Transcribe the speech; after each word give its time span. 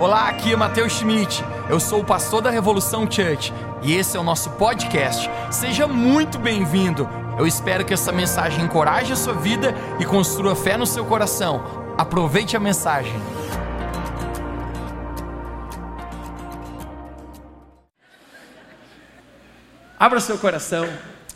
Olá, 0.00 0.30
aqui 0.30 0.50
é 0.50 0.56
Matheus 0.56 0.94
Schmidt. 0.94 1.44
Eu 1.68 1.78
sou 1.78 2.00
o 2.00 2.04
pastor 2.04 2.40
da 2.40 2.48
Revolução 2.48 3.02
Church 3.02 3.52
e 3.82 3.92
esse 3.92 4.16
é 4.16 4.20
o 4.20 4.22
nosso 4.22 4.48
podcast. 4.52 5.28
Seja 5.50 5.86
muito 5.86 6.38
bem-vindo. 6.38 7.06
Eu 7.38 7.46
espero 7.46 7.84
que 7.84 7.92
essa 7.92 8.10
mensagem 8.10 8.64
encoraje 8.64 9.12
a 9.12 9.16
sua 9.16 9.34
vida 9.34 9.74
e 10.00 10.06
construa 10.06 10.56
fé 10.56 10.78
no 10.78 10.86
seu 10.86 11.04
coração. 11.04 11.94
Aproveite 11.98 12.56
a 12.56 12.60
mensagem. 12.60 13.12
Abra 19.98 20.18
seu 20.18 20.38
coração. 20.38 20.88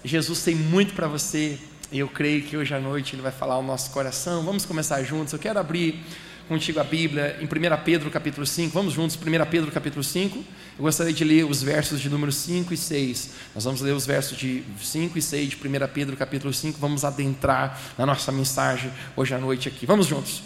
Jesus 0.02 0.42
tem 0.42 0.54
muito 0.54 0.94
para 0.94 1.06
você. 1.06 1.58
E 1.92 1.98
eu 1.98 2.08
creio 2.08 2.42
que 2.42 2.56
hoje 2.56 2.74
à 2.74 2.80
noite 2.80 3.14
Ele 3.14 3.20
vai 3.20 3.30
falar 3.30 3.56
ao 3.56 3.62
nosso 3.62 3.90
coração. 3.90 4.42
Vamos 4.42 4.64
começar 4.64 5.02
juntos. 5.02 5.34
Eu 5.34 5.38
quero 5.38 5.58
abrir 5.58 6.02
contigo 6.48 6.78
a 6.78 6.84
Bíblia 6.84 7.38
em 7.40 7.44
1 7.44 7.48
Pedro 7.84 8.10
capítulo 8.10 8.46
5. 8.46 8.72
Vamos 8.72 8.92
juntos, 8.92 9.16
1 9.16 9.50
Pedro 9.50 9.70
capítulo 9.72 10.04
5. 10.04 10.38
Eu 10.78 10.82
gostaria 10.82 11.12
de 11.12 11.24
ler 11.24 11.44
os 11.44 11.62
versos 11.62 12.00
de 12.00 12.08
número 12.08 12.30
5 12.30 12.72
e 12.72 12.76
6. 12.76 13.30
Nós 13.54 13.64
vamos 13.64 13.80
ler 13.80 13.92
os 13.92 14.06
versos 14.06 14.36
de 14.36 14.62
5 14.80 15.16
e 15.18 15.22
6 15.22 15.50
de 15.50 15.56
1 15.56 15.60
Pedro 15.92 16.16
capítulo 16.16 16.52
5. 16.52 16.78
Vamos 16.78 17.04
adentrar 17.04 17.80
na 17.96 18.04
nossa 18.04 18.30
mensagem 18.30 18.90
hoje 19.16 19.34
à 19.34 19.38
noite 19.38 19.68
aqui. 19.68 19.86
Vamos 19.86 20.06
juntos. 20.06 20.42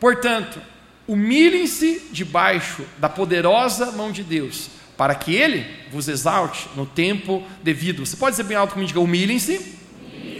Portanto, 0.00 0.60
humilhem-se 1.06 2.08
debaixo 2.10 2.84
da 2.98 3.08
poderosa 3.08 3.92
mão 3.92 4.12
de 4.12 4.22
Deus, 4.22 4.70
para 4.96 5.14
que 5.14 5.34
Ele 5.34 5.66
vos 5.90 6.08
exalte 6.08 6.68
no 6.76 6.86
tempo 6.86 7.42
devido. 7.62 8.06
Você 8.06 8.16
pode 8.16 8.36
dizer 8.36 8.44
bem 8.44 8.56
alto 8.56 8.74
comigo, 8.74 8.88
diga, 8.88 9.00
humilhem-se 9.00 9.76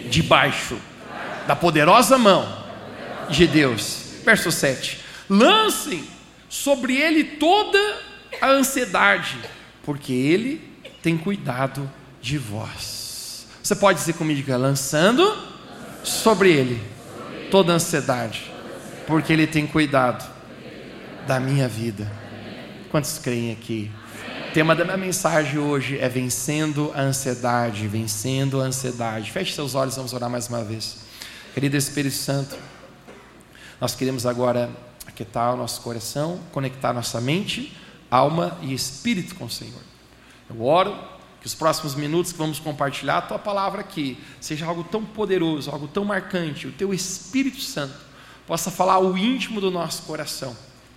debaixo 0.08 0.78
da 1.46 1.56
poderosa 1.56 2.16
mão 2.16 2.57
de 3.30 3.46
Deus. 3.46 4.04
Verso 4.24 4.50
7: 4.50 5.00
Lancem 5.28 6.04
sobre 6.48 6.96
ele 6.96 7.24
toda 7.24 7.78
a 8.40 8.48
ansiedade, 8.48 9.36
porque 9.82 10.12
ele 10.12 10.60
tem 11.02 11.16
cuidado 11.16 11.90
de 12.20 12.38
vós. 12.38 13.46
Você 13.62 13.76
pode 13.76 13.98
dizer 13.98 14.14
comigo, 14.14 14.50
lançando 14.56 15.36
sobre 16.02 16.50
ele 16.50 16.80
toda 17.50 17.72
a 17.72 17.76
ansiedade, 17.76 18.50
porque 19.06 19.32
ele 19.32 19.46
tem 19.46 19.66
cuidado 19.66 20.28
da 21.26 21.38
minha 21.38 21.68
vida. 21.68 22.10
Quantos 22.90 23.18
creem 23.18 23.52
aqui? 23.52 23.90
O 24.48 24.52
tema 24.52 24.74
da 24.74 24.84
minha 24.84 24.96
mensagem 24.96 25.58
hoje 25.58 25.98
é 25.98 26.08
vencendo 26.08 26.90
a 26.94 27.02
ansiedade, 27.02 27.86
vencendo 27.86 28.60
a 28.60 28.64
ansiedade. 28.64 29.30
Feche 29.30 29.52
seus 29.52 29.74
olhos, 29.74 29.96
vamos 29.96 30.14
orar 30.14 30.30
mais 30.30 30.48
uma 30.48 30.64
vez. 30.64 30.96
Querido 31.52 31.76
Espírito 31.76 32.14
Santo, 32.14 32.56
nós 33.80 33.94
queremos 33.94 34.26
agora 34.26 34.70
aquietar 35.06 35.54
o 35.54 35.56
nosso 35.56 35.80
coração, 35.80 36.40
conectar 36.52 36.92
nossa 36.92 37.20
mente, 37.20 37.76
alma 38.10 38.58
e 38.60 38.74
espírito 38.74 39.34
com 39.34 39.44
o 39.44 39.50
Senhor. 39.50 39.80
Eu 40.50 40.64
oro 40.64 40.96
que 41.40 41.46
os 41.46 41.54
próximos 41.54 41.94
minutos 41.94 42.32
que 42.32 42.38
vamos 42.38 42.58
compartilhar 42.58 43.18
a 43.18 43.22
tua 43.22 43.38
palavra 43.38 43.80
aqui 43.80 44.18
seja 44.40 44.66
algo 44.66 44.82
tão 44.84 45.04
poderoso, 45.04 45.70
algo 45.70 45.86
tão 45.86 46.04
marcante, 46.04 46.66
o 46.66 46.72
teu 46.72 46.92
Espírito 46.92 47.60
Santo 47.60 47.94
possa 48.46 48.70
falar 48.70 48.98
o 48.98 49.16
íntimo 49.16 49.60
do 49.60 49.70
nosso 49.70 50.02
coração. 50.02 50.56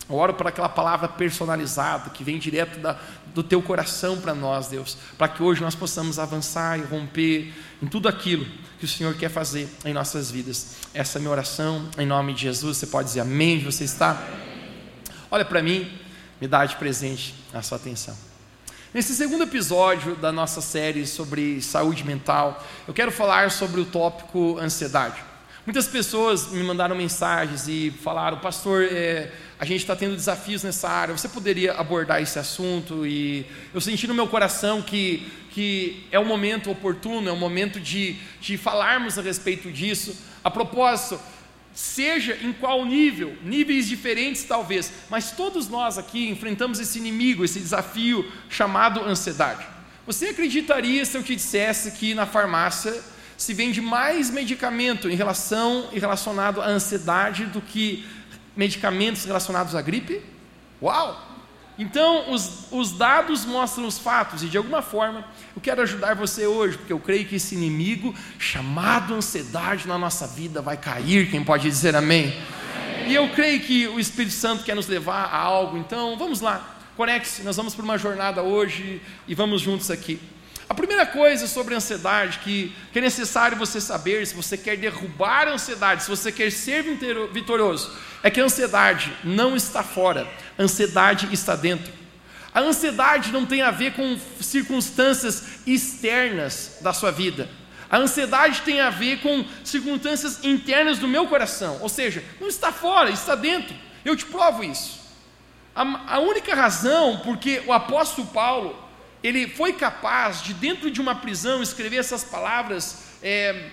Eu 0.09 0.15
oro 0.15 0.33
por 0.33 0.47
aquela 0.47 0.69
palavra 0.69 1.07
personalizada 1.07 2.09
que 2.09 2.23
vem 2.23 2.39
direto 2.39 2.79
da, 2.79 2.97
do 3.33 3.43
teu 3.43 3.61
coração 3.61 4.19
para 4.19 4.33
nós, 4.33 4.67
Deus, 4.67 4.97
para 5.17 5.27
que 5.27 5.41
hoje 5.41 5.61
nós 5.61 5.75
possamos 5.75 6.19
avançar 6.19 6.79
e 6.79 6.83
romper 6.83 7.53
em 7.81 7.87
tudo 7.87 8.07
aquilo 8.07 8.45
que 8.79 8.85
o 8.85 8.87
Senhor 8.87 9.13
quer 9.15 9.29
fazer 9.29 9.69
em 9.85 9.93
nossas 9.93 10.31
vidas. 10.31 10.75
Essa 10.93 11.17
é 11.17 11.19
a 11.19 11.21
minha 11.21 11.31
oração, 11.31 11.89
em 11.97 12.05
nome 12.05 12.33
de 12.33 12.41
Jesus. 12.41 12.77
Você 12.77 12.87
pode 12.87 13.07
dizer 13.09 13.21
amém? 13.21 13.63
Você 13.63 13.83
está? 13.83 14.21
Olha 15.29 15.45
para 15.45 15.61
mim, 15.61 15.89
me 16.39 16.47
dá 16.47 16.65
de 16.65 16.75
presente 16.75 17.33
a 17.53 17.61
sua 17.61 17.77
atenção. 17.77 18.15
Nesse 18.93 19.15
segundo 19.15 19.43
episódio 19.43 20.15
da 20.15 20.33
nossa 20.33 20.59
série 20.59 21.07
sobre 21.07 21.61
saúde 21.61 22.03
mental, 22.03 22.61
eu 22.85 22.93
quero 22.93 23.09
falar 23.09 23.49
sobre 23.49 23.79
o 23.79 23.85
tópico 23.85 24.57
ansiedade. 24.59 25.23
Muitas 25.65 25.87
pessoas 25.87 26.47
me 26.47 26.61
mandaram 26.63 26.95
mensagens 26.95 27.67
e 27.67 27.91
falaram, 28.03 28.39
pastor, 28.39 28.83
é, 28.83 29.31
a 29.61 29.65
gente 29.65 29.81
está 29.81 29.95
tendo 29.95 30.15
desafios 30.15 30.63
nessa 30.63 30.89
área, 30.89 31.15
você 31.15 31.29
poderia 31.29 31.73
abordar 31.73 32.19
esse 32.19 32.39
assunto? 32.39 33.05
E 33.05 33.45
eu 33.71 33.79
senti 33.79 34.07
no 34.07 34.13
meu 34.15 34.27
coração 34.27 34.81
que, 34.81 35.31
que 35.51 36.07
é 36.11 36.17
o 36.17 36.25
momento 36.25 36.71
oportuno, 36.71 37.29
é 37.29 37.31
o 37.31 37.37
momento 37.37 37.79
de, 37.79 38.15
de 38.41 38.57
falarmos 38.57 39.19
a 39.19 39.21
respeito 39.21 39.71
disso. 39.71 40.17
A 40.43 40.49
propósito, 40.49 41.21
seja 41.75 42.39
em 42.41 42.51
qual 42.53 42.83
nível, 42.83 43.37
níveis 43.43 43.87
diferentes 43.87 44.43
talvez, 44.45 44.91
mas 45.11 45.29
todos 45.29 45.69
nós 45.69 45.95
aqui 45.95 46.27
enfrentamos 46.27 46.79
esse 46.79 46.97
inimigo, 46.97 47.45
esse 47.45 47.59
desafio 47.59 48.31
chamado 48.49 49.03
ansiedade. 49.03 49.63
Você 50.07 50.29
acreditaria 50.29 51.05
se 51.05 51.15
eu 51.15 51.21
te 51.21 51.35
dissesse 51.35 51.91
que 51.91 52.15
na 52.15 52.25
farmácia 52.25 52.99
se 53.37 53.53
vende 53.53 53.79
mais 53.79 54.31
medicamento 54.31 55.07
em 55.07 55.15
relação 55.15 55.87
e 55.91 55.99
relacionado 55.99 56.63
à 56.63 56.67
ansiedade 56.67 57.45
do 57.45 57.61
que 57.61 58.03
medicamentos 58.55 59.25
relacionados 59.25 59.75
à 59.75 59.81
gripe? 59.81 60.21
Uau! 60.81 61.29
Então, 61.77 62.31
os, 62.31 62.67
os 62.71 62.91
dados 62.91 63.45
mostram 63.45 63.87
os 63.87 63.97
fatos, 63.97 64.43
e 64.43 64.47
de 64.47 64.57
alguma 64.57 64.81
forma, 64.81 65.25
eu 65.55 65.61
quero 65.61 65.81
ajudar 65.81 66.15
você 66.15 66.45
hoje, 66.45 66.77
porque 66.77 66.93
eu 66.93 66.99
creio 66.99 67.25
que 67.25 67.35
esse 67.35 67.55
inimigo, 67.55 68.13
chamado 68.37 69.15
ansiedade 69.15 69.87
na 69.87 69.97
nossa 69.97 70.27
vida, 70.27 70.61
vai 70.61 70.77
cair. 70.77 71.29
Quem 71.31 71.43
pode 71.43 71.63
dizer 71.63 71.95
amém? 71.95 72.25
amém. 72.25 73.09
E 73.09 73.15
eu 73.15 73.29
creio 73.29 73.59
que 73.61 73.87
o 73.87 73.99
Espírito 73.99 74.33
Santo 74.33 74.63
quer 74.63 74.75
nos 74.75 74.87
levar 74.87 75.23
a 75.23 75.37
algo, 75.37 75.77
então 75.77 76.17
vamos 76.17 76.39
lá, 76.39 76.77
conecte-se, 76.95 77.41
nós 77.41 77.55
vamos 77.55 77.73
para 77.73 77.83
uma 77.83 77.97
jornada 77.97 78.43
hoje 78.43 79.01
e 79.27 79.33
vamos 79.33 79.61
juntos 79.61 79.89
aqui. 79.89 80.19
A 80.71 80.73
primeira 80.73 81.05
coisa 81.05 81.47
sobre 81.47 81.73
a 81.73 81.77
ansiedade 81.77 82.39
que, 82.39 82.73
que 82.93 82.99
é 82.99 83.01
necessário 83.01 83.57
você 83.57 83.81
saber, 83.81 84.25
se 84.25 84.33
você 84.33 84.57
quer 84.57 84.77
derrubar 84.77 85.49
a 85.49 85.51
ansiedade, 85.51 86.01
se 86.01 86.09
você 86.09 86.31
quer 86.31 86.49
ser 86.49 86.81
vitorioso, 87.33 87.93
é 88.23 88.31
que 88.31 88.39
a 88.39 88.45
ansiedade 88.45 89.11
não 89.21 89.53
está 89.53 89.83
fora, 89.83 90.25
a 90.57 90.63
ansiedade 90.63 91.27
está 91.33 91.57
dentro. 91.57 91.91
A 92.53 92.61
ansiedade 92.61 93.33
não 93.33 93.45
tem 93.45 93.61
a 93.61 93.69
ver 93.69 93.91
com 93.95 94.17
circunstâncias 94.39 95.59
externas 95.67 96.77
da 96.79 96.93
sua 96.93 97.11
vida. 97.11 97.49
A 97.89 97.97
ansiedade 97.97 98.61
tem 98.61 98.79
a 98.79 98.89
ver 98.89 99.19
com 99.19 99.43
circunstâncias 99.65 100.41
internas 100.41 100.99
do 100.99 101.07
meu 101.07 101.27
coração. 101.27 101.79
Ou 101.81 101.89
seja, 101.89 102.23
não 102.39 102.47
está 102.47 102.71
fora, 102.71 103.09
está 103.09 103.35
dentro. 103.35 103.75
Eu 104.05 104.15
te 104.15 104.23
provo 104.23 104.63
isso. 104.63 105.01
A, 105.75 106.15
a 106.15 106.19
única 106.19 106.55
razão 106.55 107.19
porque 107.25 107.61
o 107.67 107.73
apóstolo 107.73 108.25
Paulo 108.27 108.89
ele 109.23 109.47
foi 109.47 109.73
capaz 109.73 110.41
de, 110.41 110.53
dentro 110.53 110.89
de 110.89 110.99
uma 110.99 111.15
prisão, 111.15 111.61
escrever 111.61 111.97
essas 111.97 112.23
palavras 112.23 113.03
é, 113.21 113.69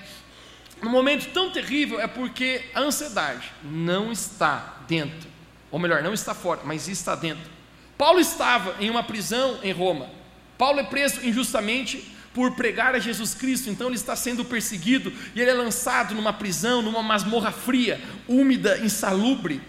num 0.83 0.91
momento 0.91 1.33
tão 1.33 1.51
terrível, 1.51 2.01
é 2.01 2.07
porque 2.07 2.65
a 2.75 2.81
ansiedade 2.81 3.51
não 3.63 4.13
está 4.13 4.83
dentro, 4.87 5.29
ou 5.71 5.79
melhor, 5.79 6.03
não 6.03 6.13
está 6.13 6.35
fora, 6.35 6.61
mas 6.65 6.89
está 6.89 7.15
dentro. 7.15 7.51
Paulo 7.97 8.21
estava 8.21 8.77
em 8.79 8.89
uma 8.89 9.03
prisão 9.03 9.59
em 9.63 9.73
Roma. 9.73 10.09
Paulo 10.57 10.79
é 10.81 10.85
preso 10.85 11.27
injustamente 11.27 12.15
por 12.33 12.53
pregar 12.53 12.95
a 12.95 12.99
Jesus 12.99 13.35
Cristo, 13.35 13.69
então 13.71 13.89
ele 13.89 13.97
está 13.97 14.15
sendo 14.15 14.45
perseguido 14.45 15.13
e 15.35 15.41
ele 15.41 15.51
é 15.51 15.55
lançado 15.55 16.15
numa 16.15 16.33
prisão, 16.33 16.83
numa 16.83 17.03
masmorra 17.03 17.51
fria, 17.51 18.01
úmida, 18.29 18.79
insalubre. 18.79 19.61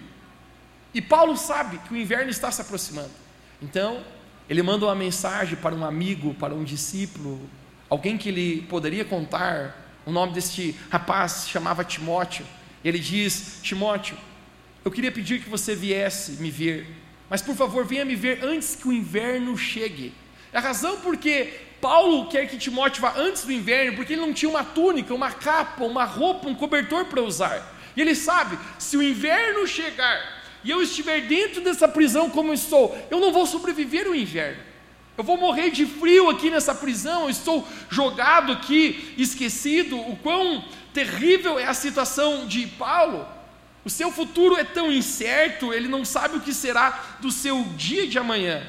E 0.93 1.01
Paulo 1.01 1.35
sabe 1.37 1.79
que 1.79 1.93
o 1.93 1.97
inverno 1.97 2.29
está 2.29 2.51
se 2.51 2.61
aproximando. 2.61 3.11
Então, 3.61 4.03
ele 4.49 4.63
manda 4.63 4.85
uma 4.85 4.95
mensagem 4.95 5.55
para 5.55 5.75
um 5.75 5.85
amigo, 5.85 6.33
para 6.33 6.55
um 6.55 6.63
discípulo, 6.63 7.39
alguém 7.87 8.17
que 8.17 8.29
ele 8.29 8.63
poderia 8.63 9.05
contar. 9.05 9.85
O 10.05 10.11
nome 10.11 10.33
deste 10.33 10.75
rapaz 10.89 11.31
se 11.33 11.49
chamava 11.49 11.83
Timóteo. 11.83 12.45
Ele 12.83 12.97
diz: 12.97 13.59
Timóteo, 13.61 14.17
eu 14.83 14.89
queria 14.89 15.11
pedir 15.11 15.41
que 15.41 15.49
você 15.49 15.75
viesse 15.75 16.41
me 16.41 16.49
ver, 16.49 16.87
mas 17.29 17.41
por 17.41 17.55
favor, 17.55 17.85
venha 17.85 18.03
me 18.03 18.15
ver 18.15 18.43
antes 18.43 18.75
que 18.75 18.87
o 18.87 18.93
inverno 18.93 19.55
chegue. 19.55 20.13
É 20.51 20.57
a 20.57 20.61
razão 20.61 20.99
porque 21.01 21.53
Paulo 21.79 22.27
quer 22.27 22.47
que 22.47 22.57
Timóteo 22.57 23.01
vá 23.01 23.13
antes 23.15 23.43
do 23.43 23.51
inverno, 23.51 23.95
porque 23.95 24.13
ele 24.13 24.21
não 24.21 24.33
tinha 24.33 24.49
uma 24.49 24.63
túnica, 24.63 25.13
uma 25.13 25.31
capa, 25.31 25.83
uma 25.83 26.05
roupa, 26.05 26.47
um 26.47 26.55
cobertor 26.55 27.05
para 27.05 27.21
usar. 27.21 27.75
E 27.95 28.01
ele 28.01 28.15
sabe: 28.15 28.57
se 28.79 28.97
o 28.97 29.03
inverno 29.03 29.67
chegar, 29.67 30.38
e 30.63 30.69
eu 30.69 30.81
estiver 30.81 31.21
dentro 31.21 31.61
dessa 31.61 31.87
prisão 31.87 32.29
como 32.29 32.53
estou, 32.53 32.97
eu 33.09 33.19
não 33.19 33.31
vou 33.31 33.45
sobreviver 33.45 34.07
o 34.07 34.15
inverno. 34.15 34.61
Eu 35.17 35.23
vou 35.23 35.37
morrer 35.37 35.69
de 35.69 35.85
frio 35.85 36.29
aqui 36.29 36.49
nessa 36.49 36.73
prisão, 36.73 37.23
eu 37.23 37.29
estou 37.29 37.67
jogado 37.89 38.53
aqui, 38.53 39.13
esquecido. 39.17 39.99
O 39.99 40.15
quão 40.15 40.63
terrível 40.93 41.59
é 41.59 41.65
a 41.65 41.73
situação 41.73 42.47
de 42.47 42.65
Paulo. 42.67 43.27
O 43.83 43.89
seu 43.89 44.11
futuro 44.11 44.55
é 44.55 44.63
tão 44.63 44.91
incerto, 44.91 45.73
ele 45.73 45.87
não 45.87 46.05
sabe 46.05 46.37
o 46.37 46.41
que 46.41 46.53
será 46.53 47.17
do 47.19 47.31
seu 47.31 47.63
dia 47.75 48.07
de 48.07 48.17
amanhã. 48.17 48.65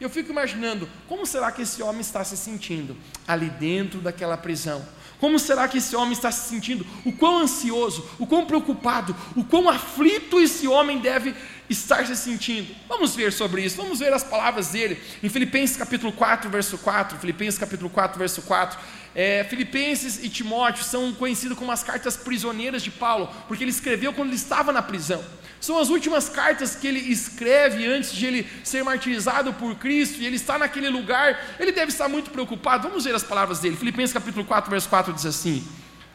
Eu 0.00 0.08
fico 0.08 0.30
imaginando 0.30 0.88
como 1.06 1.26
será 1.26 1.50
que 1.50 1.62
esse 1.62 1.82
homem 1.82 2.00
está 2.00 2.22
se 2.22 2.36
sentindo 2.36 2.96
ali 3.26 3.50
dentro 3.50 4.00
daquela 4.00 4.36
prisão 4.36 4.86
como 5.20 5.38
será 5.38 5.66
que 5.66 5.78
esse 5.78 5.96
homem 5.96 6.12
está 6.12 6.30
se 6.30 6.48
sentindo? 6.48 6.86
O 7.04 7.12
quão 7.12 7.38
ansioso, 7.38 8.08
o 8.18 8.26
quão 8.26 8.46
preocupado, 8.46 9.14
o 9.36 9.42
quão 9.42 9.68
aflito 9.68 10.40
esse 10.40 10.68
homem 10.68 10.98
deve 10.98 11.34
estar 11.68 12.06
se 12.06 12.16
sentindo? 12.16 12.74
Vamos 12.88 13.14
ver 13.16 13.32
sobre 13.32 13.62
isso, 13.62 13.76
vamos 13.76 13.98
ver 13.98 14.12
as 14.12 14.22
palavras 14.22 14.68
dele. 14.68 15.00
Em 15.22 15.28
Filipenses 15.28 15.76
capítulo 15.76 16.12
4, 16.12 16.48
verso 16.48 16.78
4, 16.78 17.18
Filipenses 17.18 17.58
capítulo 17.58 17.90
4, 17.90 18.18
verso 18.18 18.42
4. 18.42 18.78
É, 19.20 19.42
Filipenses 19.42 20.22
e 20.22 20.28
Timóteo 20.28 20.84
são 20.84 21.12
conhecidos 21.12 21.58
como 21.58 21.72
as 21.72 21.82
cartas 21.82 22.16
prisioneiras 22.16 22.84
de 22.84 22.90
Paulo, 22.92 23.28
porque 23.48 23.64
ele 23.64 23.72
escreveu 23.72 24.12
quando 24.12 24.28
ele 24.28 24.36
estava 24.36 24.72
na 24.72 24.80
prisão. 24.80 25.20
São 25.60 25.76
as 25.76 25.88
últimas 25.88 26.28
cartas 26.28 26.76
que 26.76 26.86
ele 26.86 27.00
escreve 27.00 27.84
antes 27.84 28.12
de 28.12 28.24
ele 28.24 28.46
ser 28.62 28.84
martirizado 28.84 29.52
por 29.54 29.74
Cristo, 29.74 30.20
e 30.20 30.26
ele 30.26 30.36
está 30.36 30.56
naquele 30.56 30.88
lugar, 30.88 31.56
ele 31.58 31.72
deve 31.72 31.90
estar 31.90 32.08
muito 32.08 32.30
preocupado. 32.30 32.86
Vamos 32.86 33.06
ver 33.06 33.14
as 33.16 33.24
palavras 33.24 33.58
dele. 33.58 33.76
Filipenses 33.76 34.12
capítulo 34.12 34.44
4, 34.44 34.70
verso 34.70 34.88
4 34.88 35.12
diz 35.12 35.26
assim: 35.26 35.66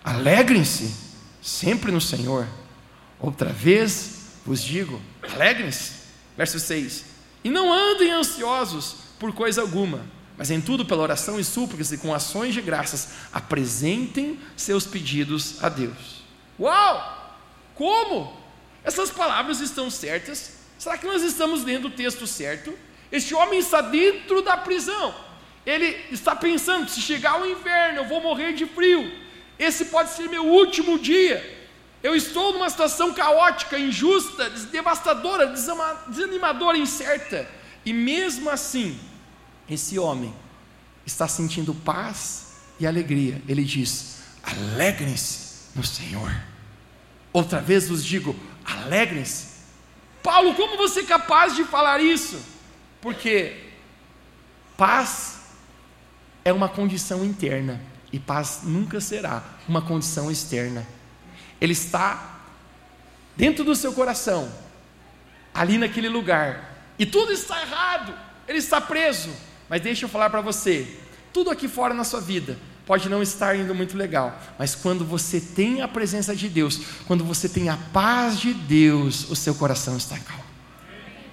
Alegrem-se 0.02 0.96
sempre 1.42 1.92
no 1.92 2.00
Senhor. 2.00 2.48
Outra 3.20 3.50
vez 3.50 4.38
vos 4.46 4.64
digo, 4.64 5.02
alegrem-se. 5.22 5.92
Verso 6.38 6.58
6. 6.58 7.04
E 7.44 7.50
não 7.50 7.74
andem 7.74 8.14
ansiosos 8.14 8.96
por 9.20 9.34
coisa 9.34 9.60
alguma, 9.60 10.06
mas 10.38 10.50
em 10.50 10.60
tudo 10.60 10.86
pela 10.86 11.04
oração 11.04 11.40
e 11.40 11.44
súplicas 11.44 11.92
e 11.92 11.98
com 11.98 12.14
ações 12.14 12.54
de 12.54 12.62
graças, 12.62 13.10
apresentem 13.32 14.40
seus 14.56 14.86
pedidos 14.86 15.64
a 15.64 15.70
Deus. 15.70 16.24
Uau! 16.60 17.38
Como? 17.76 18.42
Essas 18.84 19.10
palavras 19.10 19.60
estão 19.60 19.90
certas? 19.90 20.54
Será 20.78 20.98
que 20.98 21.08
nós 21.08 21.22
estamos 21.24 21.64
lendo 21.64 21.88
o 21.88 21.92
texto 21.92 22.28
certo? 22.28 22.74
Este 23.12 23.34
homem 23.34 23.60
está 23.60 23.82
dentro 23.82 24.42
da 24.42 24.58
prisão. 24.58 25.14
Ele 25.66 25.98
está 26.12 26.36
pensando: 26.36 26.90
se 26.90 27.00
chegar 27.00 27.42
o 27.42 27.50
inverno, 27.50 28.00
eu 28.00 28.06
vou 28.06 28.22
morrer 28.22 28.54
de 28.54 28.66
frio. 28.66 29.12
Esse 29.58 29.86
pode 29.86 30.10
ser 30.12 30.28
meu 30.28 30.46
último 30.46 31.00
dia. 31.00 31.62
Eu 32.02 32.16
estou 32.16 32.52
numa 32.52 32.70
situação 32.70 33.14
caótica, 33.14 33.80
injusta, 33.80 34.50
devastadora, 34.50 35.48
desanimadora, 36.08 36.78
incerta. 36.78 37.48
E 37.86 37.94
mesmo 37.94 38.50
assim, 38.50 39.00
esse 39.70 39.98
homem 39.98 40.34
está 41.06 41.28
sentindo 41.28 41.74
paz 41.74 42.54
e 42.80 42.88
alegria. 42.88 43.42
Ele 43.48 43.64
diz: 43.64 44.20
alegrem-se 44.44 45.70
no 45.76 45.84
Senhor. 45.84 46.34
Outra 47.32 47.60
vez 47.60 47.88
vos 47.88 48.04
digo: 48.04 48.36
alegrem-se. 48.66 49.54
Paulo, 50.22 50.56
como 50.56 50.78
você 50.78 51.02
é 51.02 51.06
capaz 51.06 51.56
de 51.56 51.64
falar 51.66 52.00
isso? 52.02 52.40
Porque 53.02 53.72
paz 54.78 55.40
é 56.46 56.54
uma 56.54 56.70
condição 56.70 57.24
interna 57.26 57.82
e 58.12 58.20
paz 58.20 58.62
nunca 58.64 59.02
será 59.02 59.44
uma 59.68 59.82
condição 59.82 60.32
externa. 60.32 60.88
Ele 61.60 61.74
está 61.74 62.42
dentro 63.36 63.64
do 63.64 63.76
seu 63.76 63.94
coração, 63.94 64.52
ali 65.54 65.78
naquele 65.78 66.08
lugar, 66.08 66.94
e 67.00 67.06
tudo 67.06 67.32
está 67.32 67.60
errado, 67.62 68.14
ele 68.48 68.60
está 68.60 68.80
preso. 68.80 69.32
Mas 69.74 69.82
deixa 69.82 70.06
eu 70.06 70.10
falar 70.10 70.30
para 70.30 70.40
você: 70.40 70.86
tudo 71.34 71.50
aqui 71.50 71.68
fora 71.68 71.96
na 71.96 72.04
sua 72.04 72.22
vida 72.22 72.60
pode 72.86 73.10
não 73.10 73.24
estar 73.24 73.56
indo 73.56 73.74
muito 73.74 73.98
legal, 73.98 74.40
mas 74.60 74.76
quando 74.76 75.04
você 75.04 75.42
tem 75.42 75.82
a 75.82 75.88
presença 75.88 76.36
de 76.36 76.48
Deus, 76.48 76.80
quando 77.08 77.24
você 77.24 77.50
tem 77.50 77.70
a 77.70 77.78
paz 77.92 78.40
de 78.40 78.54
Deus, 78.54 79.32
o 79.32 79.36
seu 79.36 79.56
coração 79.56 79.98
está 79.98 80.16
calmo. 80.20 80.44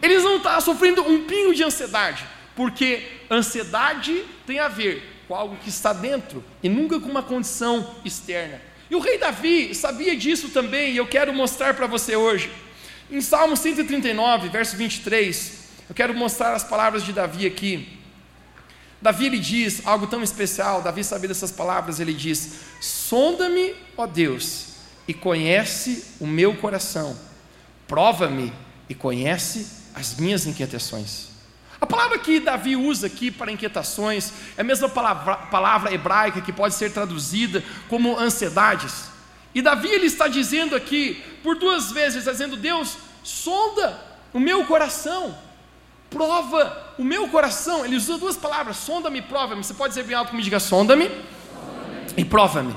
Eles 0.00 0.24
não 0.24 0.38
estão 0.38 0.58
sofrendo 0.62 1.02
um 1.02 1.26
pingo 1.26 1.54
de 1.54 1.62
ansiedade, 1.62 2.24
porque 2.56 3.02
ansiedade 3.30 4.24
tem 4.46 4.58
a 4.58 4.68
ver 4.68 5.22
com 5.28 5.34
algo 5.34 5.56
que 5.56 5.68
está 5.68 5.92
dentro 5.92 6.42
e 6.62 6.68
nunca 6.70 6.98
com 6.98 7.10
uma 7.10 7.22
condição 7.22 7.94
externa. 8.06 8.58
E 8.90 8.96
o 8.96 9.00
rei 9.00 9.18
Davi 9.18 9.74
sabia 9.74 10.16
disso 10.16 10.48
também, 10.48 10.94
e 10.94 10.96
eu 10.96 11.06
quero 11.06 11.30
mostrar 11.34 11.74
para 11.74 11.86
você 11.86 12.16
hoje. 12.16 12.50
Em 13.10 13.20
Salmo 13.20 13.54
139, 13.54 14.48
verso 14.48 14.78
23, 14.78 15.58
eu 15.90 15.94
quero 15.94 16.14
mostrar 16.14 16.54
as 16.54 16.64
palavras 16.64 17.04
de 17.04 17.12
Davi 17.12 17.44
aqui. 17.44 17.99
Davi 19.00 19.26
ele 19.26 19.38
diz 19.38 19.86
algo 19.86 20.06
tão 20.06 20.22
especial, 20.22 20.82
Davi 20.82 21.02
sabia 21.02 21.28
dessas 21.28 21.50
palavras, 21.50 22.00
ele 22.00 22.12
diz: 22.12 22.60
Sonda-me, 22.80 23.74
ó 23.96 24.06
Deus, 24.06 24.66
e 25.08 25.14
conhece 25.14 26.04
o 26.20 26.26
meu 26.26 26.54
coração, 26.56 27.16
prova-me 27.88 28.52
e 28.88 28.94
conhece 28.94 29.66
as 29.94 30.16
minhas 30.16 30.46
inquietações. 30.46 31.28
A 31.80 31.86
palavra 31.86 32.18
que 32.18 32.40
Davi 32.40 32.76
usa 32.76 33.06
aqui 33.06 33.30
para 33.30 33.50
inquietações 33.50 34.32
é 34.56 34.60
a 34.60 34.64
mesma 34.64 34.88
palavra, 34.88 35.36
palavra 35.36 35.94
hebraica 35.94 36.42
que 36.42 36.52
pode 36.52 36.74
ser 36.74 36.92
traduzida 36.92 37.64
como 37.88 38.18
ansiedades. 38.18 39.04
E 39.54 39.62
Davi 39.62 39.88
ele 39.88 40.06
está 40.06 40.28
dizendo 40.28 40.76
aqui, 40.76 41.22
por 41.42 41.56
duas 41.56 41.90
vezes, 41.90 42.24
dizendo: 42.24 42.56
Deus, 42.56 42.98
sonda 43.24 43.98
o 44.32 44.38
meu 44.38 44.64
coração, 44.66 45.36
prova 46.10 46.94
o 46.98 47.04
meu 47.04 47.28
coração. 47.28 47.84
Ele 47.84 47.96
usa 47.96 48.18
duas 48.18 48.36
palavras: 48.36 48.76
sonda-me, 48.76 49.22
prova-me. 49.22 49.64
Você 49.64 49.72
pode 49.72 49.94
dizer 49.94 50.04
bem 50.04 50.16
alto 50.16 50.30
comigo, 50.30 50.44
diga: 50.44 50.60
sonda-me 50.60 51.10
e 52.16 52.24
prova-me. 52.24 52.74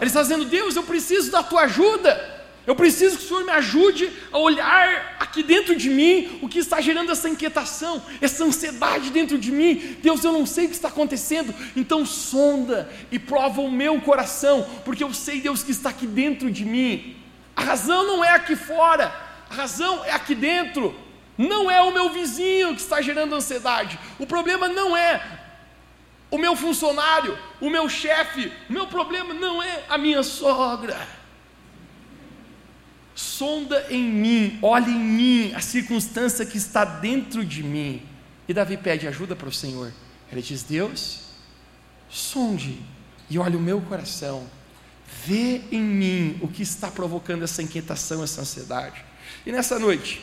Ele 0.00 0.08
está 0.08 0.22
dizendo: 0.22 0.44
Deus, 0.46 0.74
eu 0.74 0.82
preciso 0.82 1.30
da 1.30 1.42
tua 1.42 1.62
ajuda. 1.62 2.32
Eu 2.64 2.76
preciso 2.76 3.18
que 3.18 3.24
o 3.24 3.26
Senhor 3.26 3.44
me 3.44 3.50
ajude 3.50 4.12
a 4.30 4.38
olhar 4.38 5.16
aqui 5.18 5.42
dentro 5.42 5.74
de 5.74 5.90
mim 5.90 6.38
o 6.40 6.48
que 6.48 6.60
está 6.60 6.80
gerando 6.80 7.10
essa 7.10 7.28
inquietação, 7.28 8.00
essa 8.20 8.44
ansiedade 8.44 9.10
dentro 9.10 9.36
de 9.36 9.50
mim. 9.50 9.96
Deus, 10.00 10.22
eu 10.22 10.32
não 10.32 10.46
sei 10.46 10.66
o 10.66 10.68
que 10.68 10.74
está 10.76 10.86
acontecendo, 10.86 11.52
então 11.74 12.06
sonda 12.06 12.88
e 13.10 13.18
prova 13.18 13.60
o 13.60 13.70
meu 13.70 14.00
coração, 14.00 14.64
porque 14.84 15.02
eu 15.02 15.12
sei, 15.12 15.40
Deus, 15.40 15.64
que 15.64 15.72
está 15.72 15.90
aqui 15.90 16.06
dentro 16.06 16.52
de 16.52 16.64
mim. 16.64 17.16
A 17.56 17.62
razão 17.62 18.06
não 18.06 18.24
é 18.24 18.30
aqui 18.30 18.54
fora, 18.54 19.12
a 19.50 19.54
razão 19.54 20.04
é 20.04 20.12
aqui 20.12 20.34
dentro. 20.34 20.94
Não 21.36 21.70
é 21.70 21.80
o 21.82 21.92
meu 21.92 22.10
vizinho 22.10 22.74
que 22.74 22.80
está 22.80 23.00
gerando 23.00 23.34
ansiedade. 23.34 23.98
O 24.18 24.26
problema 24.26 24.68
não 24.68 24.96
é 24.96 25.40
o 26.30 26.38
meu 26.38 26.54
funcionário, 26.54 27.38
o 27.60 27.70
meu 27.70 27.88
chefe. 27.88 28.52
O 28.68 28.72
meu 28.72 28.86
problema 28.86 29.32
não 29.34 29.62
é 29.62 29.84
a 29.88 29.96
minha 29.98 30.22
sogra 30.22 31.22
sonda 33.14 33.86
em 33.90 34.02
mim, 34.02 34.58
olha 34.62 34.90
em 34.90 34.98
mim 34.98 35.54
a 35.54 35.60
circunstância 35.60 36.44
que 36.44 36.56
está 36.56 36.84
dentro 36.84 37.44
de 37.44 37.62
mim. 37.62 38.02
E 38.48 38.54
Davi 38.54 38.76
pede 38.76 39.06
ajuda 39.06 39.36
para 39.36 39.48
o 39.48 39.52
Senhor. 39.52 39.92
Ele 40.30 40.42
diz: 40.42 40.62
Deus, 40.62 41.20
sonde 42.08 42.78
e 43.30 43.38
olhe 43.38 43.56
o 43.56 43.60
meu 43.60 43.80
coração, 43.80 44.46
vê 45.24 45.62
em 45.70 45.80
mim 45.80 46.38
o 46.40 46.48
que 46.48 46.62
está 46.62 46.90
provocando 46.90 47.44
essa 47.44 47.62
inquietação, 47.62 48.22
essa 48.22 48.40
ansiedade. 48.40 49.04
E 49.46 49.52
nessa 49.52 49.78
noite, 49.78 50.20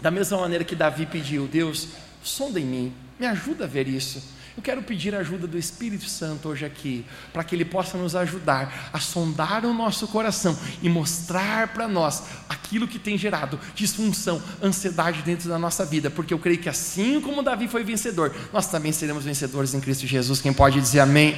da 0.00 0.10
mesma 0.10 0.38
maneira 0.38 0.64
que 0.64 0.74
Davi 0.74 1.06
pediu, 1.06 1.46
Deus, 1.46 1.88
sonda 2.22 2.58
em 2.58 2.64
mim, 2.64 2.94
me 3.18 3.26
ajuda 3.26 3.64
a 3.64 3.68
ver 3.68 3.88
isso 3.88 4.22
eu 4.60 4.62
quero 4.62 4.82
pedir 4.82 5.14
a 5.14 5.20
ajuda 5.20 5.46
do 5.46 5.56
Espírito 5.56 6.04
Santo 6.04 6.50
hoje 6.50 6.66
aqui, 6.66 7.06
para 7.32 7.42
que 7.42 7.54
ele 7.54 7.64
possa 7.64 7.96
nos 7.96 8.14
ajudar 8.14 8.90
a 8.92 9.00
sondar 9.00 9.64
o 9.64 9.72
nosso 9.72 10.06
coração 10.08 10.54
e 10.82 10.88
mostrar 10.88 11.68
para 11.68 11.88
nós 11.88 12.24
aquilo 12.46 12.86
que 12.86 12.98
tem 12.98 13.16
gerado 13.16 13.58
disfunção, 13.74 14.42
ansiedade 14.62 15.22
dentro 15.22 15.48
da 15.48 15.58
nossa 15.58 15.84
vida, 15.86 16.10
porque 16.10 16.34
eu 16.34 16.38
creio 16.38 16.58
que 16.58 16.68
assim 16.68 17.22
como 17.22 17.42
Davi 17.42 17.68
foi 17.68 17.84
vencedor, 17.84 18.34
nós 18.52 18.66
também 18.66 18.92
seremos 18.92 19.24
vencedores 19.24 19.72
em 19.72 19.80
Cristo 19.80 20.06
Jesus. 20.06 20.42
Quem 20.42 20.52
pode 20.52 20.78
dizer 20.78 21.00
amém? 21.00 21.36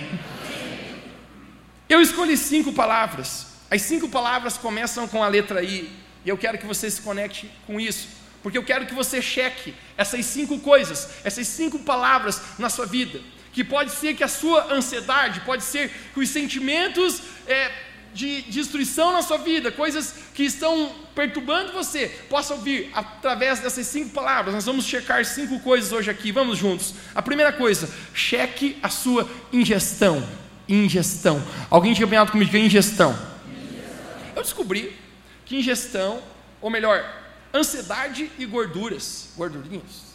Eu 1.88 2.00
escolhi 2.00 2.36
cinco 2.36 2.72
palavras. 2.72 3.46
As 3.70 3.82
cinco 3.82 4.08
palavras 4.08 4.58
começam 4.58 5.06
com 5.06 5.22
a 5.22 5.28
letra 5.28 5.62
I, 5.62 5.88
e 6.24 6.28
eu 6.28 6.36
quero 6.36 6.58
que 6.58 6.66
você 6.66 6.90
se 6.90 7.00
conecte 7.02 7.48
com 7.66 7.78
isso 7.78 8.21
porque 8.42 8.58
eu 8.58 8.64
quero 8.64 8.86
que 8.86 8.94
você 8.94 9.22
cheque 9.22 9.74
essas 9.96 10.26
cinco 10.26 10.58
coisas, 10.58 11.08
essas 11.24 11.46
cinco 11.46 11.78
palavras 11.78 12.40
na 12.58 12.68
sua 12.68 12.86
vida. 12.86 13.20
Que 13.52 13.62
pode 13.62 13.92
ser 13.92 14.14
que 14.14 14.24
a 14.24 14.28
sua 14.28 14.72
ansiedade, 14.72 15.40
pode 15.40 15.62
ser 15.62 15.90
que 16.12 16.20
os 16.20 16.28
sentimentos 16.28 17.22
é, 17.46 17.70
de 18.14 18.42
destruição 18.42 19.12
na 19.12 19.22
sua 19.22 19.38
vida, 19.38 19.70
coisas 19.70 20.14
que 20.34 20.42
estão 20.44 20.92
perturbando 21.14 21.72
você, 21.72 22.08
possam 22.28 22.58
vir 22.58 22.90
através 22.94 23.60
dessas 23.60 23.86
cinco 23.86 24.10
palavras. 24.10 24.54
Nós 24.54 24.64
vamos 24.64 24.86
checar 24.86 25.24
cinco 25.24 25.60
coisas 25.60 25.92
hoje 25.92 26.10
aqui, 26.10 26.32
vamos 26.32 26.58
juntos. 26.58 26.94
A 27.14 27.22
primeira 27.22 27.52
coisa, 27.52 27.88
cheque 28.14 28.78
a 28.82 28.88
sua 28.88 29.28
ingestão. 29.52 30.26
Ingestão. 30.68 31.42
Alguém 31.70 31.92
tinha 31.94 32.06
bem 32.06 32.24
comigo 32.26 32.50
que 32.50 32.56
é 32.56 32.60
ingestão. 32.60 33.10
ingestão. 33.10 34.32
Eu 34.34 34.42
descobri 34.42 34.96
que 35.44 35.56
ingestão, 35.56 36.22
ou 36.60 36.70
melhor, 36.70 37.21
ansiedade 37.54 38.30
e 38.38 38.46
gorduras, 38.46 39.30
gordurinhas, 39.36 40.12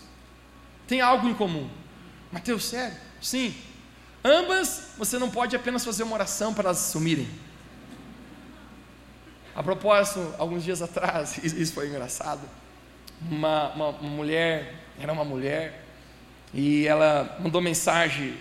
tem 0.88 1.02
algo 1.02 1.28
em 1.28 1.34
comum. 1.34 1.70
Mateus, 2.32 2.66
sério? 2.66 2.98
Sim. 3.22 3.56
Ambas 4.24 4.90
você 4.98 5.18
não 5.18 5.30
pode 5.30 5.56
apenas 5.56 5.86
fazer 5.86 6.04
uma 6.04 6.16
oração 6.16 6.54
para 6.54 6.66
elas 6.70 6.80
sumirem. 6.80 7.28
A 9.56 9.64
propósito, 9.64 10.34
alguns 10.38 10.64
dias 10.64 10.82
atrás, 10.82 11.38
isso 11.44 11.74
foi 11.74 11.88
engraçado. 11.88 12.42
Uma, 13.22 13.70
uma, 13.74 13.90
uma 13.90 14.10
mulher, 14.10 14.76
era 15.00 15.12
uma 15.12 15.26
mulher, 15.26 15.84
e 16.54 16.86
ela 16.88 17.38
mandou 17.40 17.62
mensagem. 17.62 18.36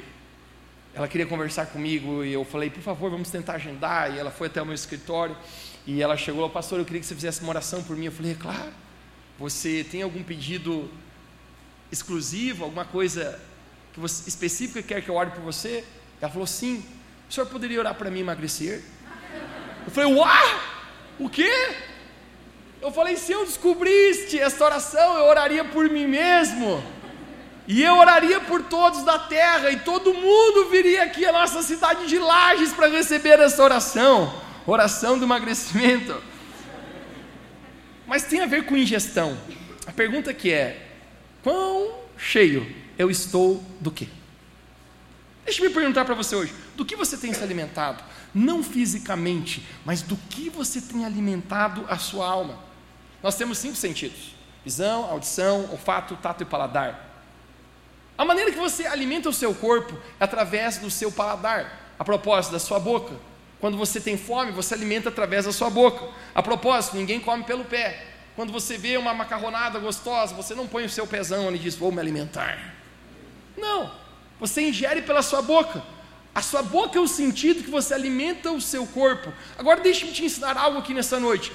Ela 0.95 1.09
queria 1.09 1.27
conversar 1.27 1.67
comigo 1.67 2.25
e 2.25 2.33
eu 2.33 2.45
falei, 2.45 2.71
por 2.71 2.83
favor, 2.83 3.11
vamos 3.11 3.31
tentar 3.31 3.55
agendar. 3.55 4.15
E 4.15 4.19
ela 4.19 4.31
foi 4.31 4.47
até 4.47 4.63
o 4.63 4.65
meu 4.65 4.75
escritório 4.75 5.37
e 5.87 6.03
ela 6.03 6.17
chegou, 6.17 6.49
pastor, 6.49 6.79
eu 6.79 6.85
queria 6.85 7.01
que 7.01 7.07
você 7.07 7.15
fizesse 7.15 7.43
uma 7.43 7.51
oração 7.51 7.83
por 7.83 7.97
mim. 7.97 8.07
Eu 8.07 8.13
falei, 8.13 8.33
é 8.33 8.35
claro. 8.35 8.73
Você 9.39 9.85
tem 9.91 10.03
algum 10.03 10.23
pedido 10.23 10.91
exclusivo, 11.93 12.65
alguma 12.65 12.85
coisa 12.85 13.41
que 13.93 14.01
você, 14.01 14.29
específica 14.29 14.83
que 14.83 14.89
quer 14.89 15.03
que 15.03 15.09
eu 15.09 15.15
ore 15.15 15.31
por 15.31 15.43
você? 15.43 15.85
Ela 16.21 16.31
falou: 16.31 16.47
Sim. 16.47 16.85
O 17.29 17.33
senhor 17.33 17.47
poderia 17.47 17.81
orar 17.81 17.95
para 17.95 18.11
mim 18.11 18.21
emagrecer? 18.21 18.83
Eu 19.85 19.91
falei: 19.91 20.13
Uau! 20.15 20.61
O 21.19 21.29
quê? 21.29 21.75
Eu 22.81 22.91
falei: 22.91 23.17
Se 23.17 23.33
eu 23.33 23.45
descobrisse 23.45 24.39
esta 24.39 24.65
oração, 24.65 25.19
eu 25.19 25.25
oraria 25.25 25.65
por 25.65 25.89
mim 25.89 26.07
mesmo. 26.07 26.83
E 27.69 27.83
eu 27.83 27.97
oraria 27.97 28.41
por 28.41 28.63
todos 28.63 29.03
da 29.03 29.19
terra, 29.19 29.71
e 29.71 29.81
todo 29.81 30.15
mundo 30.15 30.71
viria 30.71 31.03
aqui 31.03 31.27
à 31.27 31.33
nossa 31.33 31.63
cidade 31.63 32.07
de 32.07 32.17
Lages 32.17 32.73
para 32.73 32.89
receber 32.89 33.41
essa 33.41 33.63
oração 33.63 34.33
oração 34.67 35.19
do 35.19 35.25
emagrecimento. 35.25 36.21
Mas 38.07 38.25
tem 38.25 38.41
a 38.41 38.47
ver 38.47 38.65
com 38.65 38.77
ingestão. 38.77 39.37
A 39.87 39.93
pergunta 39.93 40.33
que 40.33 40.53
é: 40.53 40.89
quão 41.43 41.95
cheio 42.17 42.67
eu 42.99 43.11
estou 43.11 43.63
do 43.81 43.91
quê? 43.91 44.09
Deixa 45.45 45.63
eu 45.63 45.69
me 45.69 45.75
perguntar 45.75 46.05
para 46.05 46.15
você 46.15 46.35
hoje: 46.35 46.53
do 46.77 46.85
que 46.85 46.97
você 46.97 47.17
tem 47.17 47.33
se 47.33 47.43
alimentado? 47.43 48.03
Não 48.35 48.63
fisicamente, 48.63 49.67
mas 49.85 50.03
do 50.03 50.17
que 50.17 50.51
você 50.51 50.81
tem 50.81 51.05
alimentado 51.05 51.85
a 51.89 51.99
sua 51.99 52.27
alma? 52.27 52.59
Nós 53.23 53.37
temos 53.37 53.59
cinco 53.59 53.77
sentidos: 53.77 54.35
visão, 54.65 55.05
audição, 55.05 55.69
olfato, 55.71 56.17
tato 56.17 56.43
e 56.43 56.47
paladar. 56.47 57.05
A 58.19 58.25
maneira 58.25 58.51
que 58.51 58.59
você 58.59 58.87
alimenta 58.87 59.29
o 59.29 59.33
seu 59.33 59.55
corpo 59.55 59.95
é 60.19 60.25
através 60.25 60.79
do 60.79 60.91
seu 60.91 61.13
paladar, 61.13 61.93
a 61.99 62.05
propósito 62.05 62.53
da 62.53 62.59
sua 62.59 62.81
boca. 62.81 63.15
Quando 63.61 63.77
você 63.77 64.01
tem 64.01 64.19
fome, 64.19 64.53
você 64.53 64.75
alimenta 64.75 65.09
através 65.09 65.47
da 65.47 65.53
sua 65.53 65.71
boca. 65.71 66.09
A 66.35 66.43
propósito, 66.43 66.97
ninguém 66.97 67.19
come 67.19 67.45
pelo 67.45 67.65
pé. 67.65 68.05
Quando 68.35 68.53
você 68.53 68.77
vê 68.77 68.99
uma 68.99 69.15
macarronada 69.15 69.79
gostosa, 69.79 70.35
você 70.35 70.55
não 70.55 70.67
põe 70.67 70.85
o 70.85 70.91
seu 70.91 71.07
pezão 71.07 71.55
e 71.55 71.59
diz: 71.59 71.75
Vou 71.75 71.91
me 71.91 71.99
alimentar. 71.99 72.75
Não, 73.57 73.91
você 74.39 74.61
ingere 74.61 75.01
pela 75.03 75.23
sua 75.23 75.41
boca. 75.41 75.83
A 76.35 76.43
sua 76.43 76.63
boca 76.63 76.99
é 76.99 77.01
o 77.01 77.09
sentido 77.09 77.65
que 77.65 77.71
você 77.71 77.95
alimenta 77.95 78.53
o 78.53 78.61
seu 78.61 78.87
corpo. 78.87 79.33
Agora, 79.57 79.81
deixe-me 79.81 80.13
te 80.13 80.23
ensinar 80.23 80.55
algo 80.59 80.79
aqui 80.79 80.93
nessa 80.93 81.19
noite. 81.19 81.51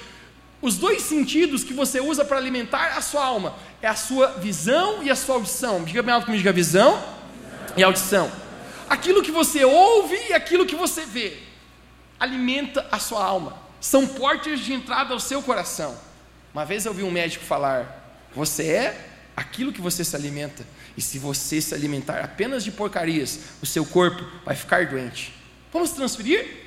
Os 0.60 0.76
dois 0.76 1.02
sentidos 1.02 1.62
que 1.62 1.72
você 1.72 2.00
usa 2.00 2.24
para 2.24 2.36
alimentar 2.36 2.96
a 2.96 3.00
sua 3.00 3.24
alma 3.24 3.54
é 3.80 3.86
a 3.86 3.94
sua 3.94 4.32
visão 4.38 5.00
e 5.04 5.10
a 5.10 5.14
sua 5.14 5.36
audição. 5.36 5.84
Diga 5.84 6.02
bem 6.02 6.12
alto 6.12 6.24
comigo, 6.24 6.42
diga 6.42 6.52
visão 6.52 7.00
e 7.76 7.82
audição. 7.82 8.30
Aquilo 8.88 9.22
que 9.22 9.30
você 9.30 9.64
ouve 9.64 10.16
e 10.30 10.32
aquilo 10.32 10.66
que 10.66 10.74
você 10.74 11.06
vê 11.06 11.51
alimenta 12.22 12.86
a 12.92 13.00
sua 13.00 13.24
alma. 13.24 13.60
São 13.80 14.06
portas 14.06 14.60
de 14.60 14.72
entrada 14.72 15.12
ao 15.12 15.18
seu 15.18 15.42
coração. 15.42 15.98
Uma 16.54 16.64
vez 16.64 16.86
eu 16.86 16.92
ouvi 16.92 17.02
um 17.02 17.10
médico 17.10 17.44
falar: 17.44 18.16
Você 18.32 18.68
é 18.68 19.08
aquilo 19.36 19.72
que 19.72 19.80
você 19.80 20.04
se 20.04 20.14
alimenta. 20.14 20.64
E 20.96 21.02
se 21.02 21.18
você 21.18 21.60
se 21.60 21.74
alimentar 21.74 22.20
apenas 22.20 22.62
de 22.62 22.70
porcarias, 22.70 23.40
o 23.60 23.66
seu 23.66 23.84
corpo 23.84 24.24
vai 24.44 24.54
ficar 24.54 24.86
doente. 24.86 25.34
Vamos 25.72 25.90
transferir? 25.90 26.62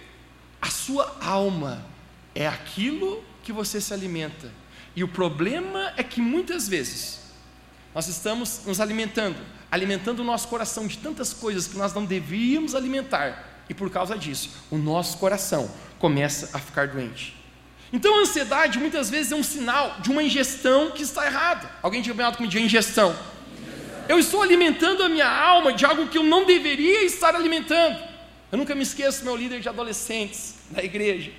A 0.62 0.70
sua 0.70 1.16
alma 1.22 1.86
é 2.34 2.46
aquilo 2.46 3.24
que 3.42 3.54
você 3.54 3.80
se 3.80 3.94
alimenta. 3.94 4.52
E 4.94 5.04
o 5.04 5.08
problema 5.08 5.94
é 5.96 6.04
que 6.04 6.20
muitas 6.20 6.68
vezes 6.68 7.20
nós 7.94 8.08
estamos 8.10 8.62
nos 8.66 8.82
alimentando, 8.82 9.38
alimentando 9.72 10.22
o 10.22 10.26
nosso 10.26 10.50
coração 10.50 10.86
de 10.86 10.98
tantas 10.98 11.32
coisas 11.34 11.66
que 11.66 11.78
nós 11.78 11.94
não 11.94 12.04
devíamos 12.04 12.76
alimentar. 12.76 13.55
E 13.70 13.74
por 13.74 13.90
causa 13.90 14.18
disso, 14.18 14.50
o 14.70 14.78
nosso 14.78 15.18
coração 15.18 15.70
começa 16.00 16.56
a 16.56 16.60
ficar 16.60 16.88
doente. 16.88 17.36
Então 17.92 18.18
a 18.18 18.22
ansiedade 18.22 18.78
muitas 18.80 19.10
vezes 19.10 19.32
é 19.32 19.36
um 19.36 19.44
sinal 19.44 20.00
de 20.00 20.10
uma 20.10 20.22
ingestão 20.22 20.92
que 20.92 21.04
está 21.04 21.26
errada. 21.26 21.70
Alguém 21.82 22.02
diga 22.02 22.16
bem 22.16 22.26
alto 22.26 22.38
comigo, 22.38 22.58
ingestão. 22.58 23.16
Eu 24.08 24.20
estou 24.20 24.42
alimentando 24.42 25.04
a 25.04 25.10
minha 25.10 25.28
alma 25.28 25.74
de 25.74 25.86
algo 25.86 26.08
que 26.08 26.18
eu 26.18 26.24
não 26.24 26.46
deveria 26.46 27.04
estar 27.04 27.36
alimentando. 27.36 27.98
Eu 28.52 28.58
nunca 28.58 28.76
me 28.76 28.84
esqueço 28.84 29.20
do 29.20 29.26
meu 29.26 29.36
líder 29.36 29.60
de 29.60 29.70
adolescentes 29.70 30.56
da 30.70 30.84
igreja. 30.84 31.32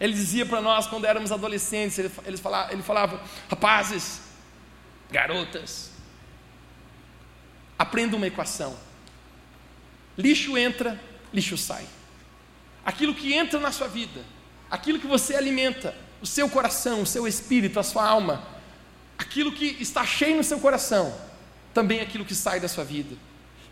Ele 0.00 0.12
dizia 0.12 0.46
para 0.46 0.60
nós 0.60 0.86
quando 0.86 1.04
éramos 1.04 1.30
adolescentes, 1.30 1.98
ele, 1.98 2.36
falava, 2.38 2.72
ele 2.72 2.82
falava, 2.82 3.22
rapazes, 3.48 4.22
garotas, 5.10 5.90
aprenda 7.78 8.16
uma 8.16 8.26
equação. 8.26 8.76
Lixo 10.16 10.56
entra, 10.56 10.98
lixo 11.32 11.56
sai. 11.56 11.84
Aquilo 12.84 13.14
que 13.14 13.32
entra 13.32 13.58
na 13.60 13.72
sua 13.72 13.88
vida, 13.88 14.24
aquilo 14.70 14.98
que 14.98 15.06
você 15.06 15.34
alimenta, 15.34 15.94
o 16.20 16.26
seu 16.26 16.48
coração, 16.48 17.02
o 17.02 17.06
seu 17.06 17.26
espírito, 17.26 17.78
a 17.78 17.82
sua 17.82 18.06
alma, 18.06 18.46
aquilo 19.18 19.52
que 19.52 19.76
está 19.80 20.04
cheio 20.04 20.36
no 20.36 20.44
seu 20.44 20.58
coração, 20.58 21.14
também 21.72 21.98
é 21.98 22.02
aquilo 22.02 22.24
que 22.24 22.34
sai 22.34 22.60
da 22.60 22.68
sua 22.68 22.84
vida. 22.84 23.16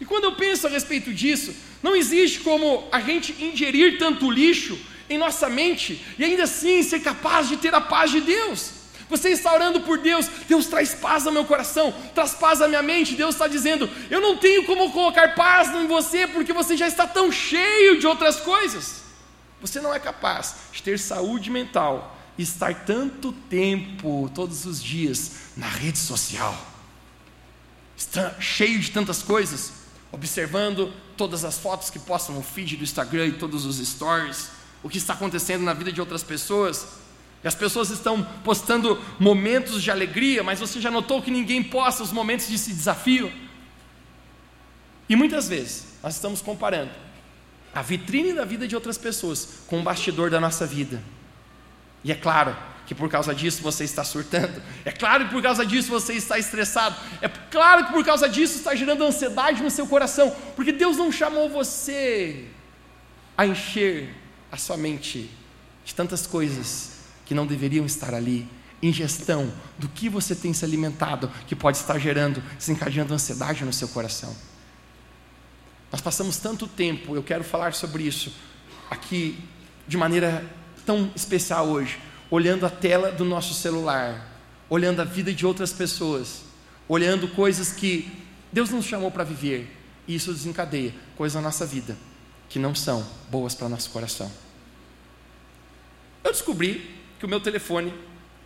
E 0.01 0.05
quando 0.05 0.25
eu 0.25 0.37
penso 0.37 0.67
a 0.67 0.71
respeito 0.71 1.13
disso, 1.13 1.55
não 1.83 1.97
existe 1.97 2.41
como 2.41 2.87
a 2.93 3.01
gente 3.01 3.33
ingerir 3.43 3.99
tanto 3.99 4.31
lixo 4.31 4.79
em 5.11 5.19
nossa 5.19 5.49
mente 5.49 6.05
e 6.19 6.25
ainda 6.25 6.45
assim 6.45 6.83
ser 6.83 7.01
capaz 7.01 7.49
de 7.49 7.57
ter 7.57 7.75
a 7.75 7.81
paz 7.81 8.11
de 8.11 8.21
Deus. 8.21 8.78
Você 9.09 9.31
está 9.31 9.55
orando 9.55 9.81
por 9.81 9.99
Deus, 9.99 10.29
Deus 10.47 10.67
traz 10.67 10.95
paz 10.95 11.27
ao 11.27 11.33
meu 11.33 11.45
coração, 11.45 11.95
traz 12.15 12.35
paz 12.35 12.61
à 12.61 12.69
minha 12.69 12.83
mente. 12.83 13.15
Deus 13.15 13.35
está 13.35 13.49
dizendo: 13.49 13.89
Eu 14.11 14.21
não 14.21 14.37
tenho 14.37 14.67
como 14.67 14.93
colocar 14.93 15.35
paz 15.35 15.75
em 15.75 15.87
você, 15.87 16.27
porque 16.27 16.53
você 16.53 16.77
já 16.77 16.87
está 16.87 17.07
tão 17.07 17.33
cheio 17.33 17.99
de 17.99 18.07
outras 18.07 18.37
coisas. 18.41 19.03
Você 19.61 19.81
não 19.81 19.93
é 19.93 19.99
capaz 19.99 20.55
de 20.73 20.83
ter 20.83 20.99
saúde 20.99 21.51
mental 21.51 22.17
e 22.37 22.43
estar 22.43 22.85
tanto 22.85 23.33
tempo, 23.33 24.31
todos 24.35 24.65
os 24.65 24.83
dias, 24.83 25.33
na 25.57 25.67
rede 25.67 25.99
social, 25.99 26.57
está 27.97 28.35
cheio 28.39 28.79
de 28.79 28.91
tantas 28.93 29.23
coisas, 29.23 29.73
observando 30.13 30.93
todas 31.17 31.45
as 31.45 31.59
fotos 31.59 31.91
que 31.91 31.99
postam 31.99 32.37
no 32.37 32.43
feed 32.43 32.77
do 32.77 32.85
Instagram 32.85 33.27
e 33.27 33.33
todos 33.33 33.65
os 33.65 33.79
stories 33.79 34.59
o 34.83 34.89
que 34.89 34.99
está 34.99 35.15
acontecendo 35.15 35.63
na 35.63 35.73
vida 35.73 35.93
de 35.93 36.01
outras 36.01 36.23
pessoas. 36.23 36.87
E 37.43 37.47
as 37.49 37.55
pessoas 37.55 37.91
estão 37.91 38.23
postando 38.43 39.01
momentos 39.19 39.83
de 39.83 39.91
alegria, 39.91 40.43
mas 40.43 40.59
você 40.59 40.81
já 40.81 40.91
notou 40.91 41.23
que 41.23 41.31
ninguém 41.31 41.63
posta 41.63 42.03
os 42.03 42.13
momentos 42.13 42.49
de 42.49 42.57
desafio? 42.57 43.33
E 45.09 45.15
muitas 45.15 45.49
vezes 45.49 45.87
nós 46.03 46.15
estamos 46.15 46.43
comparando 46.43 46.91
a 47.73 47.81
vitrine 47.81 48.33
da 48.33 48.45
vida 48.45 48.67
de 48.67 48.75
outras 48.75 48.99
pessoas 48.99 49.61
com 49.69 49.81
o 49.81 49.83
bastidor 49.83 50.31
da 50.31 50.41
nossa 50.41 50.67
vida. 50.67 51.03
E 52.03 52.11
é 52.11 52.15
claro 52.15 52.57
que 52.87 52.95
por 52.95 53.09
causa 53.09 53.35
disso 53.35 53.63
você 53.63 53.85
está 53.85 54.03
surtando, 54.03 54.63
é 54.85 54.91
claro 54.91 55.27
que 55.27 55.31
por 55.31 55.43
causa 55.43 55.65
disso 55.65 55.91
você 55.91 56.15
está 56.15 56.39
estressado, 56.39 56.97
é 57.21 57.29
claro 57.29 57.87
que 57.87 57.93
por 57.93 58.05
causa 58.05 58.29
disso 58.29 58.57
está 58.57 58.75
gerando 58.75 59.05
ansiedade 59.05 59.63
no 59.63 59.71
seu 59.71 59.87
coração, 59.87 60.35
porque 60.57 60.73
Deus 60.73 60.97
não 60.97 61.13
chamou 61.13 61.51
você 61.51 62.47
a 63.37 63.47
encher 63.47 64.15
a 64.51 64.57
sua 64.57 64.77
mente 64.77 65.31
de 65.85 65.95
tantas 65.95 66.27
coisas 66.27 66.98
que 67.29 67.35
não 67.35 67.47
deveriam 67.47 67.85
estar 67.85 68.15
ali. 68.15 68.49
Ingestão 68.83 69.53
do 69.79 69.87
que 69.87 70.09
você 70.09 70.35
tem 70.35 70.55
se 70.55 70.65
alimentado, 70.65 71.31
que 71.47 71.55
pode 71.55 71.77
estar 71.77 71.99
gerando, 71.99 72.43
desencadeando 72.57 73.13
ansiedade 73.13 73.65
no 73.67 73.73
seu 73.73 73.87
coração. 73.89 74.35
Nós 75.93 76.01
passamos 76.01 76.39
tanto 76.39 76.67
tempo, 76.67 77.15
eu 77.15 77.23
quero 77.23 77.45
falar 77.45 77.75
sobre 77.75 78.05
isso 78.05 78.33
aqui 78.91 79.39
de 79.87 79.99
maneira 79.99 80.43
tão 80.87 81.11
especial 81.15 81.69
hoje, 81.69 81.99
olhando 82.31 82.65
a 82.65 82.71
tela 82.71 83.13
do 83.13 83.27
nosso 83.27 83.53
celular, 83.53 84.27
olhando 84.71 85.03
a 85.03 85.05
vida 85.05 85.35
de 85.35 85.45
outras 85.45 85.71
pessoas, 85.71 86.45
olhando 86.89 87.29
coisas 87.29 87.73
que 87.73 88.11
Deus 88.51 88.71
nos 88.71 88.87
chamou 88.87 89.11
para 89.11 89.23
viver, 89.25 89.77
e 90.07 90.15
isso 90.15 90.33
desencadeia 90.33 90.95
coisas 91.15 91.35
na 91.35 91.43
nossa 91.43 91.67
vida 91.67 91.95
que 92.49 92.59
não 92.59 92.75
são 92.75 93.07
boas 93.31 93.55
para 93.55 93.69
nosso 93.69 93.91
coração. 93.91 94.33
Eu 96.25 96.33
descobri 96.33 96.98
que 97.19 97.27
o 97.27 97.29
meu 97.29 97.41
telefone 97.41 97.93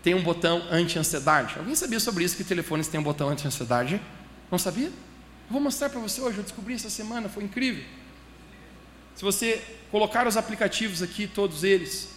tem 0.02 0.14
um 0.14 0.22
botão 0.22 0.62
anti-ansiedade. 0.70 1.54
Alguém 1.58 1.74
sabia 1.74 2.00
sobre 2.00 2.24
isso 2.24 2.36
que 2.36 2.44
telefones 2.44 2.88
têm 2.88 2.98
um 2.98 3.02
botão 3.02 3.28
anti-ansiedade? 3.28 4.00
Não 4.50 4.58
sabia? 4.58 4.86
Eu 4.86 5.50
vou 5.50 5.60
mostrar 5.60 5.88
para 5.90 6.00
você 6.00 6.20
hoje, 6.20 6.38
eu 6.38 6.42
descobri 6.42 6.74
essa 6.74 6.90
semana, 6.90 7.28
foi 7.28 7.44
incrível. 7.44 7.84
Se 9.14 9.22
você 9.22 9.62
colocar 9.90 10.26
os 10.26 10.36
aplicativos 10.36 11.02
aqui, 11.02 11.26
todos 11.26 11.64
eles, 11.64 12.08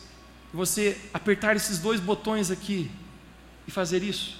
e 0.53 0.55
você 0.55 0.97
apertar 1.13 1.55
esses 1.55 1.79
dois 1.79 1.99
botões 1.99 2.49
aqui 2.49 2.89
e 3.67 3.71
fazer 3.71 4.01
isso. 4.01 4.37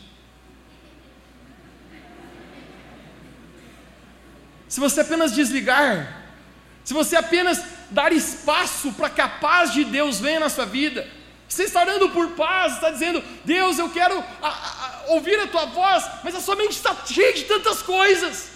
Se 4.68 4.80
você 4.80 5.02
apenas 5.02 5.34
desligar 5.34 6.26
se 6.86 6.94
você 6.94 7.16
apenas 7.16 7.64
dar 7.90 8.14
espaço 8.14 8.94
para 8.94 9.10
que 9.10 9.20
a 9.20 9.28
paz 9.28 9.74
de 9.74 9.84
Deus 9.84 10.20
venha 10.20 10.40
na 10.40 10.50
sua 10.50 10.68
vida, 10.68 11.06
está 11.64 11.82
orando 11.82 12.10
por 12.10 12.30
paz, 12.32 12.74
está 12.74 12.90
dizendo, 12.90 13.24
Deus, 13.44 13.80
eu 13.80 13.90
quero 13.90 14.24
a, 14.42 14.48
a, 14.48 15.04
ouvir 15.08 15.40
a 15.40 15.48
tua 15.48 15.66
voz, 15.66 16.04
mas 16.24 16.36
a 16.36 16.42
sua 16.42 16.56
mente 16.56 16.72
está 16.72 16.96
cheia 17.06 17.34
de 17.34 17.44
tantas 17.44 17.82
coisas, 17.82 18.50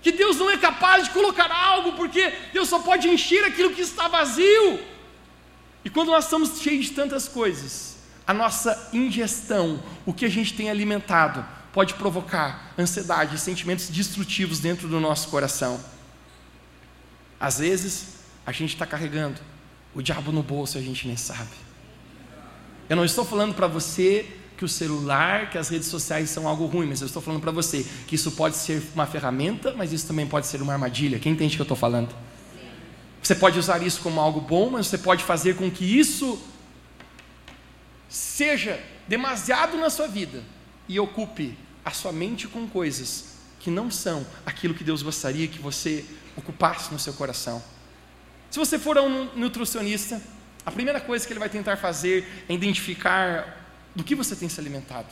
que 0.00 0.12
Deus 0.12 0.36
não 0.36 0.50
é 0.50 0.56
capaz 0.56 1.04
de 1.04 1.10
colocar 1.10 1.50
algo, 1.50 1.92
porque 1.92 2.32
Deus 2.52 2.68
só 2.68 2.80
pode 2.80 3.08
encher 3.08 3.44
aquilo 3.44 3.72
que 3.72 3.82
está 3.82 4.08
vazio. 4.08 4.80
E 5.84 5.90
quando 5.90 6.08
nós 6.08 6.24
estamos 6.24 6.60
cheios 6.60 6.86
de 6.86 6.92
tantas 6.92 7.28
coisas, 7.28 7.96
a 8.26 8.34
nossa 8.34 8.90
ingestão, 8.92 9.82
o 10.06 10.12
que 10.12 10.24
a 10.24 10.28
gente 10.28 10.54
tem 10.54 10.70
alimentado, 10.70 11.44
pode 11.72 11.94
provocar 11.94 12.72
ansiedade, 12.78 13.38
sentimentos 13.38 13.88
destrutivos 13.88 14.60
dentro 14.60 14.88
do 14.88 15.00
nosso 15.00 15.28
coração. 15.28 15.80
Às 17.40 17.58
vezes, 17.58 18.14
a 18.44 18.52
gente 18.52 18.74
está 18.74 18.86
carregando 18.86 19.40
o 19.94 20.02
diabo 20.02 20.30
no 20.30 20.42
bolso 20.42 20.78
e 20.78 20.80
a 20.80 20.84
gente 20.84 21.06
nem 21.06 21.16
sabe. 21.16 21.50
Eu 22.92 22.96
não 22.96 23.06
estou 23.06 23.24
falando 23.24 23.54
para 23.54 23.66
você 23.66 24.26
que 24.54 24.66
o 24.66 24.68
celular, 24.68 25.48
que 25.48 25.56
as 25.56 25.70
redes 25.70 25.88
sociais 25.88 26.28
são 26.28 26.46
algo 26.46 26.66
ruim, 26.66 26.86
mas 26.86 27.00
eu 27.00 27.06
estou 27.06 27.22
falando 27.22 27.40
para 27.40 27.50
você 27.50 27.86
que 28.06 28.16
isso 28.16 28.32
pode 28.32 28.54
ser 28.54 28.82
uma 28.94 29.06
ferramenta, 29.06 29.72
mas 29.74 29.94
isso 29.94 30.06
também 30.06 30.26
pode 30.26 30.46
ser 30.46 30.60
uma 30.60 30.74
armadilha. 30.74 31.18
Quem 31.18 31.32
entende 31.32 31.54
o 31.54 31.56
que 31.56 31.62
eu 31.62 31.64
estou 31.64 31.76
falando? 31.76 32.14
Você 33.22 33.34
pode 33.34 33.58
usar 33.58 33.82
isso 33.82 34.02
como 34.02 34.20
algo 34.20 34.42
bom, 34.42 34.68
mas 34.68 34.88
você 34.88 34.98
pode 34.98 35.24
fazer 35.24 35.56
com 35.56 35.70
que 35.70 35.98
isso 35.98 36.38
seja 38.10 38.78
demasiado 39.08 39.78
na 39.78 39.88
sua 39.88 40.06
vida 40.06 40.42
e 40.86 41.00
ocupe 41.00 41.56
a 41.82 41.92
sua 41.92 42.12
mente 42.12 42.46
com 42.46 42.68
coisas 42.68 43.36
que 43.58 43.70
não 43.70 43.90
são 43.90 44.26
aquilo 44.44 44.74
que 44.74 44.84
Deus 44.84 45.00
gostaria 45.00 45.48
que 45.48 45.58
você 45.58 46.04
ocupasse 46.36 46.92
no 46.92 46.98
seu 46.98 47.14
coração. 47.14 47.62
Se 48.50 48.58
você 48.58 48.78
for 48.78 48.98
um 48.98 49.30
nutricionista, 49.34 50.20
a 50.64 50.70
primeira 50.70 51.00
coisa 51.00 51.26
que 51.26 51.32
ele 51.32 51.40
vai 51.40 51.48
tentar 51.48 51.76
fazer 51.76 52.44
é 52.48 52.54
identificar 52.54 53.62
do 53.94 54.04
que 54.04 54.14
você 54.14 54.36
tem 54.36 54.48
se 54.48 54.60
alimentado. 54.60 55.08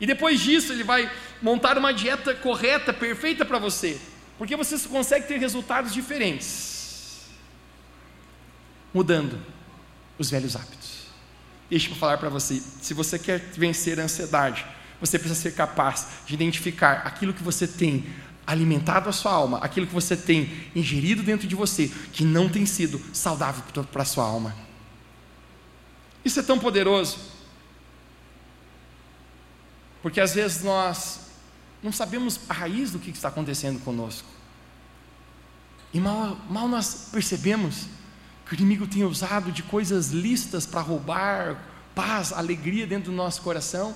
E 0.00 0.06
depois 0.06 0.40
disso, 0.40 0.72
ele 0.72 0.82
vai 0.82 1.10
montar 1.42 1.76
uma 1.76 1.92
dieta 1.92 2.34
correta, 2.34 2.92
perfeita 2.92 3.44
para 3.44 3.58
você, 3.58 4.00
porque 4.38 4.56
você 4.56 4.78
consegue 4.88 5.28
ter 5.28 5.38
resultados 5.38 5.92
diferentes, 5.92 7.26
mudando 8.94 9.38
os 10.18 10.30
velhos 10.30 10.56
hábitos. 10.56 11.00
Deixa 11.68 11.90
eu 11.90 11.94
falar 11.96 12.16
para 12.16 12.30
você: 12.30 12.62
se 12.80 12.94
você 12.94 13.18
quer 13.18 13.40
vencer 13.52 14.00
a 14.00 14.04
ansiedade, 14.04 14.64
você 14.98 15.18
precisa 15.18 15.40
ser 15.40 15.54
capaz 15.54 16.08
de 16.26 16.34
identificar 16.34 17.02
aquilo 17.04 17.34
que 17.34 17.42
você 17.42 17.66
tem 17.66 18.06
alimentado 18.46 19.08
a 19.08 19.12
sua 19.12 19.32
alma, 19.32 19.58
aquilo 19.58 19.86
que 19.86 19.94
você 19.94 20.16
tem 20.16 20.50
ingerido 20.74 21.22
dentro 21.22 21.46
de 21.46 21.54
você, 21.54 21.90
que 22.12 22.24
não 22.24 22.48
tem 22.48 22.64
sido 22.64 23.00
saudável 23.12 23.62
para 23.92 24.02
a 24.02 24.04
sua 24.04 24.24
alma. 24.24 24.69
Isso 26.24 26.40
é 26.40 26.42
tão 26.42 26.58
poderoso, 26.58 27.18
porque 30.02 30.20
às 30.20 30.34
vezes 30.34 30.62
nós 30.62 31.20
não 31.82 31.92
sabemos 31.92 32.40
a 32.48 32.52
raiz 32.52 32.90
do 32.90 32.98
que 32.98 33.10
está 33.10 33.28
acontecendo 33.28 33.82
conosco, 33.82 34.28
e 35.92 35.98
mal, 35.98 36.36
mal 36.48 36.68
nós 36.68 37.08
percebemos 37.10 37.86
que 38.46 38.54
o 38.54 38.56
inimigo 38.56 38.86
tem 38.86 39.04
usado 39.04 39.50
de 39.50 39.62
coisas 39.62 40.10
listas 40.10 40.66
para 40.66 40.80
roubar 40.80 41.56
paz, 41.94 42.32
alegria 42.32 42.86
dentro 42.86 43.10
do 43.10 43.16
nosso 43.16 43.42
coração. 43.42 43.94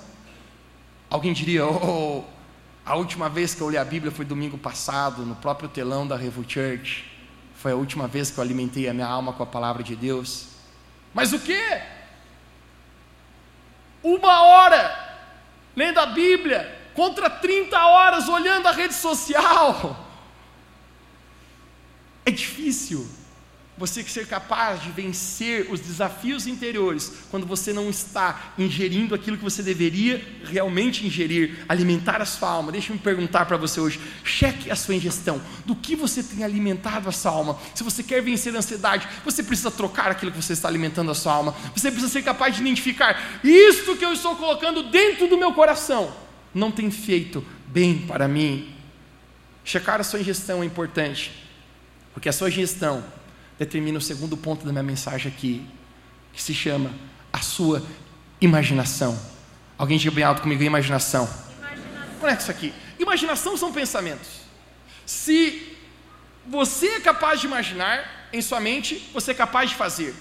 Alguém 1.08 1.32
diria, 1.32 1.66
oh, 1.66 2.24
a 2.84 2.96
última 2.96 3.28
vez 3.28 3.54
que 3.54 3.60
eu 3.60 3.70
li 3.70 3.78
a 3.78 3.84
Bíblia 3.84 4.10
foi 4.10 4.24
domingo 4.24 4.58
passado, 4.58 5.24
no 5.24 5.34
próprio 5.36 5.68
telão 5.68 6.06
da 6.06 6.16
Revo 6.16 6.44
Church. 6.48 7.04
Foi 7.54 7.72
a 7.72 7.76
última 7.76 8.06
vez 8.08 8.30
que 8.30 8.38
eu 8.38 8.42
alimentei 8.42 8.88
a 8.88 8.94
minha 8.94 9.06
alma 9.06 9.32
com 9.32 9.42
a 9.42 9.46
palavra 9.46 9.82
de 9.82 9.94
Deus. 9.94 10.48
Mas 11.12 11.32
o 11.32 11.38
que? 11.38 11.62
Uma 14.04 14.42
hora 14.42 14.94
lendo 15.74 15.98
a 15.98 16.06
Bíblia 16.06 16.78
contra 16.94 17.30
30 17.30 17.76
horas 17.86 18.28
olhando 18.28 18.68
a 18.68 18.70
rede 18.70 18.92
social. 18.92 19.96
É 22.26 22.30
difícil 22.30 23.08
você 23.76 24.04
ser 24.04 24.26
capaz 24.26 24.82
de 24.82 24.90
vencer 24.90 25.66
os 25.70 25.80
desafios 25.80 26.46
interiores 26.46 27.12
quando 27.30 27.44
você 27.44 27.72
não 27.72 27.90
está 27.90 28.54
ingerindo 28.56 29.14
aquilo 29.14 29.36
que 29.36 29.42
você 29.42 29.62
deveria 29.62 30.24
realmente 30.44 31.04
ingerir, 31.04 31.64
alimentar 31.68 32.22
a 32.22 32.24
sua 32.24 32.50
alma. 32.50 32.70
Deixa 32.70 32.92
eu 32.92 32.98
perguntar 32.98 33.46
para 33.46 33.56
você 33.56 33.80
hoje: 33.80 34.00
cheque 34.22 34.70
a 34.70 34.76
sua 34.76 34.94
ingestão. 34.94 35.40
Do 35.66 35.74
que 35.74 35.96
você 35.96 36.22
tem 36.22 36.44
alimentado 36.44 37.08
a 37.08 37.12
sua 37.12 37.32
alma? 37.32 37.58
Se 37.74 37.82
você 37.82 38.02
quer 38.02 38.22
vencer 38.22 38.54
a 38.54 38.58
ansiedade, 38.58 39.08
você 39.24 39.42
precisa 39.42 39.70
trocar 39.70 40.10
aquilo 40.10 40.30
que 40.30 40.40
você 40.40 40.52
está 40.52 40.68
alimentando 40.68 41.10
a 41.10 41.14
sua 41.14 41.32
alma. 41.32 41.54
Você 41.74 41.90
precisa 41.90 42.12
ser 42.12 42.22
capaz 42.22 42.54
de 42.54 42.60
identificar: 42.60 43.40
isto 43.42 43.96
que 43.96 44.04
eu 44.04 44.12
estou 44.12 44.36
colocando 44.36 44.84
dentro 44.84 45.26
do 45.26 45.36
meu 45.36 45.52
coração 45.52 46.14
não 46.54 46.70
tem 46.70 46.90
feito 46.92 47.44
bem 47.66 47.98
para 47.98 48.28
mim. 48.28 48.72
Checar 49.64 50.00
a 50.00 50.04
sua 50.04 50.20
ingestão 50.20 50.62
é 50.62 50.66
importante, 50.66 51.32
porque 52.12 52.28
a 52.28 52.32
sua 52.32 52.48
ingestão 52.48 53.02
determina 53.58 53.98
o 53.98 54.00
segundo 54.00 54.36
ponto 54.36 54.64
da 54.64 54.72
minha 54.72 54.82
mensagem 54.82 55.32
aqui, 55.32 55.66
que 56.32 56.42
se 56.42 56.54
chama 56.54 56.90
a 57.32 57.40
sua 57.40 57.82
imaginação. 58.40 59.18
Alguém 59.78 59.98
diga 59.98 60.14
bem 60.14 60.24
alto 60.24 60.42
comigo, 60.42 60.62
imaginação. 60.62 61.28
imaginação. 61.58 62.18
Conecta 62.20 62.42
isso 62.42 62.50
aqui. 62.50 62.74
Imaginação 62.98 63.56
são 63.56 63.72
pensamentos. 63.72 64.28
Se 65.04 65.76
você 66.46 66.86
é 66.86 67.00
capaz 67.00 67.40
de 67.40 67.46
imaginar 67.46 68.28
em 68.32 68.40
sua 68.40 68.60
mente, 68.60 69.10
você 69.12 69.30
é 69.32 69.34
capaz 69.34 69.70
de 69.70 69.76
fazer. 69.76 70.14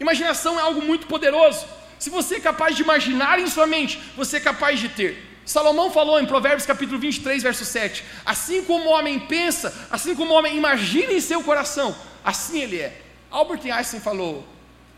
Imaginação 0.00 0.58
é 0.58 0.62
algo 0.62 0.82
muito 0.82 1.06
poderoso. 1.06 1.66
Se 1.98 2.10
você 2.10 2.36
é 2.36 2.40
capaz 2.40 2.76
de 2.76 2.82
imaginar 2.82 3.38
em 3.38 3.46
sua 3.46 3.66
mente, 3.66 4.00
você 4.16 4.36
é 4.38 4.40
capaz 4.40 4.80
de 4.80 4.88
ter. 4.88 5.32
Salomão 5.44 5.90
falou 5.90 6.20
em 6.20 6.26
Provérbios 6.26 6.66
capítulo 6.66 6.98
23, 6.98 7.42
verso 7.42 7.64
7: 7.64 8.04
Assim 8.24 8.64
como 8.64 8.86
o 8.86 8.92
homem 8.92 9.20
pensa, 9.20 9.72
assim 9.90 10.14
como 10.14 10.32
o 10.32 10.34
homem 10.34 10.56
imagina 10.56 11.12
em 11.12 11.20
seu 11.20 11.42
coração, 11.42 11.94
Assim 12.24 12.62
ele 12.62 12.78
é. 12.78 13.02
Albert 13.30 13.60
Einstein 13.70 14.00
falou: 14.00 14.46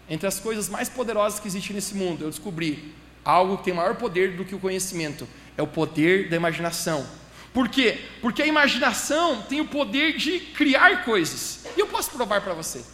entre 0.08 0.28
as 0.28 0.38
coisas 0.38 0.68
mais 0.68 0.88
poderosas 0.88 1.40
que 1.40 1.48
existem 1.48 1.74
nesse 1.74 1.94
mundo, 1.94 2.24
eu 2.24 2.30
descobri 2.30 2.94
algo 3.24 3.58
que 3.58 3.64
tem 3.64 3.74
maior 3.74 3.96
poder 3.96 4.36
do 4.36 4.44
que 4.44 4.54
o 4.54 4.60
conhecimento: 4.60 5.26
é 5.56 5.62
o 5.62 5.66
poder 5.66 6.28
da 6.28 6.36
imaginação. 6.36 7.04
Por 7.52 7.68
quê? 7.68 7.98
Porque 8.20 8.42
a 8.42 8.46
imaginação 8.46 9.42
tem 9.42 9.60
o 9.60 9.66
poder 9.66 10.16
de 10.16 10.38
criar 10.38 11.04
coisas. 11.04 11.64
E 11.76 11.80
eu 11.80 11.86
posso 11.86 12.10
provar 12.10 12.42
para 12.42 12.52
você. 12.52 12.84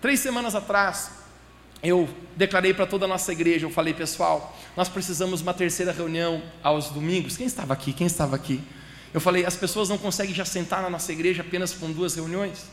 Três 0.00 0.18
semanas 0.18 0.56
atrás, 0.56 1.10
eu 1.80 2.08
declarei 2.36 2.74
para 2.74 2.84
toda 2.84 3.04
a 3.04 3.08
nossa 3.08 3.32
igreja, 3.32 3.64
eu 3.64 3.70
falei, 3.70 3.94
pessoal, 3.94 4.54
nós 4.76 4.88
precisamos 4.88 5.38
de 5.38 5.46
uma 5.46 5.54
terceira 5.54 5.92
reunião 5.92 6.42
aos 6.64 6.90
domingos. 6.90 7.36
Quem 7.36 7.46
estava 7.46 7.72
aqui? 7.72 7.92
Quem 7.92 8.08
estava 8.08 8.34
aqui? 8.34 8.60
Eu 9.14 9.20
falei, 9.20 9.46
as 9.46 9.56
pessoas 9.56 9.88
não 9.88 9.96
conseguem 9.96 10.34
já 10.34 10.44
sentar 10.44 10.82
na 10.82 10.90
nossa 10.90 11.12
igreja 11.12 11.42
apenas 11.42 11.72
com 11.72 11.92
duas 11.92 12.16
reuniões 12.16 12.66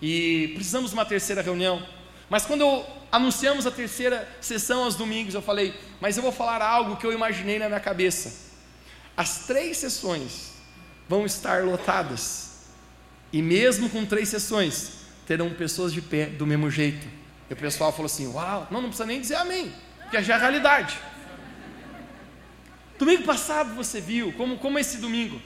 e 0.00 0.52
precisamos 0.54 0.90
de 0.90 0.96
uma 0.96 1.04
terceira 1.04 1.42
reunião. 1.42 1.84
Mas 2.28 2.44
quando 2.44 2.62
eu 2.62 2.86
anunciamos 3.12 3.66
a 3.66 3.70
terceira 3.70 4.28
sessão 4.40 4.84
aos 4.84 4.96
domingos, 4.96 5.34
eu 5.34 5.42
falei, 5.42 5.72
mas 6.00 6.16
eu 6.16 6.22
vou 6.22 6.32
falar 6.32 6.60
algo 6.60 6.96
que 6.96 7.06
eu 7.06 7.12
imaginei 7.12 7.58
na 7.58 7.68
minha 7.68 7.80
cabeça. 7.80 8.52
As 9.16 9.46
três 9.46 9.76
sessões 9.78 10.54
vão 11.08 11.24
estar 11.24 11.62
lotadas. 11.62 12.66
E 13.32 13.40
mesmo 13.40 13.88
com 13.88 14.04
três 14.04 14.28
sessões, 14.28 15.04
terão 15.26 15.50
pessoas 15.50 15.92
de 15.92 16.02
pé 16.02 16.26
do 16.26 16.46
mesmo 16.46 16.70
jeito. 16.70 17.06
E 17.48 17.52
o 17.52 17.56
pessoal 17.56 17.92
falou 17.92 18.06
assim: 18.06 18.26
Uau, 18.28 18.66
não, 18.70 18.80
não 18.80 18.88
precisa 18.88 19.06
nem 19.06 19.20
dizer 19.20 19.36
amém, 19.36 19.72
porque 20.02 20.22
já 20.22 20.34
é 20.34 20.36
a 20.36 20.40
realidade. 20.40 20.98
Domingo 22.98 23.24
passado 23.24 23.74
você 23.74 24.00
viu, 24.00 24.32
como, 24.32 24.58
como 24.58 24.78
esse 24.78 24.98
domingo, 24.98 25.40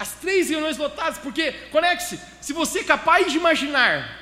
as 0.00 0.12
três 0.12 0.48
reuniões 0.48 0.78
lotadas, 0.78 1.18
porque, 1.18 1.52
conecte-se, 1.70 2.18
se 2.40 2.54
você 2.54 2.78
é 2.78 2.84
capaz 2.84 3.30
de 3.30 3.36
imaginar, 3.36 4.18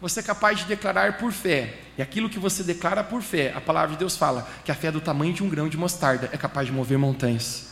você 0.00 0.18
é 0.18 0.22
capaz 0.22 0.58
de 0.58 0.64
declarar 0.64 1.16
por 1.16 1.30
fé, 1.30 1.74
e 1.96 2.02
aquilo 2.02 2.28
que 2.28 2.40
você 2.40 2.64
declara 2.64 3.04
por 3.04 3.22
fé, 3.22 3.52
a 3.54 3.60
palavra 3.60 3.90
de 3.90 3.98
Deus 3.98 4.16
fala 4.16 4.50
que 4.64 4.72
a 4.72 4.74
fé 4.74 4.88
é 4.88 4.90
do 4.90 5.00
tamanho 5.00 5.32
de 5.32 5.44
um 5.44 5.48
grão 5.48 5.68
de 5.68 5.76
mostarda 5.76 6.28
é 6.32 6.36
capaz 6.36 6.66
de 6.66 6.72
mover 6.72 6.98
montanhas. 6.98 7.68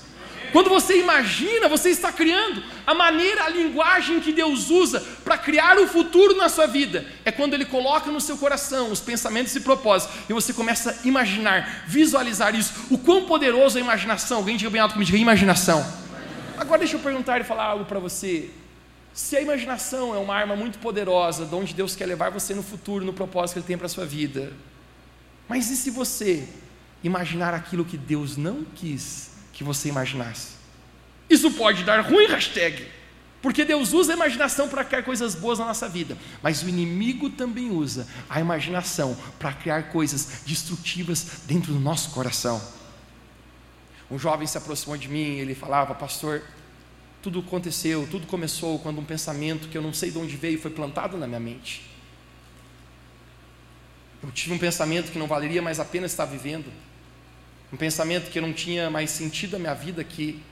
Quando 0.53 0.71
você 0.71 1.01
imagina, 1.01 1.69
você 1.69 1.91
está 1.91 2.13
criando 2.13 2.63
a 2.87 2.95
maneira, 2.95 3.45
a 3.45 3.49
linguagem 3.49 4.21
que 4.21 4.33
Deus 4.33 4.71
usa 4.71 5.01
para 5.25 5.37
criar 5.37 5.77
o 5.77 5.89
futuro 5.89 6.37
na 6.37 6.49
sua 6.49 6.67
vida. 6.67 7.05
É 7.25 7.33
quando 7.33 7.53
Ele 7.53 7.65
coloca 7.65 8.11
no 8.13 8.21
seu 8.21 8.39
coração 8.39 8.93
os 8.93 9.01
pensamentos 9.01 9.55
e 9.57 9.61
propósitos, 9.61 10.17
e 10.29 10.33
você 10.33 10.53
começa 10.53 11.01
a 11.03 11.07
imaginar, 11.07 11.85
visualizar 11.87 12.55
isso. 12.55 12.73
O 12.91 12.97
quão 12.97 13.27
poderoso 13.27 13.77
é 13.77 13.81
a 13.81 13.85
imaginação. 13.85 14.39
Alguém 14.39 14.57
diga 14.57 14.71
bem 14.71 14.81
alto 14.81 14.93
comigo, 14.93 15.11
diga 15.11 15.19
imaginação. 15.21 16.08
Agora 16.59 16.81
deixa 16.81 16.97
eu 16.97 17.01
perguntar 17.01 17.41
e 17.41 17.45
falar 17.45 17.65
algo 17.65 17.85
para 17.85 18.01
você. 18.01 18.51
Se 19.15 19.37
a 19.37 19.41
imaginação 19.41 20.15
é 20.15 20.19
uma 20.19 20.35
arma 20.35 20.57
muito 20.57 20.79
poderosa, 20.81 21.47
de 21.47 21.55
onde 21.55 21.73
Deus 21.73 21.95
quer 21.95 22.07
levar 22.07 22.31
você 22.31 22.53
no 22.53 22.63
futuro, 22.63 23.05
no 23.05 23.13
propósito 23.13 23.55
que 23.55 23.59
Ele 23.61 23.67
tem 23.67 23.79
para 23.79 23.87
a 23.87 23.89
sua 23.89 24.05
vida, 24.05 24.53
mas 25.49 25.71
e 25.71 25.77
se 25.77 25.91
você 25.91 26.49
imaginar 27.03 27.55
aquilo 27.55 27.85
que 27.85 27.97
Deus 27.97 28.37
não 28.37 28.65
quis 28.75 29.31
que 29.53 29.63
você 29.63 29.89
imaginasse? 29.89 30.59
Isso 31.31 31.51
pode 31.53 31.85
dar 31.85 32.01
ruim, 32.01 32.27
hashtag, 32.27 32.87
porque 33.41 33.65
Deus 33.65 33.93
usa 33.93 34.13
a 34.13 34.17
imaginação 34.17 34.69
para 34.69 34.85
criar 34.85 35.05
coisas 35.05 35.37
boas 35.37 35.61
na 35.61 35.67
nossa 35.67 35.89
vida, 35.89 36.19
mas 36.43 36.63
o 36.63 36.69
inimigo 36.69 37.31
também 37.31 37.71
usa 37.71 38.07
a 38.29 38.41
imaginação 38.41 39.17
para 39.39 39.53
criar 39.53 39.91
coisas 39.91 40.43
destrutivas 40.45 41.43
dentro 41.47 41.73
do 41.73 41.79
nosso 41.79 42.11
coração. 42.11 42.78
Um 44.11 44.19
jovem 44.19 44.47
se 44.47 44.57
aproximou 44.57 44.97
de 44.97 45.09
mim 45.09 45.37
e 45.37 45.41
ele 45.41 45.55
falava, 45.55 45.95
pastor, 45.95 46.43
tudo 47.23 47.41
aconteceu, 47.41 48.07
tudo 48.11 48.27
começou 48.27 48.79
quando 48.79 48.99
um 49.01 49.05
pensamento 49.05 49.69
que 49.69 49.77
eu 49.77 49.83
não 49.83 49.93
sei 49.93 50.11
de 50.11 50.19
onde 50.19 50.37
veio 50.37 50.61
foi 50.61 50.71
plantado 50.71 51.17
na 51.17 51.27
minha 51.27 51.41
mente. 51.41 51.89
Eu 54.23 54.31
tive 54.33 54.55
um 54.55 54.59
pensamento 54.59 55.13
que 55.13 55.19
não 55.19 55.27
valeria 55.27 55.61
mais 55.61 55.79
a 55.79 55.85
pena 55.85 56.07
estar 56.07 56.25
vivendo. 56.25 56.73
Um 57.73 57.77
pensamento 57.77 58.31
que 58.31 58.41
não 58.41 58.53
tinha 58.53 58.91
mais 58.91 59.11
sentido 59.11 59.57
a 59.57 59.59
minha 59.59 59.75
vida 59.75 60.01
aqui. 60.01 60.43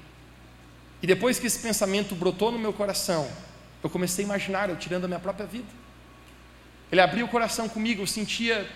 E 1.03 1.07
depois 1.07 1.39
que 1.39 1.47
esse 1.47 1.59
pensamento 1.59 2.15
brotou 2.15 2.53
no 2.53 2.59
meu 2.59 2.73
coração, 2.73 3.29
eu 3.83 3.91
comecei 3.91 4.25
a 4.25 4.27
imaginar 4.27 4.69
eu 4.69 4.77
tirando 4.77 5.05
a 5.05 5.09
minha 5.09 5.21
própria 5.21 5.47
vida. 5.47 5.69
Ele 6.93 7.01
abriu 7.01 7.27
o 7.27 7.29
coração 7.29 7.69
comigo, 7.69 8.03
eu 8.03 8.07
sentia 8.07 8.69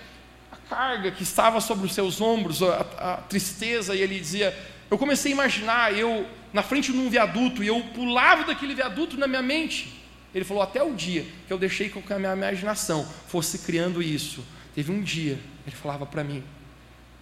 a 0.51 0.57
carga 0.69 1.11
que 1.11 1.23
estava 1.23 1.61
sobre 1.61 1.87
os 1.87 1.95
seus 1.95 2.21
ombros, 2.21 2.63
a, 2.63 2.81
a 2.99 3.17
tristeza, 3.19 3.95
e 3.95 4.01
ele 4.01 4.19
dizia: 4.19 4.57
Eu 4.91 4.99
comecei 4.99 5.33
a 5.33 5.35
imaginar 5.35 5.97
eu 5.97 6.27
na 6.53 6.63
frente 6.63 6.93
de 6.93 6.99
um 6.99 7.09
viaduto, 7.09 7.63
e 7.63 7.69
eu 7.69 7.81
pulava 7.95 8.45
daquele 8.45 8.75
viaduto 8.75 9.17
na 9.17 9.27
minha 9.27 9.43
mente. 9.43 10.01
Ele 10.35 10.45
falou: 10.45 10.63
Até 10.63 10.83
o 10.83 10.95
dia 10.95 11.27
que 11.47 11.53
eu 11.53 11.59
deixei 11.59 11.89
que 11.89 12.13
a 12.13 12.19
minha 12.19 12.33
imaginação 12.33 13.07
fosse 13.29 13.59
criando 13.59 14.03
isso. 14.03 14.45
Teve 14.75 14.93
um 14.93 15.03
dia, 15.03 15.39
ele 15.67 15.77
falava 15.77 16.07
para 16.07 16.25
mim: 16.25 16.43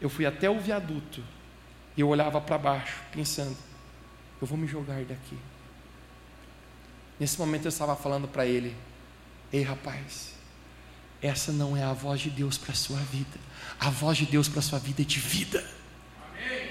Eu 0.01 0.09
fui 0.09 0.27
até 0.27 0.49
o 0.49 0.59
viaduto, 0.59 1.23
e 1.97 2.01
eu 2.01 2.09
olhava 2.09 2.41
para 2.41 2.59
baixo, 2.59 2.97
pensando: 3.13 3.57
Eu 4.41 4.47
vou 4.47 4.57
me 4.57 4.67
jogar 4.67 5.03
daqui. 5.05 5.37
Nesse 7.19 7.39
momento 7.39 7.65
eu 7.65 7.71
estava 7.71 7.97
falando 7.97 8.29
para 8.29 8.47
ele: 8.47 8.75
Ei 9.53 9.63
rapaz, 9.63 10.38
essa 11.21 11.53
não 11.53 11.77
é 11.77 11.83
a 11.83 11.93
voz 11.93 12.21
de 12.21 12.31
Deus 12.31 12.57
para 12.57 12.73
a 12.73 12.77
sua 12.77 12.99
vida. 12.99 13.39
A 13.81 13.91
voz 13.91 14.19
de 14.19 14.27
Deus 14.27 14.49
para 14.49 14.61
a 14.61 14.63
sua 14.63 14.79
vida 14.79 15.03
é 15.03 15.05
de 15.05 15.19
vida. 15.19 15.65
Amém. 16.31 16.71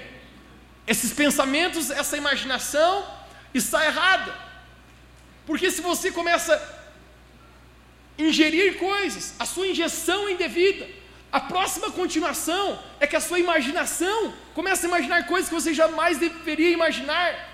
Esses 0.86 1.12
pensamentos, 1.12 1.90
essa 1.90 2.16
imaginação 2.16 3.06
está 3.52 3.84
errada. 3.84 4.34
Porque 5.46 5.70
se 5.70 5.82
você 5.82 6.10
começa 6.10 6.54
a 6.54 8.22
ingerir 8.22 8.78
coisas, 8.78 9.34
a 9.38 9.44
sua 9.44 9.66
injeção 9.66 10.28
é 10.28 10.32
indevida. 10.32 10.86
A 11.30 11.40
próxima 11.40 11.90
continuação 11.90 12.78
é 12.98 13.06
que 13.06 13.16
a 13.16 13.20
sua 13.20 13.38
imaginação 13.38 14.32
começa 14.54 14.86
a 14.86 14.88
imaginar 14.88 15.26
coisas 15.26 15.48
que 15.48 15.54
você 15.54 15.74
jamais 15.74 16.16
deveria 16.16 16.70
imaginar. 16.70 17.48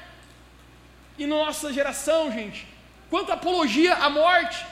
E 1.19 1.27
na 1.27 1.37
nossa 1.37 1.73
geração, 1.73 2.31
gente, 2.31 2.69
quanto 3.11 3.33
apologia 3.33 3.95
à 3.95 4.09
morte, 4.09 4.65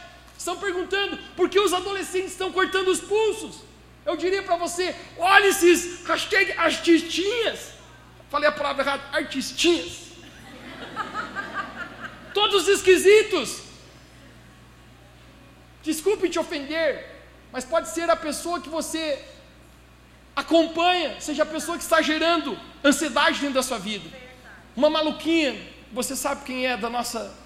Estão 0.42 0.56
perguntando 0.56 1.16
por 1.36 1.48
que 1.48 1.60
os 1.60 1.72
adolescentes 1.72 2.32
estão 2.32 2.50
cortando 2.50 2.88
os 2.88 3.00
pulsos. 3.00 3.60
Eu 4.04 4.16
diria 4.16 4.42
para 4.42 4.56
você: 4.56 4.92
olha 5.16 5.46
esses 5.46 6.04
hashtag 6.04 6.50
artistinhas. 6.58 7.60
Falei 8.28 8.48
a 8.48 8.52
palavra 8.52 8.82
errada, 8.82 9.04
artistinhas. 9.12 9.98
Todos 12.34 12.66
esquisitos. 12.66 13.60
Desculpe 15.80 16.28
te 16.28 16.40
ofender, 16.40 17.22
mas 17.52 17.64
pode 17.64 17.90
ser 17.90 18.10
a 18.10 18.16
pessoa 18.16 18.60
que 18.60 18.68
você 18.68 19.24
acompanha, 20.34 21.20
seja 21.20 21.44
a 21.44 21.46
pessoa 21.46 21.78
que 21.78 21.84
está 21.84 22.02
gerando 22.02 22.58
ansiedade 22.84 23.38
dentro 23.38 23.54
da 23.54 23.62
sua 23.62 23.78
vida. 23.78 24.10
Uma 24.74 24.90
maluquinha, 24.90 25.54
você 25.92 26.16
sabe 26.16 26.44
quem 26.44 26.66
é 26.66 26.76
da 26.76 26.90
nossa 26.90 27.41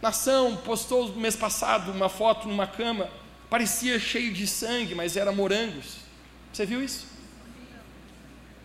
nação 0.00 0.56
postou 0.56 1.08
no 1.08 1.20
mês 1.20 1.36
passado 1.36 1.90
uma 1.92 2.08
foto 2.08 2.48
numa 2.48 2.66
cama, 2.66 3.08
parecia 3.48 3.98
cheio 3.98 4.32
de 4.32 4.46
sangue, 4.46 4.94
mas 4.94 5.16
era 5.16 5.32
morangos. 5.32 5.96
Você 6.52 6.64
viu 6.64 6.82
isso? 6.82 7.06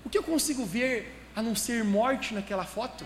O 0.03 0.09
que 0.09 0.17
eu 0.17 0.23
consigo 0.23 0.65
ver 0.65 1.11
a 1.35 1.41
não 1.41 1.55
ser 1.55 1.83
morte 1.83 2.33
naquela 2.33 2.65
foto? 2.65 3.05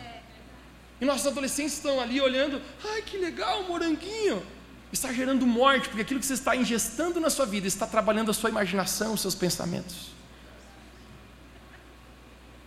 E 1.01 1.05
nossos 1.05 1.27
adolescentes 1.27 1.73
estão 1.73 1.99
ali 1.99 2.19
olhando, 2.19 2.61
ai 2.85 3.01
que 3.01 3.17
legal, 3.17 3.63
moranguinho. 3.63 4.43
Está 4.91 5.13
gerando 5.13 5.45
morte, 5.45 5.87
porque 5.87 6.01
aquilo 6.01 6.19
que 6.19 6.25
você 6.25 6.33
está 6.33 6.55
ingestando 6.55 7.19
na 7.19 7.29
sua 7.29 7.45
vida 7.45 7.67
está 7.67 7.85
trabalhando 7.85 8.31
a 8.31 8.33
sua 8.33 8.49
imaginação, 8.49 9.13
os 9.13 9.21
seus 9.21 9.35
pensamentos. 9.35 10.09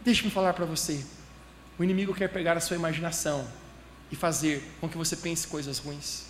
Deixe-me 0.04 0.30
falar 0.30 0.52
para 0.54 0.64
você: 0.64 1.04
o 1.78 1.84
inimigo 1.84 2.14
quer 2.14 2.28
pegar 2.28 2.56
a 2.56 2.60
sua 2.60 2.76
imaginação 2.76 3.46
e 4.12 4.16
fazer 4.16 4.62
com 4.78 4.88
que 4.88 4.98
você 4.98 5.16
pense 5.16 5.48
coisas 5.48 5.78
ruins. 5.78 6.26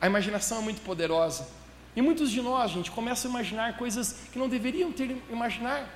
A 0.00 0.06
imaginação 0.06 0.58
é 0.58 0.62
muito 0.62 0.80
poderosa. 0.80 1.46
E 1.94 2.00
muitos 2.00 2.30
de 2.30 2.40
nós, 2.40 2.70
gente, 2.70 2.90
começam 2.90 3.30
a 3.30 3.34
imaginar 3.34 3.76
coisas 3.76 4.16
que 4.32 4.38
não 4.38 4.48
deveriam 4.48 4.90
ter 4.90 5.16
imaginar, 5.30 5.88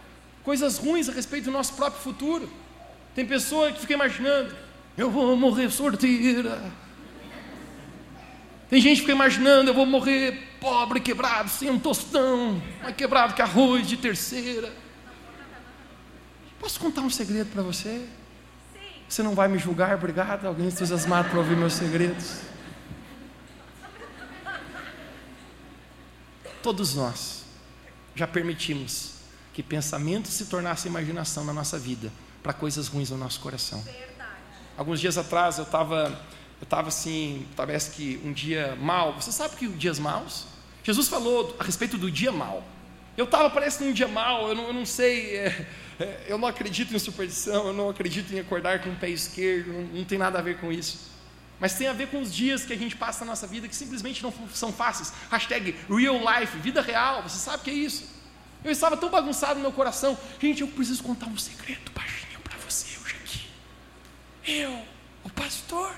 coisas 0.45 0.77
ruins 0.79 1.09
a 1.09 1.13
respeito 1.13 1.47
do 1.47 1.51
nosso 1.51 1.75
próprio 1.75 2.03
futuro. 2.03 2.51
Tem 3.15 3.27
pessoa 3.27 3.73
que 3.73 3.81
fica 3.81 3.95
imaginando, 3.95 4.55
eu 4.97 5.11
vou 5.11 5.35
morrer 5.35 5.71
sorteira. 5.71 6.63
Tem 8.69 8.81
gente 8.81 8.97
que 8.97 9.01
fica 9.01 9.13
imaginando, 9.13 9.71
eu 9.71 9.75
vou 9.75 9.85
morrer 9.85 10.49
pobre, 10.61 11.01
quebrado, 11.01 11.49
sem 11.49 11.71
um 11.71 11.79
tostão, 11.79 12.63
mais 12.83 12.95
quebrado 12.95 13.35
que 13.35 13.43
arroz 13.43 13.87
de 13.87 13.97
terceira. 13.97 14.73
Posso 16.59 16.79
contar 16.79 17.01
um 17.01 17.11
segredo 17.11 17.51
para 17.51 17.63
você? 17.63 18.07
Você 19.11 19.25
não 19.25 19.35
vai 19.35 19.49
me 19.49 19.59
julgar, 19.59 19.97
obrigado? 19.97 20.47
Alguém 20.47 20.69
entusiasmado 20.69 21.31
para 21.31 21.39
ouvir 21.41 21.57
meus 21.57 21.73
segredos? 21.73 22.43
Todos 26.63 26.95
nós 26.95 27.45
já 28.15 28.29
permitimos 28.29 29.15
que 29.53 29.65
pensamentos 29.65 30.33
se 30.33 30.45
tornassem 30.45 30.89
imaginação 30.89 31.45
na 31.45 31.53
nossa 31.53 31.77
vida 31.77 32.13
para 32.41 32.53
coisas 32.53 32.87
ruins 32.87 33.11
no 33.11 33.17
nosso 33.17 33.41
coração. 33.41 33.85
Alguns 34.79 35.01
dias 35.01 35.19
atrás 35.19 35.59
eu 35.59 35.65
estava 35.65 36.07
eu 36.61 36.65
estava 36.65 36.87
assim, 36.87 37.49
parece 37.57 37.91
que 37.91 38.21
um 38.25 38.33
dia 38.33 38.77
mal. 38.77 39.15
Você 39.15 39.33
sabe 39.33 39.57
que 39.57 39.67
dias 39.67 39.99
maus? 39.99 40.47
Jesus 40.85 41.09
falou 41.09 41.57
a 41.59 41.65
respeito 41.65 41.99
do 41.99 42.09
dia 42.09 42.31
mal. 42.31 42.63
Eu 43.21 43.27
estava, 43.27 43.51
parece, 43.51 43.85
num 43.85 43.93
dia 43.93 44.09
mal, 44.09 44.49
eu 44.49 44.55
não, 44.55 44.69
eu 44.69 44.73
não 44.73 44.87
sei. 44.87 45.37
É, 45.37 45.67
é, 46.01 46.25
eu 46.27 46.39
não 46.39 46.49
acredito 46.49 46.97
em 46.97 46.99
superstição, 46.99 47.67
eu 47.67 47.75
não 47.75 47.91
acredito 47.91 48.33
em 48.33 48.41
acordar 48.41 48.83
com 48.83 48.89
o 48.89 48.97
pé 48.97 49.11
esquerdo, 49.11 49.71
não, 49.75 49.83
não 49.83 50.05
tem 50.07 50.17
nada 50.17 50.39
a 50.39 50.43
ver 50.43 50.57
com 50.59 50.73
isso. 50.73 51.11
Mas 51.61 51.75
tem 51.75 51.87
a 51.87 51.93
ver 51.93 52.09
com 52.09 52.23
os 52.23 52.35
dias 52.35 52.65
que 52.65 52.73
a 52.73 52.79
gente 52.79 52.97
passa 52.97 53.23
na 53.23 53.33
nossa 53.33 53.47
vida 53.47 53.69
que 53.69 53.77
simplesmente 53.77 54.23
não 54.23 54.33
são 54.55 54.73
fáceis. 54.73 55.13
Hashtag 55.31 55.77
real 55.91 56.17
life, 56.17 56.57
vida 56.61 56.81
real, 56.81 57.23
você 57.23 57.39
sabe 57.39 57.59
o 57.59 57.61
que 57.61 57.69
é 57.69 57.75
isso? 57.75 58.09
Eu 58.65 58.71
estava 58.71 58.97
tão 58.97 59.11
bagunçado 59.11 59.57
no 59.57 59.61
meu 59.61 59.73
coração. 59.73 60.19
Gente, 60.41 60.63
eu 60.63 60.69
preciso 60.69 61.03
contar 61.03 61.27
um 61.27 61.37
segredo 61.37 61.91
baixinho 61.95 62.41
para 62.43 62.57
você 62.57 62.87
hoje 63.05 63.17
aqui. 63.17 63.47
Eu, 64.51 64.83
o 65.25 65.29
pastor, 65.29 65.95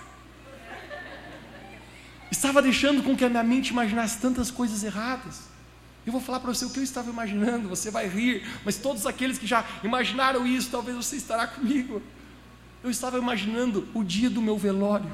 estava 2.32 2.60
deixando 2.60 3.00
com 3.00 3.16
que 3.16 3.24
a 3.24 3.28
minha 3.28 3.44
mente 3.44 3.68
imaginasse 3.68 4.18
tantas 4.18 4.50
coisas 4.50 4.82
erradas. 4.82 5.51
Eu 6.04 6.12
vou 6.12 6.20
falar 6.20 6.40
para 6.40 6.52
você 6.52 6.64
o 6.64 6.70
que 6.70 6.80
eu 6.80 6.82
estava 6.82 7.08
imaginando, 7.10 7.68
você 7.68 7.90
vai 7.90 8.08
rir, 8.08 8.44
mas 8.64 8.76
todos 8.76 9.06
aqueles 9.06 9.38
que 9.38 9.46
já 9.46 9.64
imaginaram 9.84 10.44
isso, 10.44 10.70
talvez 10.70 10.96
você 10.96 11.16
estará 11.16 11.46
comigo. 11.46 12.02
Eu 12.82 12.90
estava 12.90 13.18
imaginando 13.18 13.88
o 13.94 14.02
dia 14.02 14.28
do 14.28 14.42
meu 14.42 14.58
velório. 14.58 15.10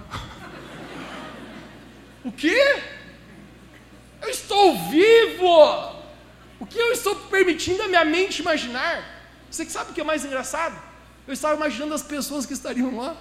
o 2.24 2.32
quê? 2.32 2.82
Eu 4.22 4.30
estou 4.30 4.78
vivo! 4.88 5.98
O 6.58 6.66
que 6.66 6.78
eu 6.78 6.90
estou 6.92 7.14
permitindo 7.14 7.82
a 7.82 7.88
minha 7.88 8.04
mente 8.04 8.40
imaginar? 8.40 9.04
Você 9.50 9.66
que 9.66 9.72
sabe 9.72 9.90
o 9.90 9.94
que 9.94 10.00
é 10.00 10.04
mais 10.04 10.24
engraçado? 10.24 10.76
Eu 11.26 11.34
estava 11.34 11.54
imaginando 11.54 11.92
as 11.92 12.02
pessoas 12.02 12.46
que 12.46 12.54
estariam 12.54 12.96
lá. 12.96 13.14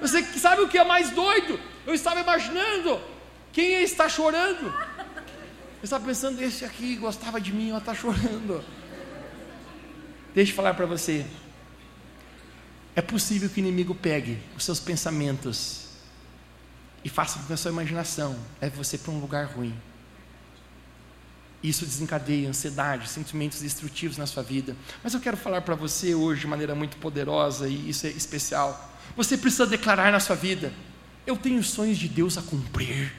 Você 0.00 0.22
que 0.22 0.38
sabe 0.38 0.62
o 0.62 0.68
que 0.68 0.78
é 0.78 0.84
mais 0.84 1.10
doido? 1.10 1.58
Eu 1.84 1.92
estava 1.92 2.20
imaginando 2.20 3.00
quem 3.52 3.82
está 3.82 4.08
chorando. 4.08 4.72
Estava 5.82 6.04
pensando, 6.04 6.42
esse 6.42 6.64
aqui 6.64 6.96
gostava 6.96 7.40
de 7.40 7.52
mim, 7.52 7.70
ela 7.70 7.78
está 7.78 7.94
chorando. 7.94 8.64
Deixa 10.34 10.52
eu 10.52 10.56
falar 10.56 10.74
para 10.74 10.86
você. 10.86 11.24
É 12.96 13.00
possível 13.00 13.48
que 13.48 13.60
o 13.60 13.62
inimigo 13.64 13.94
pegue 13.94 14.38
os 14.56 14.64
seus 14.64 14.80
pensamentos 14.80 15.86
e 17.04 17.08
faça 17.08 17.38
com 17.38 17.46
que 17.46 17.52
a 17.52 17.56
sua 17.56 17.70
imaginação 17.70 18.36
leve 18.60 18.76
você 18.76 18.98
para 18.98 19.12
um 19.12 19.20
lugar 19.20 19.46
ruim. 19.46 19.74
Isso 21.62 21.84
desencadeia 21.84 22.48
ansiedade, 22.48 23.08
sentimentos 23.08 23.60
destrutivos 23.60 24.16
na 24.16 24.26
sua 24.26 24.42
vida. 24.42 24.76
Mas 25.02 25.14
eu 25.14 25.20
quero 25.20 25.36
falar 25.36 25.60
para 25.62 25.74
você 25.74 26.14
hoje 26.14 26.42
de 26.42 26.46
maneira 26.46 26.74
muito 26.74 26.96
poderosa 26.96 27.68
e 27.68 27.90
isso 27.90 28.06
é 28.06 28.10
especial. 28.10 28.96
Você 29.16 29.36
precisa 29.36 29.66
declarar 29.66 30.12
na 30.12 30.20
sua 30.20 30.36
vida: 30.36 30.72
eu 31.26 31.36
tenho 31.36 31.62
sonhos 31.62 31.98
de 31.98 32.08
Deus 32.08 32.36
a 32.36 32.42
cumprir. 32.42 33.12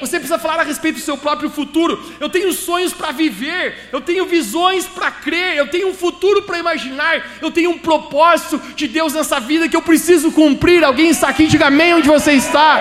Você 0.00 0.18
precisa 0.18 0.38
falar 0.38 0.60
a 0.60 0.64
respeito 0.64 0.96
do 0.96 1.02
seu 1.02 1.16
próprio 1.16 1.50
futuro. 1.50 2.02
Eu 2.20 2.28
tenho 2.28 2.52
sonhos 2.52 2.92
para 2.92 3.12
viver, 3.12 3.88
eu 3.92 4.00
tenho 4.00 4.26
visões 4.26 4.86
para 4.86 5.10
crer, 5.10 5.56
eu 5.56 5.68
tenho 5.68 5.88
um 5.88 5.94
futuro 5.94 6.42
para 6.42 6.58
imaginar, 6.58 7.38
eu 7.40 7.50
tenho 7.50 7.70
um 7.70 7.78
propósito 7.78 8.58
de 8.74 8.86
Deus 8.86 9.14
nessa 9.14 9.40
vida 9.40 9.68
que 9.68 9.76
eu 9.76 9.82
preciso 9.82 10.30
cumprir. 10.32 10.84
Alguém 10.84 11.08
está 11.08 11.28
aqui, 11.28 11.46
diga 11.46 11.66
amém 11.66 11.94
onde 11.94 12.08
você 12.08 12.32
está. 12.32 12.80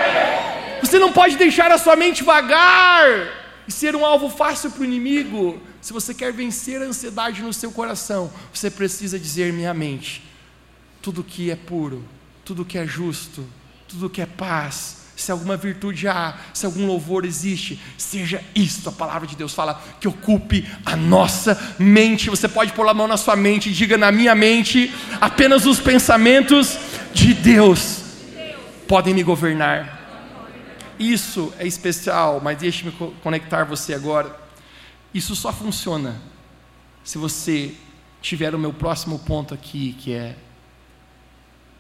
Você 0.82 1.00
não 1.00 1.12
pode 1.12 1.36
deixar 1.36 1.72
a 1.72 1.78
sua 1.78 1.96
mente 1.96 2.24
vagar 2.24 3.46
e 3.68 3.72
ser 3.72 3.96
um 3.96 4.06
alvo 4.06 4.30
fácil 4.30 4.72
para 4.72 4.82
o 4.82 4.86
inimigo. 4.86 5.60
Se 5.82 5.94
você 5.94 6.14
quer 6.14 6.32
vencer 6.32 6.82
a 6.82 6.86
ansiedade 6.86 7.42
no 7.42 7.54
seu 7.54 7.72
coração, 7.72 8.32
você 8.54 8.70
precisa 8.70 9.18
dizer: 9.18 9.52
minha 9.54 9.74
mente, 9.74 10.24
tudo 11.02 11.24
que 11.24 11.50
é 11.52 11.56
puro, 11.56 12.04
tudo 12.44 12.66
que 12.66 12.78
é 12.78 12.86
justo, 12.86 13.46
tudo 13.88 14.10
que 14.10 14.22
é 14.22 14.26
paz, 14.26 14.95
se 15.16 15.32
alguma 15.32 15.56
virtude 15.56 16.08
há, 16.08 16.36
se 16.54 16.66
algum 16.66 16.86
louvor 16.86 17.26
existe, 17.26 17.80
seja 17.98 18.44
isto, 18.54 18.90
a 18.90 18.92
palavra 18.92 19.28
de 19.28 19.36
Deus 19.36 19.54
fala, 19.54 19.82
que 20.00 20.08
ocupe 20.08 20.68
a 20.86 20.96
nossa 20.96 21.76
mente. 21.80 22.30
Você 22.30 22.48
pode 22.48 22.74
pôr 22.74 22.88
a 22.88 22.94
mão 22.94 23.08
na 23.08 23.18
sua 23.18 23.36
mente 23.36 23.70
e 23.70 23.74
diga: 23.74 23.98
na 23.98 24.12
minha 24.12 24.36
mente, 24.36 24.94
apenas 25.22 25.66
os 25.66 25.80
pensamentos 25.80 26.78
de 27.14 27.34
Deus 27.34 28.02
podem 28.88 29.14
me 29.14 29.24
governar. 29.24 29.96
Isso 31.00 31.54
é 31.58 31.66
especial, 31.66 32.40
mas 32.42 32.58
deixe-me 32.58 32.92
conectar 33.22 33.64
você 33.64 33.94
agora. 33.94 34.36
Isso 35.14 35.36
só 35.36 35.52
funciona 35.52 36.22
se 37.04 37.18
você 37.18 37.74
tiver 38.22 38.56
o 38.56 38.60
meu 38.60 38.74
próximo 38.74 39.20
ponto 39.20 39.54
aqui, 39.54 39.96
que 40.00 40.14
é 40.14 40.36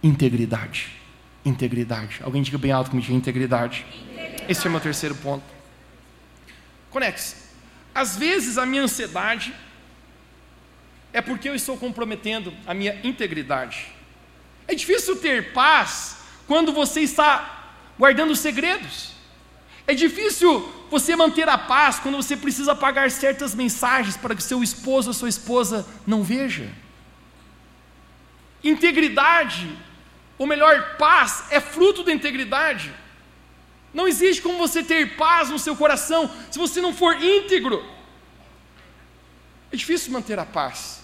integridade. 0.03 1.04
Integridade. 1.45 2.19
Alguém 2.23 2.41
diga 2.41 2.57
bem 2.57 2.71
alto 2.71 2.89
comigo, 2.89 3.11
integridade. 3.13 3.85
integridade. 4.01 4.45
Esse 4.49 4.65
é 4.65 4.67
o 4.67 4.71
meu 4.71 4.81
terceiro 4.81 5.13
ponto. 5.15 5.45
Conecte-se. 6.89 7.35
Às 7.93 8.17
vezes 8.17 8.57
a 8.57 8.65
minha 8.65 8.81
ansiedade 8.81 9.53
é 11.13 11.21
porque 11.21 11.47
eu 11.47 11.55
estou 11.55 11.77
comprometendo 11.77 12.53
a 12.65 12.73
minha 12.73 12.99
integridade. 13.03 13.87
É 14.67 14.73
difícil 14.73 15.15
ter 15.17 15.53
paz 15.53 16.17
quando 16.47 16.73
você 16.73 17.01
está 17.01 17.73
guardando 17.97 18.35
segredos. 18.35 19.13
É 19.87 19.93
difícil 19.93 20.67
você 20.89 21.15
manter 21.15 21.47
a 21.47 21.57
paz 21.57 21.99
quando 21.99 22.17
você 22.17 22.35
precisa 22.35 22.71
apagar 22.71 23.09
certas 23.11 23.53
mensagens 23.53 24.17
para 24.17 24.35
que 24.35 24.43
seu 24.43 24.63
esposo 24.63 25.09
ou 25.09 25.13
sua 25.13 25.29
esposa 25.29 25.87
não 26.07 26.23
veja. 26.23 26.69
Integridade, 28.63 29.69
ou 30.37 30.45
melhor, 30.45 30.97
paz, 30.97 31.45
é 31.49 31.59
fruto 31.59 32.03
da 32.03 32.11
integridade. 32.11 32.91
Não 33.93 34.07
existe 34.07 34.41
como 34.41 34.57
você 34.57 34.83
ter 34.83 35.15
paz 35.15 35.49
no 35.49 35.57
seu 35.57 35.75
coração 35.75 36.29
se 36.51 36.59
você 36.59 36.81
não 36.81 36.93
for 36.93 37.21
íntegro. 37.21 37.83
É 39.71 39.75
difícil 39.75 40.11
manter 40.11 40.37
a 40.37 40.45
paz 40.45 41.01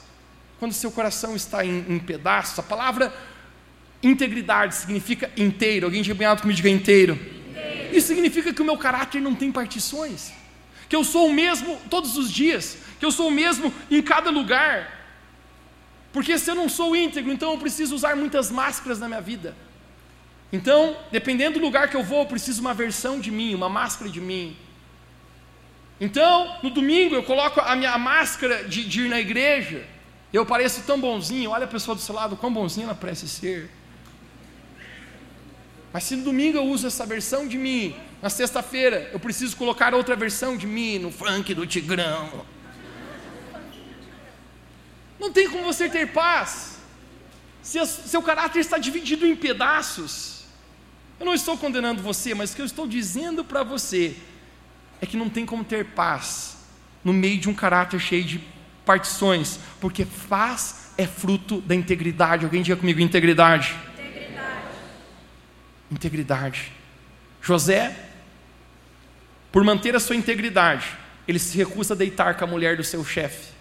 quando 0.60 0.74
seu 0.74 0.92
coração 0.92 1.36
está 1.36 1.66
em, 1.66 1.86
em 1.88 2.00
pedaços. 2.00 2.60
A 2.60 2.64
palavra 2.64 3.14
integridade 4.04 4.76
significa 4.76 5.32
inteiro. 5.38 5.88
Alguém 5.88 6.04
bem 6.14 6.28
alto 6.28 6.46
me 6.46 6.54
diga 6.54 6.70
inteiro. 6.70 7.14
inteiro. 7.14 7.96
Isso 7.96 8.08
significa 8.08 8.54
que 8.54 8.62
o 8.62 8.66
meu 8.66 8.78
caráter 8.78 9.22
não 9.22 9.34
tem 9.34 9.52
partições. 9.52 10.34
Que 10.90 10.96
eu 10.96 11.04
sou 11.06 11.28
o 11.28 11.34
mesmo 11.34 11.80
todos 11.90 12.18
os 12.18 12.32
dias. 12.32 12.78
Que 13.00 13.06
eu 13.06 13.12
sou 13.12 13.30
o 13.30 13.32
mesmo 13.32 13.74
em 13.90 14.02
cada 14.02 14.30
lugar. 14.30 15.01
Porque 16.14 16.38
se 16.38 16.52
eu 16.52 16.56
não 16.56 16.68
sou 16.68 16.96
íntegro, 16.96 17.32
então 17.32 17.52
eu 17.52 17.58
preciso 17.58 17.96
usar 17.96 18.16
muitas 18.16 18.52
máscaras 18.52 19.00
na 19.00 19.08
minha 19.08 19.22
vida. 19.22 19.56
Então, 20.52 20.98
dependendo 21.12 21.60
do 21.60 21.66
lugar 21.66 21.90
que 21.90 21.96
eu 21.96 22.04
vou, 22.04 22.20
eu 22.20 22.26
preciso 22.26 22.60
uma 22.60 22.74
versão 22.74 23.20
de 23.20 23.32
mim, 23.32 23.56
uma 23.56 23.70
máscara 23.70 24.10
de 24.10 24.20
mim. 24.20 24.58
Então, 26.00 26.58
no 26.62 26.70
domingo 26.70 27.16
eu 27.16 27.24
coloco 27.24 27.62
a 27.62 27.76
minha 27.76 27.98
máscara 27.98 28.66
de, 28.66 28.84
de 28.84 29.02
ir 29.02 29.10
na 29.10 29.20
igreja. 29.20 29.86
Eu 30.34 30.46
pareço 30.46 30.82
tão 30.82 31.00
bonzinho, 31.00 31.52
olha 31.52 31.66
a 31.66 31.68
pessoa 31.68 31.96
do 31.96 32.02
seu 32.02 32.16
lado, 32.16 32.36
quão 32.36 32.52
bonzinho 32.52 32.86
ela 32.86 32.96
parece 32.96 33.30
ser. 33.30 33.70
Mas 35.94 36.04
se 36.06 36.16
no 36.16 36.24
domingo 36.24 36.58
eu 36.58 36.66
uso 36.66 36.88
essa 36.88 37.06
versão 37.06 37.48
de 37.48 37.58
mim, 37.58 37.96
na 38.22 38.30
sexta-feira 38.30 39.10
eu 39.14 39.20
preciso 39.20 39.56
colocar 39.56 39.94
outra 39.94 40.16
versão 40.16 40.58
de 40.58 40.68
mim 40.68 41.00
no 41.00 41.12
funk 41.12 41.54
do 41.54 41.66
Tigrão. 41.68 42.46
Não 45.22 45.32
tem 45.32 45.48
como 45.48 45.64
você 45.64 45.88
ter 45.88 46.08
paz 46.08 46.80
se 47.62 47.78
a, 47.78 47.86
seu 47.86 48.24
caráter 48.24 48.60
está 48.60 48.80
dividido 48.80 49.24
em 49.28 49.36
pedaços. 49.36 50.46
Eu 51.20 51.28
não 51.28 51.36
estou 51.36 51.56
condenando 51.56 52.02
você, 52.02 52.34
mas 52.34 52.52
o 52.52 52.56
que 52.56 52.62
eu 52.64 52.66
estou 52.66 52.88
dizendo 52.88 53.46
para 53.46 53.62
você 53.62 54.16
é 55.00 55.06
que 55.06 55.16
não 55.16 55.30
tem 55.30 55.46
como 55.46 55.64
ter 55.64 55.86
paz 55.86 56.58
no 57.04 57.14
meio 57.14 57.40
de 57.40 57.48
um 57.48 57.54
caráter 57.54 58.00
cheio 58.00 58.24
de 58.24 58.42
partições, 58.84 59.60
porque 59.80 60.08
paz 60.28 60.92
é 60.98 61.06
fruto 61.06 61.62
da 61.62 61.76
integridade. 61.76 62.44
Alguém 62.44 62.64
diga 62.64 62.78
comigo: 62.78 63.00
integridade. 63.00 63.76
Integridade. 63.94 64.66
Integridade. 65.92 66.72
José, 67.44 67.96
por 69.52 69.64
manter 69.64 69.96
a 69.96 70.00
sua 70.00 70.16
integridade, 70.16 70.98
ele 71.28 71.38
se 71.38 71.56
recusa 71.56 71.94
a 71.94 71.98
deitar 71.98 72.36
com 72.38 72.44
a 72.44 72.48
mulher 72.48 72.76
do 72.76 72.84
seu 72.84 73.06
chefe. 73.06 73.61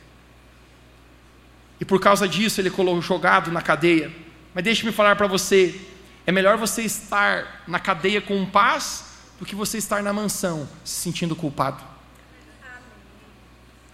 E 1.80 1.84
por 1.84 1.98
causa 1.98 2.28
disso 2.28 2.60
ele 2.60 2.70
colocou 2.70 3.00
jogado 3.00 3.50
na 3.50 3.62
cadeia. 3.62 4.12
Mas 4.54 4.62
deixe-me 4.62 4.92
falar 4.92 5.16
para 5.16 5.26
você: 5.26 5.80
é 6.26 6.30
melhor 6.30 6.58
você 6.58 6.82
estar 6.82 7.64
na 7.66 7.80
cadeia 7.80 8.20
com 8.20 8.44
paz 8.44 9.06
do 9.38 9.46
que 9.46 9.54
você 9.54 9.78
estar 9.78 10.02
na 10.02 10.12
mansão 10.12 10.68
se 10.84 11.00
sentindo 11.00 11.34
culpado. 11.34 11.82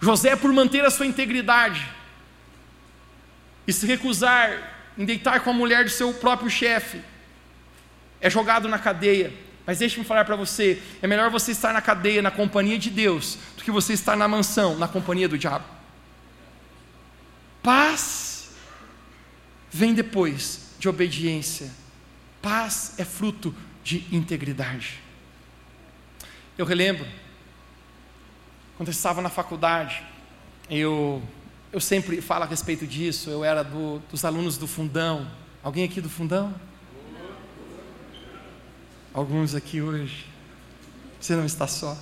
José, 0.01 0.35
por 0.35 0.51
manter 0.51 0.83
a 0.85 0.91
sua 0.91 1.05
integridade 1.05 1.87
e 3.65 3.73
se 3.73 3.87
recusar 3.87 4.75
em 4.97 5.05
deitar 5.05 5.39
com 5.39 5.49
a 5.49 5.53
mulher 5.53 5.85
do 5.85 5.89
seu 5.89 6.13
próprio 6.13 6.49
chefe, 6.49 7.01
é 8.19 8.29
jogado 8.29 8.67
na 8.67 8.77
cadeia. 8.77 9.33
Mas 9.65 9.79
deixe-me 9.79 10.05
falar 10.05 10.25
para 10.25 10.35
você: 10.35 10.81
é 11.01 11.07
melhor 11.07 11.29
você 11.29 11.51
estar 11.51 11.73
na 11.73 11.81
cadeia, 11.81 12.21
na 12.21 12.31
companhia 12.31 12.77
de 12.77 12.89
Deus, 12.89 13.37
do 13.55 13.63
que 13.63 13.71
você 13.71 13.93
estar 13.93 14.17
na 14.17 14.27
mansão, 14.27 14.77
na 14.77 14.87
companhia 14.87 15.29
do 15.29 15.37
diabo. 15.37 15.76
Paz 17.61 18.49
vem 19.69 19.93
depois 19.93 20.71
de 20.79 20.87
obediência. 20.87 21.71
Paz 22.41 22.95
é 22.97 23.05
fruto 23.05 23.53
de 23.83 24.05
integridade. 24.11 24.99
Eu 26.57 26.65
relembro, 26.65 27.05
quando 28.75 28.87
eu 28.87 28.91
estava 28.91 29.21
na 29.21 29.29
faculdade, 29.29 30.03
eu, 30.69 31.21
eu 31.71 31.79
sempre 31.79 32.21
falo 32.21 32.43
a 32.43 32.47
respeito 32.47 32.85
disso, 32.85 33.29
eu 33.29 33.43
era 33.43 33.63
do, 33.63 33.99
dos 34.09 34.25
alunos 34.25 34.57
do 34.57 34.67
fundão. 34.67 35.29
Alguém 35.63 35.83
aqui 35.85 36.01
do 36.01 36.09
fundão? 36.09 36.53
Alguns 39.13 39.55
aqui 39.55 39.81
hoje. 39.81 40.25
Você 41.19 41.35
não 41.35 41.45
está 41.45 41.67
só. 41.67 41.97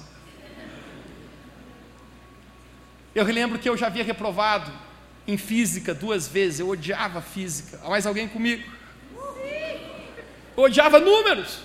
Eu 3.13 3.23
relembro 3.23 3.57
que 3.57 3.69
eu 3.69 3.77
já 3.77 3.87
havia 3.87 4.03
reprovado 4.03 4.71
em 5.27 5.37
física 5.37 5.93
duas 5.93 6.27
vezes, 6.27 6.59
eu 6.59 6.69
odiava 6.69 7.21
física. 7.21 7.79
Há 7.83 7.89
mais 7.89 8.05
alguém 8.05 8.27
comigo? 8.27 8.63
Eu 10.55 10.63
odiava 10.63 10.99
números. 10.99 11.59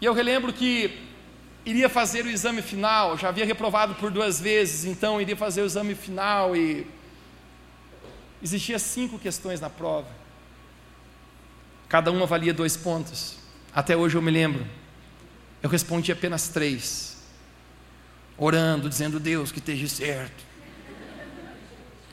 E 0.00 0.04
eu 0.04 0.12
relembro 0.12 0.52
que 0.52 0.98
iria 1.64 1.88
fazer 1.88 2.26
o 2.26 2.30
exame 2.30 2.60
final, 2.60 3.16
já 3.16 3.28
havia 3.28 3.46
reprovado 3.46 3.94
por 3.94 4.10
duas 4.10 4.40
vezes, 4.40 4.84
então 4.84 5.20
iria 5.20 5.36
fazer 5.36 5.62
o 5.62 5.66
exame 5.66 5.94
final 5.94 6.54
e 6.54 6.86
existia 8.42 8.78
cinco 8.78 9.18
questões 9.18 9.60
na 9.60 9.70
prova. 9.70 10.08
Cada 11.88 12.10
uma 12.10 12.26
valia 12.26 12.52
dois 12.52 12.76
pontos. 12.76 13.38
Até 13.74 13.96
hoje 13.96 14.16
eu 14.16 14.22
me 14.22 14.30
lembro. 14.30 14.66
Eu 15.62 15.70
respondi 15.70 16.12
apenas 16.12 16.48
três, 16.48 17.16
orando, 18.36 18.88
dizendo 18.88 19.18
Deus 19.18 19.50
que 19.50 19.58
esteja 19.58 19.88
certo. 19.88 20.44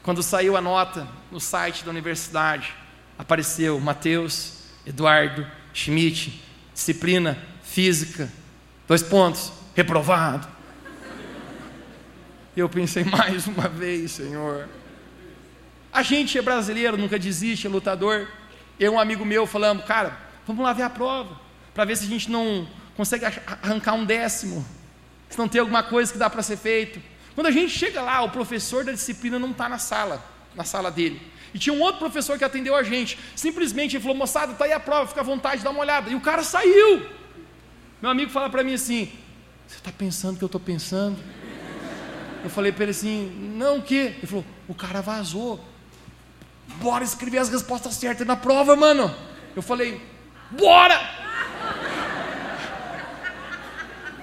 Quando 0.04 0.24
saiu 0.24 0.58
a 0.58 0.62
nota 0.62 1.08
no 1.32 1.40
site 1.40 1.84
da 1.84 1.92
universidade, 1.92 2.74
apareceu 3.20 3.80
Mateus, 3.80 4.64
Eduardo, 4.86 5.46
Schmidt, 5.74 6.44
disciplina 6.74 7.38
física, 7.62 8.32
dois 8.88 9.04
pontos, 9.04 9.52
reprovado. 9.76 10.48
Eu 12.58 12.68
pensei 12.68 13.04
mais 13.06 13.46
uma 13.46 13.68
vez, 13.68 14.12
Senhor. 14.14 14.68
A 15.94 16.02
gente 16.02 16.38
é 16.38 16.42
brasileiro, 16.42 16.98
nunca 16.98 17.20
desiste, 17.20 17.68
é 17.68 17.70
lutador. 17.70 18.28
Eu 18.80 18.94
e 18.94 18.96
um 18.96 19.00
amigo 19.00 19.24
meu 19.24 19.46
falamos, 19.46 19.86
cara, 19.86 20.18
vamos 20.48 20.64
lá 20.64 20.74
ver 20.74 20.84
a 20.84 20.90
prova, 20.90 21.40
para 21.76 21.86
ver 21.86 21.96
se 21.96 22.06
a 22.06 22.10
gente 22.10 22.32
não 22.32 22.68
consegue 22.98 23.26
arrancar 23.62 23.94
um 23.94 24.04
décimo, 24.04 24.66
se 25.30 25.38
não 25.38 25.48
tem 25.48 25.62
alguma 25.62 25.84
coisa 25.84 26.12
que 26.12 26.18
dá 26.18 26.28
para 26.28 26.42
ser 26.42 26.58
feito. 26.58 27.00
Quando 27.36 27.48
a 27.48 27.52
gente 27.52 27.70
chega 27.70 28.02
lá, 28.02 28.22
o 28.22 28.30
professor 28.30 28.84
da 28.84 28.92
disciplina 28.92 29.40
não 29.40 29.52
está 29.52 29.70
na 29.70 29.78
sala, 29.78 30.24
na 30.56 30.64
sala 30.64 30.92
dele. 30.92 31.22
E 31.54 31.60
tinha 31.60 31.74
um 31.74 31.82
outro 31.82 32.00
professor 32.00 32.38
que 32.38 32.44
atendeu 32.44 32.76
a 32.76 32.84
gente. 32.84 33.18
Simplesmente 33.36 33.96
ele 33.96 34.02
falou: 34.02 34.18
moçada, 34.18 34.54
está 34.54 34.66
aí 34.66 34.74
a 34.74 34.80
prova, 34.80 35.08
fica 35.08 35.22
à 35.22 35.24
vontade, 35.24 35.64
dá 35.64 35.70
uma 35.70 35.82
olhada. 35.82 36.10
E 36.10 36.16
o 36.16 36.22
cara 36.22 36.44
saiu. 36.44 37.06
Meu 38.02 38.10
amigo 38.10 38.32
fala 38.32 38.50
para 38.50 38.64
mim 38.64 38.74
assim: 38.74 39.12
Você 39.68 39.78
está 39.78 39.92
pensando 39.92 40.38
que 40.38 40.44
eu 40.44 40.48
estou 40.48 40.62
pensando? 40.62 41.18
Eu 42.44 42.50
falei 42.50 42.72
para 42.72 42.84
ele 42.84 42.92
assim: 42.92 43.54
Não, 43.56 43.78
o 43.78 43.82
quê? 43.82 44.16
Ele 44.18 44.28
falou: 44.28 44.46
O 44.68 44.74
cara 44.74 45.02
vazou. 45.02 45.60
Bora 46.78 47.04
escrever 47.04 47.40
as 47.40 47.50
respostas 47.50 47.96
certas 47.96 48.26
na 48.26 48.36
prova, 48.36 48.76
mano. 48.76 49.14
Eu 49.56 49.62
falei: 49.62 50.02
Bora! 50.52 51.00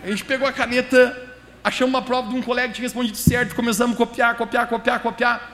A 0.03 0.07
gente 0.11 0.25
pegou 0.25 0.49
a 0.49 0.53
caneta 0.53 1.28
achamos 1.69 1.95
uma 1.95 2.03
prova 2.03 2.31
de 2.31 2.35
um 2.35 2.43
colega 2.43 2.69
que 2.69 2.77
tinha 2.77 2.87
respondido 2.87 3.17
certo, 3.17 3.55
começamos 3.55 3.95
a 3.95 3.99
copiar, 3.99 4.37
copiar, 4.37 4.67
copiar, 4.67 5.01
copiar. 5.01 5.53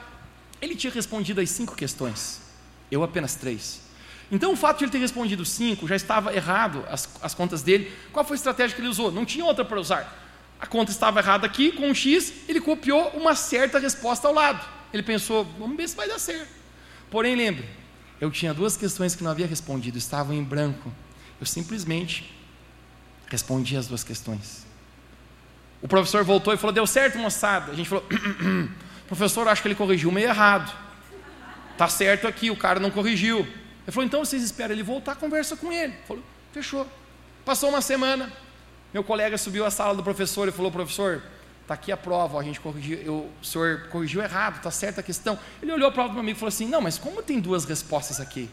Ele 0.61 0.75
tinha 0.75 0.91
respondido 0.91 1.41
as 1.41 1.49
cinco 1.49 1.75
questões, 1.75 2.41
eu 2.89 3.03
apenas 3.03 3.35
três. 3.35 3.81
Então, 4.31 4.53
o 4.53 4.55
fato 4.55 4.79
de 4.79 4.85
ele 4.85 4.91
ter 4.91 4.97
respondido 4.97 5.45
cinco 5.45 5.87
já 5.87 5.95
estava 5.95 6.33
errado, 6.33 6.83
as, 6.89 7.07
as 7.21 7.33
contas 7.33 7.61
dele. 7.61 7.91
Qual 8.11 8.25
foi 8.25 8.35
a 8.35 8.37
estratégia 8.37 8.75
que 8.75 8.81
ele 8.81 8.87
usou? 8.87 9.11
Não 9.11 9.25
tinha 9.25 9.45
outra 9.45 9.63
para 9.63 9.79
usar. 9.79 10.23
A 10.59 10.65
conta 10.65 10.89
estava 10.89 11.19
errada 11.19 11.45
aqui, 11.45 11.71
com 11.71 11.87
um 11.87 11.93
X, 11.93 12.33
ele 12.47 12.61
copiou 12.61 13.09
uma 13.09 13.35
certa 13.35 13.77
resposta 13.77 14.27
ao 14.27 14.33
lado. 14.33 14.65
Ele 14.91 15.03
pensou, 15.03 15.45
vamos 15.59 15.75
ver 15.75 15.87
se 15.87 15.95
vai 15.95 16.07
dar 16.07 16.17
certo. 16.17 16.49
Porém, 17.11 17.35
lembre, 17.35 17.69
eu 18.19 18.31
tinha 18.31 18.53
duas 18.53 18.77
questões 18.77 19.13
que 19.13 19.23
não 19.23 19.31
havia 19.31 19.45
respondido, 19.45 19.97
estavam 19.97 20.33
em 20.33 20.43
branco. 20.43 20.91
Eu 21.39 21.45
simplesmente 21.45 22.33
respondi 23.27 23.75
as 23.75 23.85
duas 23.87 24.03
questões. 24.03 24.64
O 25.81 25.87
professor 25.87 26.23
voltou 26.23 26.53
e 26.53 26.57
falou: 26.57 26.73
Deu 26.73 26.87
certo, 26.87 27.17
moçada? 27.17 27.71
A 27.71 27.75
gente 27.75 27.89
falou: 27.89 28.05
Professor, 29.07 29.47
acho 29.47 29.61
que 29.61 29.67
ele 29.67 29.75
corrigiu 29.75 30.11
meio 30.11 30.27
errado. 30.27 30.75
Tá 31.77 31.87
certo 31.87 32.27
aqui, 32.27 32.49
o 32.49 32.55
cara 32.55 32.79
não 32.79 32.89
corrigiu. 32.89 33.39
Ele 33.39 33.91
falou: 33.91 34.05
Então 34.05 34.23
vocês 34.23 34.41
esperam 34.43 34.73
ele 34.73 34.83
voltar, 34.83 35.15
conversa 35.15 35.55
com 35.55 35.71
ele. 35.71 35.93
Falou: 36.07 36.23
Fechou. 36.51 36.87
Passou 37.43 37.69
uma 37.69 37.81
semana, 37.81 38.31
meu 38.91 39.03
colega 39.03 39.37
subiu 39.37 39.65
à 39.65 39.69
sala 39.69 39.93
do 39.93 40.01
professor 40.01 40.47
e 40.47 40.51
falou: 40.51 40.71
Professor, 40.71 41.21
está 41.61 41.73
aqui 41.73 41.91
a 41.91 41.97
prova, 41.97 42.39
a 42.39 42.43
gente 42.43 42.59
corrigiu, 42.59 42.97
eu, 42.99 43.29
o 43.41 43.45
senhor 43.45 43.87
corrigiu 43.89 44.21
errado, 44.21 44.57
está 44.57 44.71
certa 44.71 45.01
a 45.01 45.03
questão. 45.03 45.37
Ele 45.61 45.71
olhou 45.71 45.91
para 45.91 46.05
o 46.05 46.11
meu 46.11 46.21
amigo 46.21 46.37
e 46.37 46.39
falou 46.39 46.49
assim: 46.49 46.67
Não, 46.67 46.81
mas 46.81 46.97
como 46.97 47.21
tem 47.21 47.39
duas 47.39 47.65
respostas 47.65 48.19
aqui? 48.19 48.49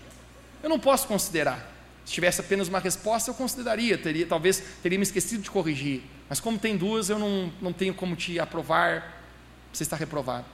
Eu 0.63 0.69
não 0.69 0.79
posso 0.79 1.07
considerar. 1.07 1.73
Se 2.05 2.13
tivesse 2.13 2.41
apenas 2.41 2.69
uma 2.69 2.79
resposta, 2.79 3.31
eu 3.31 3.35
consideraria, 3.35 3.97
teria, 3.97 4.27
talvez 4.27 4.63
teria 4.83 4.99
me 4.99 5.05
esquecido 5.05 5.43
de 5.43 5.51
corrigir. 5.51 6.03
Mas 6.29 6.41
como 6.41 6.59
tem 6.59 6.77
duas, 6.77 7.09
eu 7.09 7.19
não, 7.19 7.53
não 7.61 7.73
tenho 7.73 7.95
como 7.95 8.17
te 8.17 8.41
aprovar, 8.41 9.23
você 9.73 9.83
está 9.83 9.97
reprovado. 9.97 10.47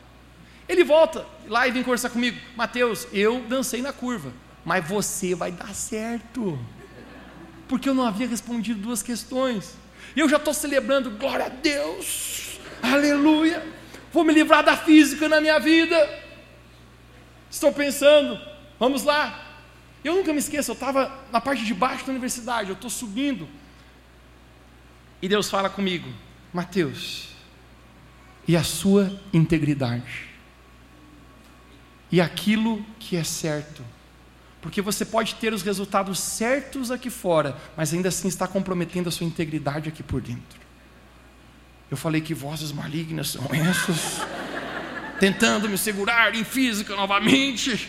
Ele 0.68 0.84
volta 0.84 1.24
lá 1.46 1.66
e 1.66 1.70
vem 1.70 1.82
conversar 1.82 2.10
comigo: 2.10 2.38
Mateus, 2.54 3.08
eu 3.12 3.40
dancei 3.48 3.80
na 3.80 3.92
curva, 3.92 4.32
mas 4.64 4.86
você 4.86 5.34
vai 5.34 5.50
dar 5.50 5.74
certo, 5.74 6.58
porque 7.66 7.88
eu 7.88 7.94
não 7.94 8.04
havia 8.04 8.28
respondido 8.28 8.80
duas 8.80 9.02
questões. 9.02 9.74
E 10.14 10.20
eu 10.20 10.28
já 10.28 10.36
estou 10.36 10.52
celebrando, 10.52 11.10
glória 11.12 11.46
a 11.46 11.48
Deus, 11.48 12.58
aleluia, 12.82 13.66
vou 14.12 14.24
me 14.24 14.32
livrar 14.32 14.62
da 14.62 14.76
física 14.76 15.28
na 15.28 15.40
minha 15.40 15.58
vida. 15.58 15.96
Estou 17.50 17.72
pensando, 17.72 18.38
vamos 18.78 19.04
lá. 19.04 19.47
Eu 20.04 20.14
nunca 20.14 20.32
me 20.32 20.38
esqueço, 20.38 20.70
eu 20.70 20.74
estava 20.74 21.24
na 21.32 21.40
parte 21.40 21.64
de 21.64 21.74
baixo 21.74 22.04
da 22.04 22.10
universidade, 22.10 22.70
eu 22.70 22.74
estou 22.74 22.90
subindo. 22.90 23.48
E 25.20 25.28
Deus 25.28 25.50
fala 25.50 25.68
comigo, 25.68 26.08
Mateus, 26.52 27.28
e 28.46 28.56
a 28.56 28.62
sua 28.62 29.20
integridade, 29.32 30.28
e 32.10 32.20
aquilo 32.20 32.84
que 32.98 33.16
é 33.16 33.24
certo 33.24 33.84
porque 34.60 34.82
você 34.82 35.04
pode 35.04 35.36
ter 35.36 35.52
os 35.52 35.62
resultados 35.62 36.18
certos 36.18 36.90
aqui 36.90 37.10
fora, 37.10 37.56
mas 37.76 37.94
ainda 37.94 38.08
assim 38.08 38.28
está 38.28 38.46
comprometendo 38.46 39.08
a 39.08 39.12
sua 39.12 39.26
integridade 39.26 39.88
aqui 39.88 40.02
por 40.02 40.20
dentro. 40.20 40.60
Eu 41.90 41.96
falei 41.96 42.20
que 42.20 42.34
vozes 42.34 42.72
malignas 42.72 43.30
são 43.30 43.48
essas, 43.52 44.20
tentando 45.20 45.68
me 45.68 45.78
segurar 45.78 46.34
em 46.34 46.44
física 46.44 46.94
novamente. 46.96 47.88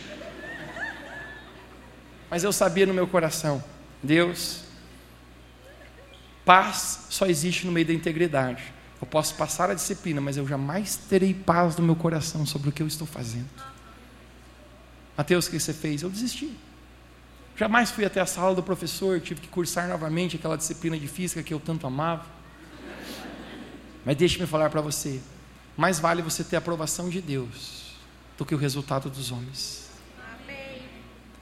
Mas 2.30 2.44
eu 2.44 2.52
sabia 2.54 2.86
no 2.86 2.94
meu 2.94 3.08
coração, 3.08 3.64
Deus, 4.04 4.62
paz 6.46 7.08
só 7.10 7.26
existe 7.26 7.66
no 7.66 7.72
meio 7.72 7.88
da 7.88 7.94
integridade. 7.94 8.74
Eu 9.02 9.08
posso 9.08 9.36
passar 9.36 9.70
a 9.70 9.74
disciplina, 9.74 10.20
mas 10.20 10.38
eu 10.38 10.48
jamais 10.48 10.96
terei 10.96 11.34
paz 11.34 11.78
no 11.78 11.84
meu 11.84 11.96
coração 11.96 12.46
sobre 12.46 12.70
o 12.70 12.72
que 12.72 12.84
eu 12.84 12.88
estou 12.88 13.08
fazendo. 13.08 13.50
Mateus, 15.18 15.48
o 15.48 15.52
que 15.52 15.60
você 15.60 15.74
fez? 15.74 16.02
Eu 16.02 16.10
desisti. 16.10 16.56
Jamais 17.56 17.92
fui 17.92 18.06
até 18.06 18.22
a 18.22 18.26
sala 18.26 18.56
do 18.56 18.64
professor, 18.64 19.20
tive 19.20 19.42
que 19.42 19.48
cursar 19.48 19.88
novamente 19.88 20.38
aquela 20.38 20.58
disciplina 20.58 20.98
de 20.98 21.08
física 21.08 21.44
que 21.44 21.54
eu 21.54 21.60
tanto 21.60 21.86
amava. 21.86 22.26
Mas 24.06 24.16
deixe-me 24.16 24.48
falar 24.48 24.70
para 24.70 24.80
você: 24.80 25.20
mais 25.76 26.00
vale 26.00 26.22
você 26.22 26.44
ter 26.44 26.56
a 26.56 26.60
aprovação 26.60 27.10
de 27.10 27.22
Deus 27.22 27.96
do 28.38 28.46
que 28.46 28.56
o 28.56 28.58
resultado 28.58 29.10
dos 29.10 29.32
homens. 29.32 29.89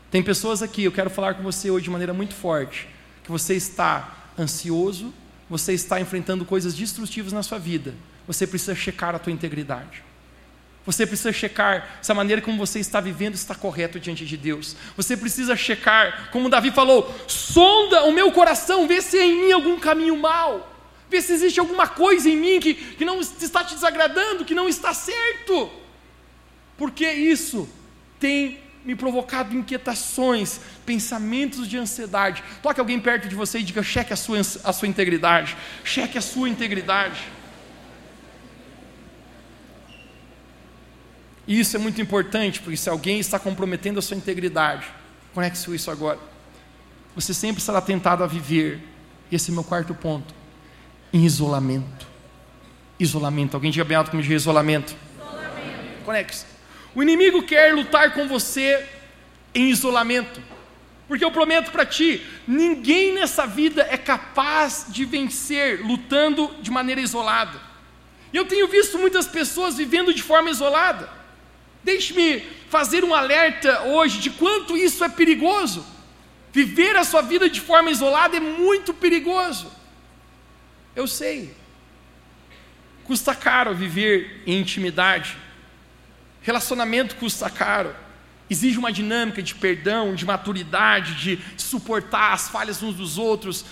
Tem 0.09 0.23
pessoas 0.23 0.61
aqui, 0.61 0.83
eu 0.83 0.91
quero 0.91 1.09
falar 1.09 1.33
com 1.33 1.43
você 1.43 1.69
hoje 1.69 1.85
de 1.85 1.89
maneira 1.89 2.13
muito 2.13 2.33
forte, 2.33 2.87
que 3.23 3.31
você 3.31 3.55
está 3.55 4.31
ansioso, 4.39 5.13
você 5.49 5.73
está 5.73 5.99
enfrentando 5.99 6.45
coisas 6.45 6.73
destrutivas 6.73 7.33
na 7.33 7.43
sua 7.43 7.57
vida. 7.57 7.93
Você 8.25 8.45
precisa 8.47 8.75
checar 8.75 9.15
a 9.15 9.19
tua 9.19 9.33
integridade. 9.33 10.03
Você 10.85 11.05
precisa 11.05 11.33
checar 11.33 11.99
se 12.01 12.09
a 12.11 12.15
maneira 12.15 12.41
como 12.41 12.57
você 12.57 12.79
está 12.79 13.01
vivendo 13.01 13.33
está 13.33 13.53
correta 13.53 13.99
diante 13.99 14.25
de 14.25 14.37
Deus. 14.37 14.75
Você 14.95 15.17
precisa 15.17 15.53
checar, 15.53 16.29
como 16.31 16.49
Davi 16.49 16.71
falou: 16.71 17.13
sonda 17.27 18.03
o 18.03 18.13
meu 18.13 18.31
coração, 18.31 18.87
vê 18.87 19.01
se 19.01 19.17
há 19.17 19.25
em 19.25 19.41
mim 19.41 19.51
algum 19.51 19.77
caminho 19.77 20.15
mau. 20.15 20.73
Vê 21.09 21.21
se 21.21 21.33
existe 21.33 21.59
alguma 21.59 21.87
coisa 21.87 22.29
em 22.29 22.37
mim 22.37 22.59
que, 22.61 22.73
que 22.73 23.03
não 23.03 23.19
está 23.19 23.63
te 23.65 23.73
desagradando, 23.73 24.45
que 24.45 24.55
não 24.55 24.69
está 24.69 24.93
certo. 24.93 25.69
Porque 26.77 27.09
isso 27.09 27.67
tem 28.17 28.59
me 28.87 28.95
provocado 28.95 29.53
inquietações, 29.53 30.61
pensamentos 30.85 31.67
de 31.67 31.77
ansiedade. 31.77 32.41
Toque 32.63 32.79
alguém 32.79 32.97
perto 32.97 33.27
de 33.27 33.35
você 33.35 33.59
e 33.59 33.63
diga: 33.63 33.83
cheque 33.83 34.13
a 34.13 34.15
sua, 34.15 34.39
a 34.39 34.71
sua 34.71 34.87
integridade. 34.87 35.57
Cheque 35.83 36.17
a 36.17 36.21
sua 36.21 36.47
integridade. 36.47 37.21
E 41.45 41.59
isso 41.59 41.75
é 41.75 41.79
muito 41.79 42.01
importante, 42.01 42.61
porque 42.61 42.77
se 42.77 42.89
alguém 42.89 43.19
está 43.19 43.37
comprometendo 43.37 43.99
a 43.99 44.01
sua 44.01 44.15
integridade, 44.15 44.87
conecte 45.33 45.75
isso 45.75 45.91
agora. 45.91 46.19
Você 47.13 47.33
sempre 47.33 47.61
será 47.61 47.81
tentado 47.81 48.23
a 48.23 48.27
viver, 48.27 48.81
esse 49.29 49.51
é 49.51 49.53
meu 49.53 49.65
quarto 49.65 49.93
ponto, 49.93 50.33
em 51.11 51.25
isolamento. 51.25 52.07
Isolamento. 52.97 53.55
Alguém 53.55 53.69
diga 53.69 53.83
bem 53.83 53.97
alto 53.97 54.15
diz 54.17 54.27
isolamento. 54.27 54.95
isolamento. 55.17 56.03
Conecte-se. 56.05 56.56
O 56.97 57.03
inimigo 57.03 57.43
quer 57.43 57.75
lutar 57.75 58.15
com 58.15 58.27
você 58.27 58.83
em 59.53 59.69
isolamento. 59.69 60.41
Porque 61.07 61.23
eu 61.23 61.29
prometo 61.29 61.71
para 61.71 61.85
ti, 61.85 62.25
ninguém 62.47 63.13
nessa 63.13 63.45
vida 63.45 63.85
é 63.87 63.95
capaz 63.95 64.87
de 64.89 65.05
vencer 65.05 65.85
lutando 65.85 66.55
de 66.59 66.71
maneira 66.71 66.99
isolada. 66.99 67.61
Eu 68.33 68.45
tenho 68.45 68.67
visto 68.67 68.97
muitas 68.97 69.27
pessoas 69.27 69.77
vivendo 69.77 70.11
de 70.11 70.23
forma 70.23 70.49
isolada. 70.49 71.07
Deixe-me 71.83 72.39
fazer 72.67 73.03
um 73.03 73.13
alerta 73.13 73.83
hoje 73.83 74.17
de 74.17 74.31
quanto 74.31 74.75
isso 74.75 75.03
é 75.03 75.09
perigoso. 75.09 75.85
Viver 76.51 76.95
a 76.95 77.03
sua 77.03 77.21
vida 77.21 77.47
de 77.47 77.61
forma 77.61 77.91
isolada 77.91 78.37
é 78.37 78.39
muito 78.39 78.91
perigoso. 78.91 79.71
Eu 80.95 81.05
sei. 81.05 81.53
Custa 83.03 83.35
caro 83.35 83.75
viver 83.75 84.41
em 84.47 84.59
intimidade. 84.59 85.37
Relacionamento 86.47 87.17
custa 87.17 87.49
caro. 87.49 87.93
Exige 88.49 88.79
uma 88.79 88.89
dinâmica 88.89 89.43
de 89.43 89.53
perdão, 89.53 90.15
de 90.15 90.25
maturidade, 90.25 91.15
de 91.15 91.61
suportar 91.61 92.31
as 92.31 92.47
falhas 92.47 92.81
uns 92.81 92.95
dos 92.95 93.17
outros, 93.17 93.65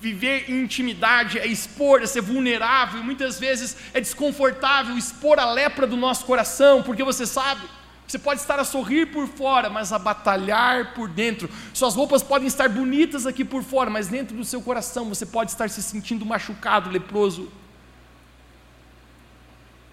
Viver 0.00 0.50
em 0.50 0.62
intimidade 0.62 1.38
é 1.38 1.46
expor, 1.46 2.02
é 2.02 2.06
ser 2.06 2.20
vulnerável, 2.20 3.02
muitas 3.02 3.40
vezes 3.40 3.74
é 3.94 4.00
desconfortável 4.00 4.98
expor 4.98 5.38
a 5.38 5.50
lepra 5.50 5.86
do 5.86 5.96
nosso 5.96 6.26
coração, 6.26 6.82
porque 6.82 7.02
você 7.02 7.24
sabe, 7.24 7.62
você 8.06 8.18
pode 8.18 8.40
estar 8.40 8.58
a 8.58 8.64
sorrir 8.64 9.06
por 9.06 9.26
fora, 9.26 9.70
mas 9.70 9.94
a 9.94 9.98
batalhar 9.98 10.92
por 10.92 11.08
dentro. 11.08 11.48
Suas 11.72 11.94
roupas 11.94 12.22
podem 12.22 12.46
estar 12.46 12.68
bonitas 12.68 13.26
aqui 13.26 13.46
por 13.46 13.62
fora, 13.62 13.88
mas 13.88 14.08
dentro 14.08 14.36
do 14.36 14.44
seu 14.44 14.60
coração 14.60 15.08
você 15.08 15.24
pode 15.24 15.52
estar 15.52 15.70
se 15.70 15.82
sentindo 15.82 16.26
machucado, 16.26 16.90
leproso. 16.90 17.50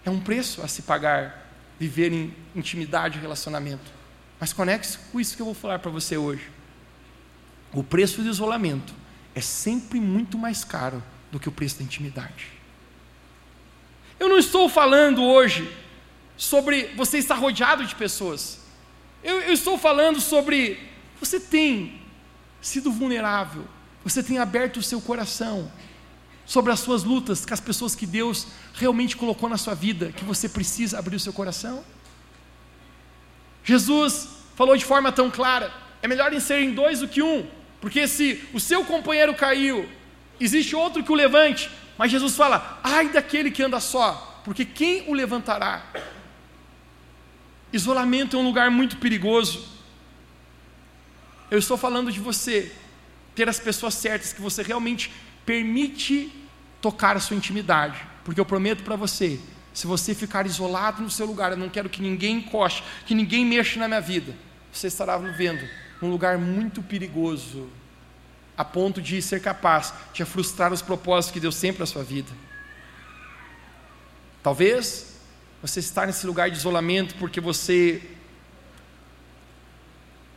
É 0.04 0.10
um 0.10 0.20
preço 0.20 0.62
a 0.62 0.68
se 0.68 0.82
pagar 0.82 1.41
viver 1.82 2.14
em 2.14 2.32
intimidade 2.56 3.18
e 3.18 3.22
relacionamento. 3.22 3.92
Mas 4.40 4.54
conecte-se 4.54 5.00
com 5.12 5.20
isso 5.20 5.36
que 5.36 5.42
eu 5.42 5.48
vou 5.48 5.56
falar 5.56 5.80
para 5.80 5.90
você 5.90 6.16
hoje. 6.16 6.48
O 7.74 7.84
preço 7.84 8.22
do 8.22 8.30
isolamento 8.30 8.94
é 9.34 9.42
sempre 9.42 10.00
muito 10.00 10.38
mais 10.38 10.64
caro 10.64 11.04
do 11.32 11.40
que 11.40 11.50
o 11.50 11.52
preço 11.52 11.80
da 11.80 11.84
intimidade. 11.84 12.50
Eu 14.20 14.30
não 14.30 14.38
estou 14.38 14.70
falando 14.70 15.24
hoje 15.24 15.76
sobre 16.38 16.94
você 16.96 17.18
estar 17.18 17.34
rodeado 17.34 17.84
de 17.84 17.96
pessoas. 17.96 18.60
Eu, 19.24 19.42
eu 19.42 19.54
estou 19.54 19.76
falando 19.76 20.22
sobre 20.22 20.78
você 21.20 21.40
tem 21.40 22.00
sido 22.62 22.92
vulnerável, 22.92 23.66
você 24.04 24.22
tem 24.22 24.38
aberto 24.38 24.78
o 24.78 24.84
seu 24.84 25.02
coração 25.02 25.72
sobre 26.52 26.74
as 26.74 26.82
suas 26.82 27.06
lutas 27.06 27.46
com 27.46 27.54
as 27.54 27.62
pessoas 27.62 27.96
que 27.96 28.06
Deus 28.06 28.46
realmente 28.74 29.16
colocou 29.16 29.48
na 29.48 29.58
sua 29.58 29.74
vida, 29.74 30.12
que 30.12 30.26
você 30.26 30.50
precisa 30.50 31.00
abrir 31.00 31.16
o 31.16 31.20
seu 31.20 31.32
coração. 31.32 31.82
Jesus 33.64 34.28
falou 34.54 34.76
de 34.76 34.84
forma 34.84 35.14
tão 35.14 35.32
clara: 35.32 35.72
é 36.02 36.10
melhor 36.10 36.34
em 36.34 36.42
serem 36.42 36.74
dois 36.74 37.00
do 37.00 37.08
que 37.08 37.22
um. 37.22 37.48
Porque 37.80 38.06
se 38.06 38.44
o 38.54 38.60
seu 38.60 38.84
companheiro 38.84 39.34
caiu, 39.34 39.90
existe 40.42 40.76
outro 40.76 41.02
que 41.02 41.12
o 41.14 41.16
levante. 41.16 41.72
Mas 41.98 42.12
Jesus 42.12 42.36
fala: 42.36 42.82
ai 42.84 43.08
daquele 43.08 43.50
que 43.50 43.64
anda 43.64 43.80
só, 43.80 44.42
porque 44.44 44.66
quem 44.66 45.10
o 45.10 45.14
levantará? 45.14 45.86
Isolamento 47.72 48.36
é 48.36 48.40
um 48.42 48.44
lugar 48.44 48.70
muito 48.70 48.98
perigoso. 48.98 49.70
Eu 51.50 51.60
estou 51.60 51.78
falando 51.78 52.12
de 52.12 52.20
você 52.20 52.76
ter 53.36 53.48
as 53.48 53.58
pessoas 53.58 53.94
certas 53.94 54.34
que 54.34 54.42
você 54.42 54.62
realmente 54.62 55.10
permite 55.46 56.41
tocar 56.82 57.16
a 57.16 57.20
sua 57.20 57.38
intimidade. 57.38 58.02
Porque 58.24 58.40
eu 58.40 58.46
prometo 58.46 58.84
para 58.84 58.96
você, 58.96 59.40
se 59.74 59.88
você 59.88 60.14
ficar 60.14 60.46
isolado 60.46 61.02
no 61.02 61.10
seu 61.10 61.26
lugar, 61.26 61.52
eu 61.52 61.58
não 61.58 61.70
quero 61.70 61.90
que 61.90 62.02
ninguém 62.02 62.38
encoste, 62.38 62.84
que 63.06 63.16
ninguém 63.16 63.46
mexa 63.46 63.80
na 63.80 63.88
minha 63.88 64.02
vida, 64.02 64.34
você 64.72 64.88
estará 64.88 65.18
vivendo 65.18 65.68
num 66.02 66.10
lugar 66.10 66.38
muito 66.38 66.82
perigoso, 66.82 67.70
a 68.58 68.66
ponto 68.66 69.02
de 69.02 69.22
ser 69.22 69.42
capaz 69.42 69.94
de 70.14 70.26
frustrar 70.26 70.74
os 70.74 70.82
propósitos 70.82 71.34
que 71.34 71.40
Deus 71.40 71.60
tem 71.60 71.72
para 71.72 71.84
a 71.84 71.88
sua 71.88 72.04
vida. 72.04 72.32
Talvez 74.44 75.20
você 75.62 75.80
está 75.80 76.06
nesse 76.06 76.26
lugar 76.26 76.50
de 76.50 76.58
isolamento 76.58 77.16
porque 77.16 77.40
você 77.40 78.02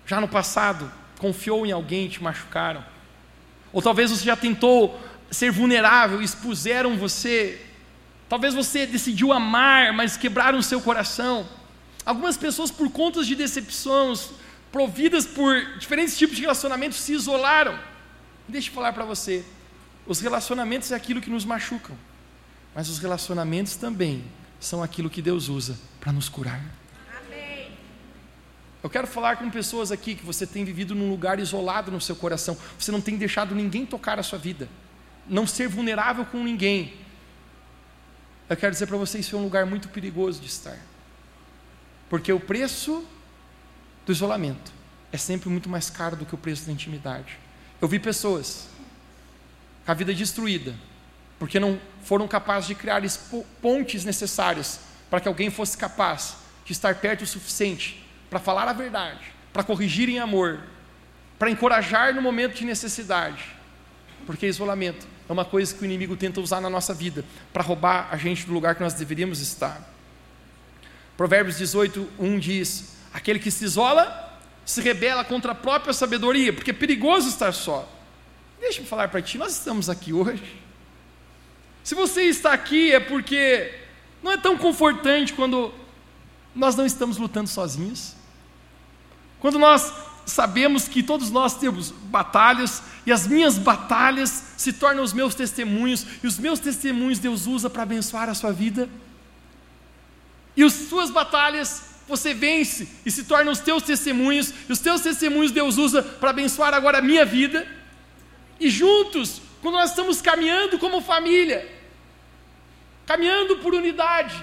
já 0.06 0.20
no 0.20 0.28
passado 0.28 0.90
confiou 1.18 1.64
em 1.64 1.72
alguém 1.72 2.06
e 2.06 2.08
te 2.10 2.22
machucaram. 2.22 2.84
Ou 3.72 3.80
talvez 3.80 4.10
você 4.10 4.24
já 4.24 4.36
tentou 4.36 5.00
ser 5.34 5.50
vulnerável 5.50 6.22
expuseram 6.22 6.96
você. 6.96 7.60
Talvez 8.28 8.54
você 8.54 8.86
decidiu 8.86 9.32
amar, 9.32 9.92
mas 9.92 10.16
quebraram 10.16 10.58
o 10.58 10.62
seu 10.62 10.80
coração. 10.80 11.46
Algumas 12.06 12.36
pessoas, 12.36 12.70
por 12.70 12.90
conta 12.90 13.22
de 13.22 13.34
decepções, 13.34 14.30
providas 14.72 15.26
por 15.26 15.78
diferentes 15.78 16.16
tipos 16.16 16.36
de 16.36 16.42
relacionamentos, 16.42 16.98
se 16.98 17.12
isolaram. 17.12 17.78
Deixa 18.48 18.70
eu 18.70 18.74
falar 18.74 18.92
para 18.92 19.04
você: 19.04 19.44
os 20.06 20.20
relacionamentos 20.20 20.90
é 20.92 20.94
aquilo 20.94 21.20
que 21.20 21.30
nos 21.30 21.44
machucam, 21.44 21.96
mas 22.74 22.88
os 22.88 22.98
relacionamentos 22.98 23.76
também 23.76 24.24
são 24.60 24.82
aquilo 24.82 25.10
que 25.10 25.20
Deus 25.20 25.48
usa 25.48 25.78
para 26.00 26.12
nos 26.12 26.28
curar. 26.28 26.62
Eu 28.82 28.90
quero 28.90 29.06
falar 29.06 29.36
com 29.36 29.48
pessoas 29.50 29.90
aqui 29.90 30.14
que 30.14 30.26
você 30.26 30.46
tem 30.46 30.62
vivido 30.62 30.94
num 30.94 31.08
lugar 31.08 31.38
isolado 31.38 31.90
no 31.90 32.02
seu 32.02 32.14
coração, 32.14 32.54
você 32.78 32.92
não 32.92 33.00
tem 33.00 33.16
deixado 33.16 33.54
ninguém 33.54 33.86
tocar 33.86 34.18
a 34.18 34.22
sua 34.22 34.38
vida, 34.38 34.68
não 35.26 35.46
ser 35.46 35.68
vulnerável 35.68 36.24
com 36.24 36.42
ninguém. 36.42 36.94
Eu 38.48 38.56
quero 38.56 38.72
dizer 38.72 38.86
para 38.86 38.96
você, 38.96 39.18
isso 39.18 39.34
é 39.34 39.38
um 39.38 39.42
lugar 39.42 39.64
muito 39.66 39.88
perigoso 39.88 40.40
de 40.40 40.46
estar, 40.46 40.78
porque 42.10 42.32
o 42.32 42.40
preço 42.40 43.04
do 44.04 44.12
isolamento 44.12 44.72
é 45.10 45.16
sempre 45.16 45.48
muito 45.48 45.68
mais 45.68 45.88
caro 45.88 46.16
do 46.16 46.26
que 46.26 46.34
o 46.34 46.38
preço 46.38 46.66
da 46.66 46.72
intimidade. 46.72 47.38
Eu 47.80 47.88
vi 47.88 47.98
pessoas 47.98 48.68
com 49.84 49.90
a 49.90 49.94
vida 49.94 50.12
destruída, 50.12 50.74
porque 51.38 51.58
não 51.58 51.80
foram 52.02 52.28
capazes 52.28 52.68
de 52.68 52.74
criar 52.74 53.02
pontes 53.62 54.04
necessárias 54.04 54.80
para 55.08 55.20
que 55.20 55.28
alguém 55.28 55.50
fosse 55.50 55.76
capaz 55.76 56.36
de 56.64 56.72
estar 56.72 56.94
perto 56.96 57.22
o 57.22 57.26
suficiente 57.26 58.04
para 58.28 58.38
falar 58.38 58.68
a 58.68 58.72
verdade, 58.72 59.32
para 59.52 59.62
corrigir 59.62 60.08
em 60.08 60.18
amor, 60.18 60.60
para 61.38 61.50
encorajar 61.50 62.14
no 62.14 62.20
momento 62.20 62.54
de 62.54 62.64
necessidade. 62.64 63.44
Porque 64.26 64.46
isolamento 64.46 65.06
é 65.28 65.32
uma 65.32 65.44
coisa 65.44 65.74
que 65.74 65.82
o 65.82 65.84
inimigo 65.84 66.16
tenta 66.16 66.40
usar 66.40 66.60
na 66.60 66.68
nossa 66.68 66.92
vida 66.92 67.24
para 67.52 67.62
roubar 67.62 68.08
a 68.10 68.16
gente 68.16 68.46
do 68.46 68.52
lugar 68.52 68.74
que 68.74 68.82
nós 68.82 68.94
deveríamos 68.94 69.40
estar. 69.40 69.80
Provérbios 71.16 71.56
18, 71.58 72.08
1 72.18 72.38
diz: 72.38 72.96
Aquele 73.12 73.38
que 73.38 73.50
se 73.50 73.64
isola 73.64 74.22
se 74.64 74.80
rebela 74.80 75.24
contra 75.24 75.52
a 75.52 75.54
própria 75.54 75.92
sabedoria, 75.92 76.52
porque 76.52 76.70
é 76.70 76.74
perigoso 76.74 77.28
estar 77.28 77.52
só. 77.52 77.88
Deixa-me 78.60 78.86
falar 78.86 79.08
para 79.08 79.20
ti, 79.20 79.36
nós 79.36 79.52
estamos 79.52 79.90
aqui 79.90 80.12
hoje. 80.12 80.42
Se 81.82 81.94
você 81.94 82.22
está 82.22 82.52
aqui 82.52 82.92
é 82.92 83.00
porque 83.00 83.74
não 84.22 84.32
é 84.32 84.38
tão 84.38 84.56
confortante 84.56 85.34
quando 85.34 85.72
nós 86.54 86.74
não 86.74 86.86
estamos 86.86 87.18
lutando 87.18 87.48
sozinhos. 87.48 88.14
Quando 89.38 89.58
nós 89.58 89.92
sabemos 90.26 90.88
que 90.88 91.02
todos 91.02 91.30
nós 91.30 91.56
temos 91.56 91.90
batalhas, 91.90 92.82
e 93.06 93.12
as 93.12 93.26
minhas 93.26 93.58
batalhas 93.58 94.44
se 94.56 94.72
tornam 94.72 95.02
os 95.02 95.12
meus 95.12 95.34
testemunhos, 95.34 96.06
e 96.22 96.26
os 96.26 96.38
meus 96.38 96.58
testemunhos 96.58 97.18
Deus 97.18 97.46
usa 97.46 97.68
para 97.68 97.82
abençoar 97.82 98.28
a 98.28 98.34
sua 98.34 98.52
vida, 98.52 98.88
e 100.56 100.62
as 100.62 100.72
suas 100.72 101.10
batalhas 101.10 101.82
você 102.06 102.34
vence 102.34 102.86
e 103.04 103.10
se 103.10 103.24
tornam 103.24 103.52
os 103.52 103.60
teus 103.60 103.82
testemunhos, 103.82 104.52
e 104.68 104.72
os 104.72 104.78
teus 104.78 105.00
testemunhos 105.00 105.50
Deus 105.50 105.76
usa 105.76 106.02
para 106.02 106.30
abençoar 106.30 106.72
agora 106.74 106.98
a 106.98 107.02
minha 107.02 107.24
vida, 107.24 107.66
e 108.58 108.70
juntos, 108.70 109.42
quando 109.60 109.74
nós 109.74 109.90
estamos 109.90 110.22
caminhando 110.22 110.78
como 110.78 111.00
família, 111.00 111.70
caminhando 113.06 113.56
por 113.58 113.74
unidade, 113.74 114.42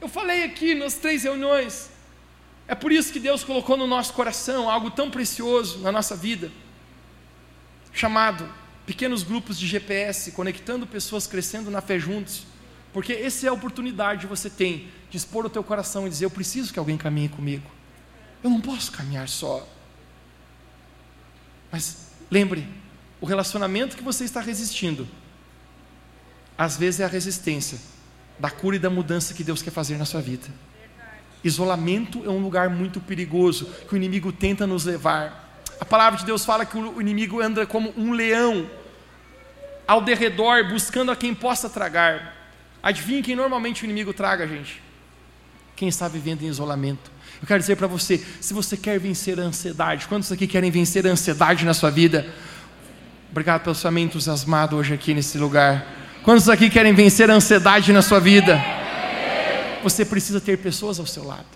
eu 0.00 0.08
falei 0.08 0.42
aqui 0.42 0.74
nas 0.74 0.94
três 0.94 1.22
reuniões, 1.22 1.91
é 2.72 2.74
por 2.74 2.90
isso 2.90 3.12
que 3.12 3.20
Deus 3.20 3.44
colocou 3.44 3.76
no 3.76 3.86
nosso 3.86 4.14
coração 4.14 4.70
algo 4.70 4.90
tão 4.90 5.10
precioso 5.10 5.80
na 5.80 5.92
nossa 5.92 6.16
vida, 6.16 6.50
chamado 7.92 8.48
pequenos 8.86 9.22
grupos 9.22 9.58
de 9.58 9.66
GPS, 9.66 10.32
conectando 10.32 10.86
pessoas 10.86 11.26
crescendo 11.26 11.70
na 11.70 11.82
fé 11.82 11.98
juntos. 11.98 12.46
Porque 12.90 13.12
essa 13.12 13.44
é 13.44 13.50
a 13.50 13.52
oportunidade 13.52 14.22
que 14.22 14.26
você 14.26 14.48
tem 14.48 14.88
de 15.10 15.18
expor 15.18 15.44
o 15.44 15.50
teu 15.50 15.62
coração 15.62 16.06
e 16.06 16.08
dizer: 16.08 16.24
Eu 16.24 16.30
preciso 16.30 16.72
que 16.72 16.78
alguém 16.78 16.96
caminhe 16.96 17.28
comigo. 17.28 17.70
Eu 18.42 18.48
não 18.48 18.58
posso 18.58 18.90
caminhar 18.90 19.28
só. 19.28 19.68
Mas 21.70 22.06
lembre, 22.30 22.66
o 23.20 23.26
relacionamento 23.26 23.98
que 23.98 24.02
você 24.02 24.24
está 24.24 24.40
resistindo, 24.40 25.06
às 26.56 26.78
vezes 26.78 27.00
é 27.00 27.04
a 27.04 27.08
resistência 27.08 27.78
da 28.38 28.50
cura 28.50 28.76
e 28.76 28.78
da 28.78 28.88
mudança 28.88 29.34
que 29.34 29.44
Deus 29.44 29.60
quer 29.60 29.72
fazer 29.72 29.98
na 29.98 30.06
sua 30.06 30.22
vida. 30.22 30.48
Isolamento 31.44 32.22
é 32.24 32.28
um 32.28 32.38
lugar 32.38 32.70
muito 32.70 33.00
perigoso 33.00 33.66
que 33.88 33.94
o 33.94 33.96
inimigo 33.96 34.32
tenta 34.32 34.66
nos 34.66 34.84
levar. 34.84 35.62
A 35.80 35.84
palavra 35.84 36.18
de 36.18 36.24
Deus 36.24 36.44
fala 36.44 36.64
que 36.64 36.78
o 36.78 37.00
inimigo 37.00 37.40
anda 37.40 37.66
como 37.66 37.92
um 37.96 38.12
leão 38.12 38.70
ao 39.86 40.00
derredor, 40.00 40.68
buscando 40.68 41.10
a 41.10 41.16
quem 41.16 41.34
possa 41.34 41.68
tragar. 41.68 42.36
Adivinhe 42.82 43.22
quem 43.22 43.34
normalmente 43.34 43.82
o 43.82 43.84
inimigo 43.84 44.12
traga, 44.12 44.46
gente? 44.46 44.80
Quem 45.74 45.88
está 45.88 46.06
vivendo 46.06 46.42
em 46.42 46.46
isolamento. 46.46 47.10
Eu 47.40 47.46
quero 47.48 47.58
dizer 47.58 47.76
para 47.76 47.88
você: 47.88 48.24
se 48.40 48.54
você 48.54 48.76
quer 48.76 48.98
vencer 49.00 49.40
a 49.40 49.42
ansiedade, 49.42 50.06
quantos 50.06 50.30
aqui 50.30 50.46
querem 50.46 50.70
vencer 50.70 51.06
a 51.06 51.10
ansiedade 51.10 51.64
na 51.64 51.74
sua 51.74 51.90
vida? 51.90 52.26
Obrigado 53.30 53.62
pelo 53.62 53.74
seu 53.74 53.88
amém 53.88 54.04
entusiasmado 54.04 54.76
hoje 54.76 54.94
aqui 54.94 55.12
nesse 55.14 55.38
lugar. 55.38 55.84
Quantos 56.22 56.48
aqui 56.48 56.70
querem 56.70 56.94
vencer 56.94 57.30
a 57.30 57.34
ansiedade 57.34 57.92
na 57.92 58.02
sua 58.02 58.20
vida? 58.20 58.81
Você 59.82 60.04
precisa 60.04 60.40
ter 60.40 60.58
pessoas 60.58 60.98
ao 60.98 61.06
seu 61.06 61.24
lado. 61.24 61.46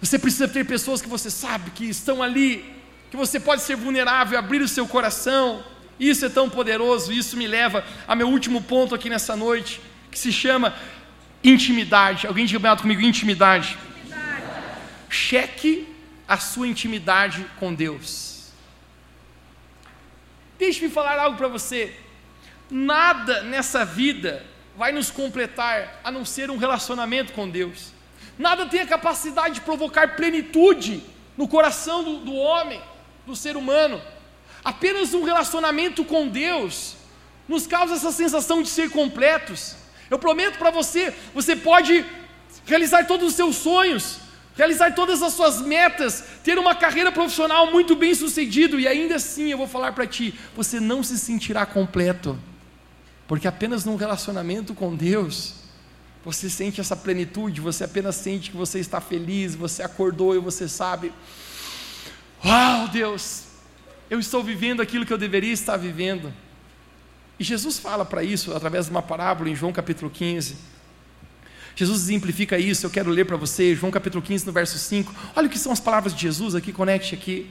Você 0.00 0.18
precisa 0.18 0.46
ter 0.46 0.64
pessoas 0.64 1.00
que 1.00 1.08
você 1.08 1.30
sabe 1.30 1.70
que 1.70 1.84
estão 1.84 2.22
ali, 2.22 2.64
que 3.10 3.16
você 3.16 3.40
pode 3.40 3.62
ser 3.62 3.76
vulnerável, 3.76 4.38
abrir 4.38 4.60
o 4.60 4.68
seu 4.68 4.86
coração. 4.86 5.64
Isso 5.98 6.26
é 6.26 6.28
tão 6.28 6.50
poderoso, 6.50 7.12
isso 7.12 7.36
me 7.36 7.46
leva 7.46 7.84
a 8.06 8.14
meu 8.14 8.28
último 8.28 8.62
ponto 8.62 8.94
aqui 8.94 9.08
nessa 9.08 9.34
noite, 9.36 9.80
que 10.10 10.18
se 10.18 10.32
chama 10.32 10.74
intimidade. 11.42 12.26
Alguém 12.26 12.44
diga 12.44 12.76
comigo, 12.76 13.00
intimidade. 13.00 13.78
intimidade. 14.04 14.42
Cheque 15.08 15.88
a 16.26 16.36
sua 16.38 16.66
intimidade 16.66 17.46
com 17.58 17.72
Deus. 17.72 18.52
Deixe-me 20.58 20.90
falar 20.90 21.18
algo 21.18 21.36
para 21.36 21.48
você. 21.48 21.94
Nada 22.70 23.42
nessa 23.42 23.84
vida 23.84 24.44
vai 24.76 24.92
nos 24.92 25.10
completar 25.10 26.00
a 26.02 26.10
não 26.10 26.24
ser 26.24 26.50
um 26.50 26.56
relacionamento 26.56 27.32
com 27.32 27.48
Deus. 27.48 27.92
Nada 28.38 28.66
tem 28.66 28.80
a 28.80 28.86
capacidade 28.86 29.56
de 29.56 29.60
provocar 29.60 30.16
plenitude 30.16 31.02
no 31.36 31.46
coração 31.46 32.02
do, 32.02 32.18
do 32.18 32.34
homem, 32.34 32.80
do 33.26 33.36
ser 33.36 33.56
humano. 33.56 34.00
Apenas 34.64 35.14
um 35.14 35.24
relacionamento 35.24 36.04
com 36.04 36.26
Deus 36.26 36.96
nos 37.48 37.66
causa 37.66 37.94
essa 37.94 38.10
sensação 38.10 38.62
de 38.62 38.68
ser 38.68 38.90
completos. 38.90 39.76
Eu 40.10 40.18
prometo 40.18 40.58
para 40.58 40.70
você, 40.70 41.14
você 41.32 41.54
pode 41.54 42.04
realizar 42.64 43.06
todos 43.06 43.28
os 43.28 43.34
seus 43.34 43.56
sonhos, 43.56 44.18
realizar 44.56 44.94
todas 44.94 45.22
as 45.22 45.32
suas 45.34 45.60
metas, 45.60 46.24
ter 46.42 46.58
uma 46.58 46.74
carreira 46.74 47.12
profissional 47.12 47.70
muito 47.70 47.94
bem 47.94 48.14
sucedido 48.14 48.80
e 48.80 48.88
ainda 48.88 49.16
assim 49.16 49.50
eu 49.50 49.58
vou 49.58 49.68
falar 49.68 49.92
para 49.92 50.06
ti, 50.06 50.34
você 50.56 50.80
não 50.80 51.02
se 51.02 51.18
sentirá 51.18 51.66
completo. 51.66 52.38
Porque 53.26 53.48
apenas 53.48 53.84
num 53.84 53.96
relacionamento 53.96 54.74
com 54.74 54.94
Deus, 54.94 55.54
você 56.24 56.48
sente 56.48 56.80
essa 56.80 56.96
plenitude, 56.96 57.60
você 57.60 57.84
apenas 57.84 58.16
sente 58.16 58.50
que 58.50 58.56
você 58.56 58.78
está 58.78 59.00
feliz, 59.00 59.54
você 59.54 59.82
acordou 59.82 60.34
e 60.34 60.38
você 60.38 60.68
sabe: 60.68 61.12
Uau, 62.44 62.88
Deus, 62.88 63.44
eu 64.10 64.18
estou 64.18 64.42
vivendo 64.42 64.82
aquilo 64.82 65.06
que 65.06 65.12
eu 65.12 65.18
deveria 65.18 65.52
estar 65.52 65.76
vivendo. 65.76 66.32
E 67.38 67.44
Jesus 67.44 67.78
fala 67.78 68.04
para 68.04 68.22
isso 68.22 68.54
através 68.54 68.86
de 68.86 68.90
uma 68.90 69.02
parábola 69.02 69.50
em 69.50 69.56
João 69.56 69.72
capítulo 69.72 70.10
15. 70.10 70.56
Jesus 71.76 72.02
exemplifica 72.02 72.56
isso, 72.56 72.86
eu 72.86 72.90
quero 72.90 73.10
ler 73.10 73.24
para 73.24 73.36
você, 73.36 73.74
João 73.74 73.90
capítulo 73.90 74.22
15, 74.22 74.46
no 74.46 74.52
verso 74.52 74.78
5. 74.78 75.12
Olha 75.34 75.48
o 75.48 75.50
que 75.50 75.58
são 75.58 75.72
as 75.72 75.80
palavras 75.80 76.14
de 76.14 76.22
Jesus 76.22 76.54
aqui, 76.54 76.72
conecte 76.72 77.14
aqui. 77.14 77.50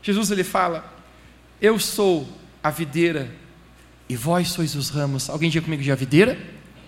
Jesus 0.00 0.30
ele 0.30 0.44
fala: 0.44 0.94
Eu 1.60 1.78
sou 1.78 2.28
a 2.62 2.70
videira 2.70 3.28
e 4.08 4.16
vós 4.16 4.48
sois 4.48 4.74
os 4.74 4.88
ramos. 4.88 5.28
Alguém 5.28 5.50
diga 5.50 5.64
comigo 5.64 5.82
de 5.82 5.90
a 5.90 5.94
videira? 5.94 6.38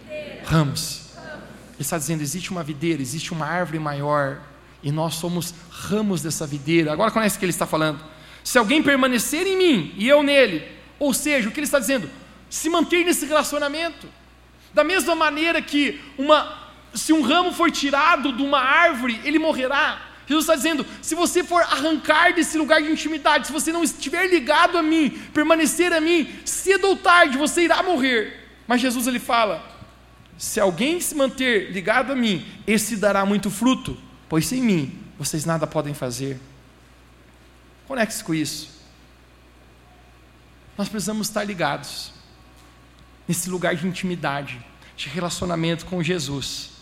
videira. 0.06 0.42
Ramos. 0.44 1.08
Ele 1.16 1.80
está 1.80 1.98
dizendo: 1.98 2.22
existe 2.22 2.50
uma 2.50 2.62
videira, 2.62 3.00
existe 3.00 3.32
uma 3.32 3.46
árvore 3.46 3.78
maior. 3.78 4.40
e 4.82 4.92
nós 4.92 5.14
somos 5.14 5.52
ramos 5.70 6.22
dessa 6.22 6.46
videira. 6.46 6.92
Agora 6.92 7.10
conhece 7.10 7.36
o 7.36 7.38
que 7.38 7.44
ele 7.44 7.50
está 7.50 7.66
falando. 7.66 8.00
Se 8.44 8.56
alguém 8.58 8.82
permanecer 8.82 9.46
em 9.46 9.56
mim 9.56 9.94
e 9.96 10.08
eu 10.08 10.22
nele, 10.22 10.64
ou 10.98 11.12
seja, 11.12 11.48
o 11.48 11.52
que 11.52 11.58
ele 11.58 11.66
está 11.66 11.78
dizendo? 11.78 12.08
Se 12.48 12.70
manter 12.70 13.04
nesse 13.04 13.26
relacionamento. 13.26 14.08
Da 14.72 14.84
mesma 14.84 15.14
maneira 15.14 15.60
que 15.60 16.00
uma, 16.16 16.70
se 16.94 17.12
um 17.12 17.22
ramo 17.22 17.52
for 17.52 17.70
tirado 17.70 18.32
de 18.32 18.42
uma 18.42 18.60
árvore, 18.60 19.20
ele 19.24 19.38
morrerá. 19.38 20.07
Jesus 20.28 20.44
está 20.44 20.54
dizendo: 20.54 20.84
se 21.00 21.14
você 21.14 21.42
for 21.42 21.62
arrancar 21.62 22.34
desse 22.34 22.58
lugar 22.58 22.82
de 22.82 22.90
intimidade, 22.90 23.46
se 23.46 23.52
você 23.52 23.72
não 23.72 23.82
estiver 23.82 24.28
ligado 24.28 24.76
a 24.76 24.82
mim, 24.82 25.10
permanecer 25.32 25.92
a 25.92 26.00
mim, 26.00 26.28
cedo 26.44 26.88
ou 26.88 26.96
tarde 26.96 27.38
você 27.38 27.62
irá 27.62 27.82
morrer. 27.82 28.46
Mas 28.66 28.82
Jesus 28.82 29.06
ele 29.06 29.18
fala: 29.18 29.64
se 30.36 30.60
alguém 30.60 31.00
se 31.00 31.14
manter 31.14 31.72
ligado 31.72 32.12
a 32.12 32.14
mim, 32.14 32.46
esse 32.66 32.96
dará 32.96 33.24
muito 33.24 33.50
fruto, 33.50 33.96
pois 34.28 34.46
sem 34.46 34.60
mim 34.60 34.98
vocês 35.18 35.46
nada 35.46 35.66
podem 35.66 35.94
fazer. 35.94 36.38
Conecte-se 37.86 38.22
com 38.22 38.34
isso. 38.34 38.78
Nós 40.76 40.90
precisamos 40.90 41.28
estar 41.28 41.42
ligados 41.42 42.12
nesse 43.26 43.48
lugar 43.48 43.74
de 43.74 43.86
intimidade, 43.86 44.64
de 44.94 45.08
relacionamento 45.08 45.86
com 45.86 46.02
Jesus. 46.02 46.77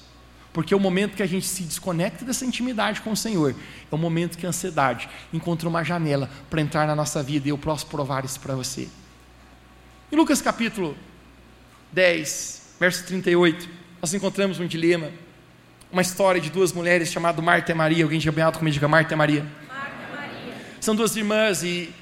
Porque 0.57 0.75
o 0.75 0.81
momento 0.81 1.17
que 1.17 1.23
a 1.23 1.27
gente 1.27 1.45
se 1.45 1.65
desconecta 1.65 2.25
dessa 2.25 2.43
intimidade 2.43 3.03
com 3.03 3.11
o 3.11 3.17
Senhor 3.17 3.51
é 3.51 3.95
o 3.95 3.99
momento 3.99 4.39
que 4.39 4.47
a 4.47 4.49
ansiedade 4.49 5.07
encontra 5.31 5.69
uma 5.69 5.85
janela 5.85 6.31
para 6.49 6.63
entrar 6.63 6.87
na 6.87 6.97
nossa 6.97 7.23
vida 7.23 7.47
e 7.47 7.51
eu 7.51 7.59
posso 7.59 7.87
provar 7.89 8.25
isso 8.25 8.41
para 8.41 8.55
você. 8.55 8.89
Em 10.11 10.17
Lucas 10.17 10.41
capítulo 10.41 10.97
10, 11.93 12.77
verso 12.81 13.05
38, 13.05 13.69
nós 14.01 14.15
encontramos 14.15 14.59
um 14.59 14.67
dilema, 14.67 15.11
uma 15.93 16.01
história 16.01 16.41
de 16.41 16.49
duas 16.49 16.73
mulheres 16.73 17.13
chamadas 17.13 17.45
Marta 17.45 17.73
e 17.73 17.75
Maria. 17.75 18.05
Alguém 18.05 18.19
já 18.19 18.33
bem 18.33 18.43
alto 18.43 18.59
comigo, 18.59 18.73
diga 18.73 18.89
Marta 18.89 19.13
e 19.13 19.17
Maria. 19.17 19.47
Marta 19.69 20.17
Maria. 20.17 20.55
São 20.81 20.97
duas 20.97 21.15
irmãs 21.17 21.63
e 21.63 21.93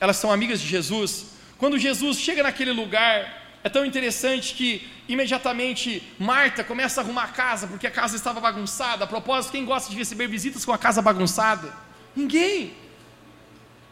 elas 0.00 0.16
são 0.16 0.32
amigas 0.32 0.62
de 0.62 0.66
Jesus. 0.66 1.26
Quando 1.58 1.78
Jesus 1.78 2.18
chega 2.18 2.42
naquele 2.42 2.72
lugar, 2.72 3.37
é 3.62 3.68
tão 3.68 3.84
interessante 3.84 4.54
que 4.54 4.88
imediatamente 5.08 6.02
Marta 6.18 6.62
começa 6.62 7.00
a 7.00 7.04
arrumar 7.04 7.24
a 7.24 7.28
casa, 7.28 7.66
porque 7.66 7.86
a 7.86 7.90
casa 7.90 8.14
estava 8.16 8.40
bagunçada. 8.40 9.04
A 9.04 9.06
propósito, 9.06 9.52
quem 9.52 9.64
gosta 9.64 9.90
de 9.90 9.96
receber 9.96 10.28
visitas 10.28 10.64
com 10.64 10.72
a 10.72 10.78
casa 10.78 11.02
bagunçada? 11.02 11.72
Ninguém. 12.14 12.74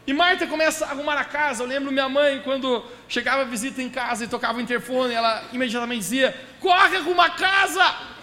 E 0.05 0.13
Marta 0.13 0.47
começa 0.47 0.85
a 0.85 0.91
arrumar 0.91 1.17
a 1.17 1.25
casa. 1.25 1.63
Eu 1.63 1.67
lembro 1.67 1.91
minha 1.91 2.07
mãe, 2.07 2.41
quando 2.43 2.81
chegava 3.09 3.41
a 3.41 3.45
visita 3.45 3.81
em 3.81 3.89
casa 3.89 4.23
e 4.23 4.27
tocava 4.27 4.57
o 4.57 4.61
interfone, 4.61 5.13
ela 5.13 5.43
imediatamente 5.51 5.99
dizia: 5.99 6.33
Corre, 6.61 6.95
arruma 6.95 7.25
a 7.25 7.29
casa! 7.31 8.16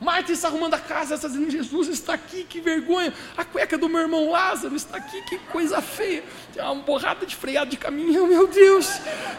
Marta 0.00 0.30
está 0.30 0.48
arrumando 0.48 0.74
a 0.74 0.78
casa, 0.78 1.16
está 1.16 1.28
dizendo: 1.28 1.50
Jesus 1.50 1.88
está 1.88 2.14
aqui, 2.14 2.44
que 2.44 2.60
vergonha. 2.60 3.12
A 3.36 3.44
cueca 3.44 3.76
do 3.76 3.88
meu 3.88 4.00
irmão 4.00 4.30
Lázaro 4.30 4.76
está 4.76 4.96
aqui, 4.96 5.22
que 5.22 5.38
coisa 5.38 5.82
feia. 5.82 6.22
Tem 6.52 6.62
uma 6.62 6.76
borrada 6.76 7.26
de 7.26 7.34
freado 7.34 7.70
de 7.70 7.76
caminhão, 7.76 8.26
meu 8.26 8.46
Deus. 8.46 8.88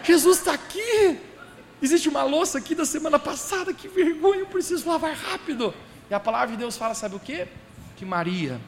Jesus 0.04 0.40
está 0.40 0.54
aqui. 0.54 1.20
Existe 1.82 2.10
uma 2.10 2.24
louça 2.24 2.58
aqui 2.58 2.76
da 2.76 2.86
semana 2.86 3.18
passada, 3.18 3.74
que 3.74 3.88
vergonha, 3.88 4.42
eu 4.42 4.48
preciso 4.48 4.88
lavar 4.90 5.16
rápido. 5.16 5.74
E 6.10 6.14
a 6.14 6.20
palavra 6.20 6.50
de 6.50 6.58
Deus 6.58 6.76
fala: 6.76 6.94
sabe 6.94 7.16
o 7.16 7.20
que? 7.20 7.48
Que 7.96 8.04
Maria 8.04 8.60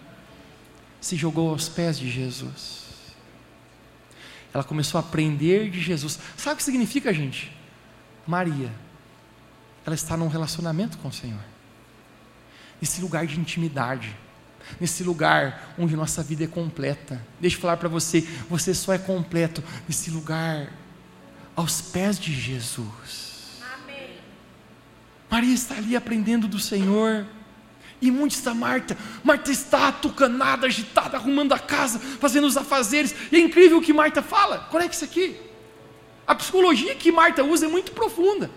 se 1.02 1.16
jogou 1.16 1.50
aos 1.50 1.68
pés 1.68 2.00
de 2.00 2.10
Jesus. 2.10 2.82
Ela 4.54 4.64
começou 4.64 4.98
a 4.98 5.02
aprender 5.02 5.70
de 5.70 5.80
Jesus. 5.82 6.20
Sabe 6.38 6.56
o 6.56 6.58
que 6.58 6.64
significa, 6.64 7.14
gente? 7.14 7.52
Maria, 8.28 8.72
ela 9.86 9.96
está 9.96 10.16
num 10.16 10.28
relacionamento 10.28 10.98
com 10.98 11.08
o 11.08 11.14
Senhor, 11.14 11.40
nesse 12.82 13.00
lugar 13.00 13.28
de 13.28 13.40
intimidade, 13.40 14.16
nesse 14.80 15.04
lugar 15.04 15.74
onde 15.78 15.96
nossa 15.96 16.24
vida 16.24 16.44
é 16.44 16.48
completa. 16.48 17.22
Deixa 17.40 17.56
eu 17.58 17.62
falar 17.62 17.78
para 17.78 17.88
você: 17.88 18.28
você 18.50 18.74
só 18.74 18.94
é 18.94 18.98
completo 18.98 19.64
nesse 19.88 20.10
lugar, 20.10 20.74
aos 21.56 21.80
pés 21.82 22.20
de 22.20 22.34
Jesus. 22.34 23.62
Amém. 23.76 24.18
Maria 25.30 25.54
está 25.54 25.76
ali 25.76 25.96
aprendendo 25.96 26.48
do 26.48 26.60
Senhor. 26.60 27.26
E 28.02 28.10
onde 28.10 28.34
está 28.34 28.52
Marta? 28.52 28.98
Marta 29.24 29.52
está 29.52 29.90
atucanada, 29.90 30.66
agitada, 30.66 31.18
arrumando 31.18 31.54
a 31.54 31.60
casa, 31.60 32.00
fazendo 32.00 32.48
os 32.48 32.58
afazeres. 32.58 33.14
E 33.32 33.36
é 33.36 33.40
incrível 33.40 33.78
o 33.78 33.82
que 33.82 33.94
Marta 33.94 34.24
fala. 34.24 34.68
É 34.74 34.86
isso 34.88 35.06
aqui? 35.06 35.40
A 36.26 36.34
psicologia 36.34 36.96
que 36.96 37.12
Marta 37.12 37.44
usa 37.44 37.68
é 37.68 37.70
muito 37.70 37.92
profunda. 37.92 38.50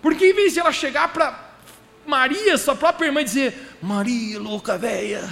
Porque 0.00 0.26
em 0.26 0.32
vez 0.32 0.52
de 0.52 0.60
ela 0.60 0.70
chegar 0.70 1.12
para 1.12 1.51
Maria, 2.06 2.58
sua 2.58 2.74
própria 2.74 3.06
irmã, 3.06 3.22
dizer: 3.22 3.76
Maria, 3.80 4.38
louca 4.40 4.76
velha, 4.76 5.22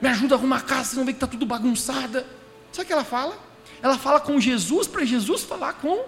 me 0.00 0.08
ajuda 0.08 0.34
a 0.34 0.38
arrumar 0.38 0.58
a 0.58 0.62
casa, 0.62 0.90
você 0.90 0.96
não 0.96 1.04
vê 1.04 1.12
que 1.12 1.16
está 1.16 1.26
tudo 1.26 1.44
bagunçada. 1.44 2.26
Sabe 2.72 2.84
o 2.84 2.86
que 2.86 2.92
ela 2.92 3.04
fala? 3.04 3.38
Ela 3.82 3.98
fala 3.98 4.20
com 4.20 4.40
Jesus 4.40 4.86
para 4.86 5.04
Jesus 5.04 5.42
falar 5.42 5.74
com 5.74 6.04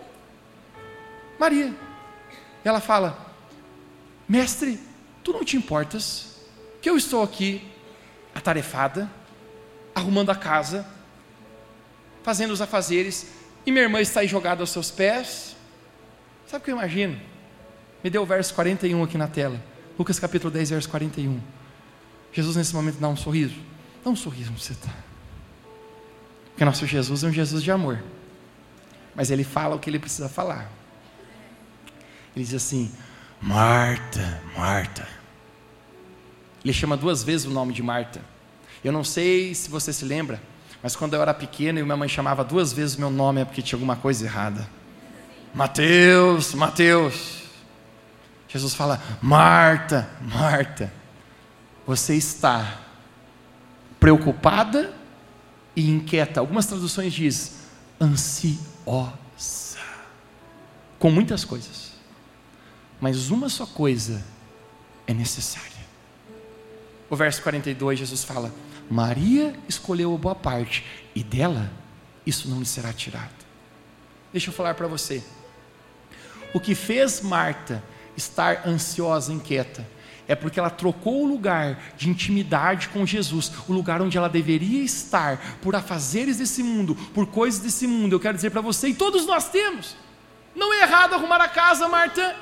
Maria. 1.38 1.74
Ela 2.64 2.80
fala: 2.80 3.18
Mestre, 4.28 4.78
tu 5.24 5.32
não 5.32 5.44
te 5.44 5.56
importas 5.56 6.36
que 6.80 6.88
eu 6.88 6.96
estou 6.96 7.22
aqui 7.22 7.62
atarefada, 8.34 9.10
arrumando 9.94 10.30
a 10.30 10.34
casa, 10.34 10.86
fazendo 12.22 12.52
os 12.52 12.60
afazeres, 12.60 13.26
e 13.66 13.72
minha 13.72 13.84
irmã 13.84 14.00
está 14.00 14.20
aí 14.20 14.28
jogada 14.28 14.62
aos 14.62 14.70
seus 14.70 14.90
pés. 14.90 15.56
Sabe 16.46 16.62
o 16.62 16.64
que 16.64 16.70
eu 16.70 16.76
imagino? 16.76 17.20
Me 18.08 18.10
deu 18.10 18.22
o 18.22 18.24
verso 18.24 18.54
41 18.54 19.04
aqui 19.04 19.18
na 19.18 19.28
tela. 19.28 19.62
Lucas 19.98 20.18
capítulo 20.18 20.50
10, 20.50 20.70
verso 20.70 20.88
41. 20.88 21.38
Jesus 22.32 22.56
nesse 22.56 22.74
momento 22.74 22.96
dá 22.98 23.06
um 23.06 23.16
sorriso. 23.18 23.56
Dá 24.02 24.08
um 24.08 24.16
sorriso 24.16 24.50
onde 24.50 24.62
você 24.62 24.72
está. 24.72 24.88
Porque 26.48 26.64
nosso 26.64 26.86
Jesus 26.86 27.22
é 27.22 27.26
um 27.26 27.32
Jesus 27.34 27.62
de 27.62 27.70
amor. 27.70 28.02
Mas 29.14 29.30
ele 29.30 29.44
fala 29.44 29.76
o 29.76 29.78
que 29.78 29.90
ele 29.90 29.98
precisa 29.98 30.26
falar. 30.26 30.72
Ele 32.34 32.46
diz 32.46 32.54
assim: 32.54 32.90
Marta, 33.42 34.40
Marta, 34.56 35.06
ele 36.64 36.72
chama 36.72 36.96
duas 36.96 37.22
vezes 37.22 37.46
o 37.46 37.50
nome 37.50 37.74
de 37.74 37.82
Marta. 37.82 38.22
Eu 38.82 38.90
não 38.90 39.04
sei 39.04 39.54
se 39.54 39.68
você 39.68 39.92
se 39.92 40.06
lembra, 40.06 40.40
mas 40.82 40.96
quando 40.96 41.12
eu 41.12 41.20
era 41.20 41.34
pequeno 41.34 41.78
e 41.78 41.82
minha 41.82 41.94
mãe 41.94 42.08
chamava 42.08 42.42
duas 42.42 42.72
vezes 42.72 42.96
o 42.96 43.00
meu 43.00 43.10
nome 43.10 43.42
é 43.42 43.44
porque 43.44 43.60
tinha 43.60 43.76
alguma 43.76 43.96
coisa 43.96 44.24
errada. 44.24 44.66
Mateus, 45.52 46.54
Mateus. 46.54 47.47
Jesus 48.48 48.74
fala: 48.74 49.00
Marta, 49.20 50.08
Marta, 50.22 50.92
você 51.86 52.14
está 52.14 52.80
preocupada 54.00 54.94
e 55.76 55.88
inquieta. 55.88 56.40
Algumas 56.40 56.66
traduções 56.66 57.12
diz 57.12 57.58
ansiosa 58.00 59.18
com 60.98 61.10
muitas 61.10 61.44
coisas. 61.44 61.92
Mas 63.00 63.30
uma 63.30 63.48
só 63.48 63.66
coisa 63.66 64.24
é 65.06 65.14
necessária. 65.14 65.68
O 67.08 67.16
verso 67.16 67.42
42, 67.42 67.98
Jesus 67.98 68.24
fala: 68.24 68.52
Maria 68.90 69.54
escolheu 69.68 70.14
a 70.14 70.18
boa 70.18 70.34
parte, 70.34 70.84
e 71.14 71.22
dela 71.22 71.70
isso 72.26 72.48
não 72.48 72.58
lhe 72.58 72.66
será 72.66 72.92
tirado. 72.92 73.46
Deixa 74.32 74.50
eu 74.50 74.54
falar 74.54 74.74
para 74.74 74.86
você. 74.86 75.22
O 76.52 76.60
que 76.60 76.74
fez 76.74 77.20
Marta 77.20 77.82
estar 78.18 78.68
ansiosa, 78.68 79.32
inquieta, 79.32 79.86
é 80.26 80.34
porque 80.34 80.60
ela 80.60 80.68
trocou 80.68 81.22
o 81.22 81.26
lugar 81.26 81.80
de 81.96 82.10
intimidade 82.10 82.88
com 82.88 83.06
Jesus, 83.06 83.50
o 83.66 83.72
lugar 83.72 84.02
onde 84.02 84.18
ela 84.18 84.28
deveria 84.28 84.84
estar, 84.84 85.58
por 85.62 85.74
afazeres 85.74 86.36
desse 86.36 86.62
mundo, 86.62 86.94
por 87.14 87.26
coisas 87.26 87.60
desse 87.60 87.86
mundo. 87.86 88.12
Eu 88.12 88.20
quero 88.20 88.34
dizer 88.34 88.50
para 88.50 88.60
você, 88.60 88.88
e 88.88 88.94
todos 88.94 89.24
nós 89.24 89.48
temos. 89.48 89.96
Não 90.54 90.74
é 90.74 90.82
errado 90.82 91.14
arrumar 91.14 91.40
a 91.40 91.48
casa, 91.48 91.88
Marta. 91.88 92.36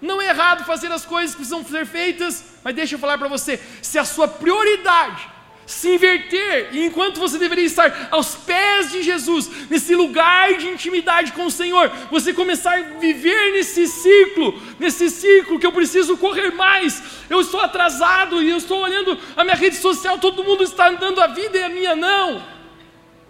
Não 0.00 0.22
é 0.22 0.28
errado 0.28 0.64
fazer 0.64 0.90
as 0.90 1.04
coisas 1.04 1.32
que 1.32 1.38
precisam 1.38 1.62
ser 1.64 1.84
feitas, 1.84 2.44
mas 2.64 2.74
deixa 2.74 2.94
eu 2.94 2.98
falar 2.98 3.18
para 3.18 3.28
você: 3.28 3.60
se 3.82 3.98
a 3.98 4.04
sua 4.04 4.28
prioridade 4.28 5.28
se 5.68 5.86
inverter, 5.94 6.70
e 6.72 6.86
enquanto 6.86 7.20
você 7.20 7.38
deveria 7.38 7.66
estar 7.66 8.08
aos 8.10 8.34
pés 8.34 8.90
de 8.90 9.02
Jesus, 9.02 9.68
nesse 9.68 9.94
lugar 9.94 10.54
de 10.54 10.66
intimidade 10.66 11.32
com 11.32 11.44
o 11.44 11.50
Senhor, 11.50 11.90
você 12.10 12.32
começar 12.32 12.78
a 12.78 12.98
viver 12.98 13.52
nesse 13.52 13.86
ciclo, 13.86 14.58
nesse 14.78 15.10
ciclo 15.10 15.58
que 15.58 15.66
eu 15.66 15.72
preciso 15.72 16.16
correr 16.16 16.52
mais, 16.52 17.02
eu 17.28 17.38
estou 17.42 17.60
atrasado 17.60 18.42
e 18.42 18.48
eu 18.48 18.56
estou 18.56 18.80
olhando 18.80 19.18
a 19.36 19.44
minha 19.44 19.54
rede 19.54 19.76
social, 19.76 20.18
todo 20.18 20.42
mundo 20.42 20.64
está 20.64 20.88
andando 20.88 21.20
a 21.20 21.26
vida 21.26 21.58
e 21.58 21.62
a 21.62 21.68
minha 21.68 21.94
não. 21.94 22.42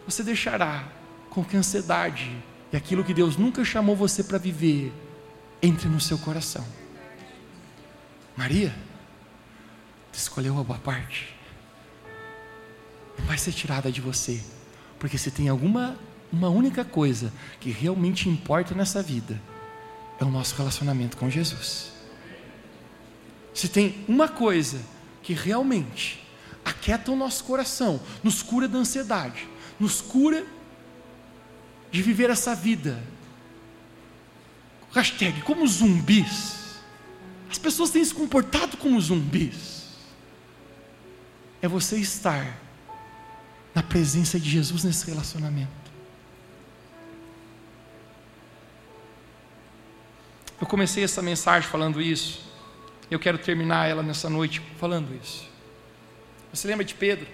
Você 0.07 0.23
deixará 0.23 0.85
com 1.31 1.45
que 1.45 1.57
a 1.57 1.59
ansiedade 1.59 2.31
e 2.73 2.77
aquilo 2.77 3.03
que 3.03 3.13
Deus 3.13 3.37
nunca 3.37 3.65
chamou 3.65 3.97
você 3.97 4.23
para 4.23 4.39
viver 4.39 4.93
entre 5.61 5.89
no 5.89 6.01
seu 6.01 6.17
coração. 6.19 6.65
Maria, 8.37 8.73
escolheu 10.13 10.57
a 10.57 10.63
boa 10.63 10.79
parte. 10.79 11.38
Vai 13.27 13.39
ser 13.39 13.53
tirada 13.53 13.91
de 13.91 14.01
você, 14.01 14.43
porque 14.99 15.19
se 15.19 15.31
tem 15.31 15.49
alguma 15.49 15.99
uma 16.33 16.49
única 16.49 16.85
coisa 16.85 17.33
que 17.59 17.71
realmente 17.71 18.29
importa 18.29 18.75
nessa 18.75 19.03
vida, 19.03 19.41
é 20.21 20.25
o 20.25 20.31
nosso 20.31 20.55
relacionamento 20.57 21.17
com 21.17 21.31
Jesus. 21.31 21.93
se 23.55 23.69
tem 23.69 24.05
uma 24.07 24.29
coisa 24.29 24.81
que 25.23 25.33
realmente 25.33 26.25
aquieta 26.65 27.11
o 27.11 27.17
nosso 27.17 27.43
coração, 27.45 28.01
nos 28.23 28.41
cura 28.43 28.69
da 28.69 28.79
ansiedade, 28.79 29.49
nos 29.81 30.01
cura 30.01 30.47
de 31.91 32.03
viver 32.03 32.31
essa 32.31 32.55
vida. 32.55 33.03
Hashtag, 34.93 35.43
como 35.43 35.67
zumbis. 35.67 36.79
As 37.51 37.59
pessoas 37.59 37.91
têm 37.91 38.05
se 38.05 38.15
comportado 38.15 38.77
como 38.77 39.01
zumbis. 39.01 39.89
É 41.61 41.67
você 41.67 41.99
estar 41.99 42.59
na 43.79 43.83
presença 43.85 44.41
de 44.41 44.51
Jesus 44.51 44.83
nesse 44.83 45.07
relacionamento. 45.07 45.71
Eu 50.61 50.67
comecei 50.67 51.05
essa 51.05 51.23
mensagem 51.23 51.71
falando 51.71 52.03
isso. 52.03 52.43
Eu 53.09 53.21
quero 53.21 53.39
terminar 53.39 53.89
ela 53.89 54.03
nessa 54.03 54.29
noite 54.29 54.61
falando 54.81 55.15
isso. 55.23 55.49
Você 56.53 56.67
lembra 56.67 56.85
de 56.85 56.93
Pedro? 56.93 57.29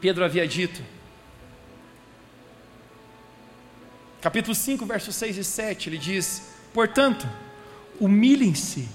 Pedro 0.00 0.24
havia 0.24 0.46
dito, 0.48 0.82
capítulo 4.20 4.56
5, 4.56 4.84
versos 4.84 5.14
6 5.14 5.38
e 5.38 5.44
7, 5.44 5.88
ele 5.88 5.98
diz: 5.98 6.50
Portanto, 6.72 7.28
humilhem-se 8.00 8.88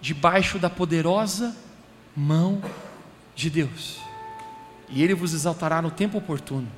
debaixo 0.00 0.56
da 0.56 0.70
poderosa 0.70 1.54
mão 2.16 2.62
de 3.36 3.50
Deus, 3.50 4.00
e 4.88 5.02
Ele 5.04 5.14
vos 5.14 5.34
exaltará 5.34 5.80
no 5.80 5.90
tempo 5.90 6.18
oportuno. 6.18 6.68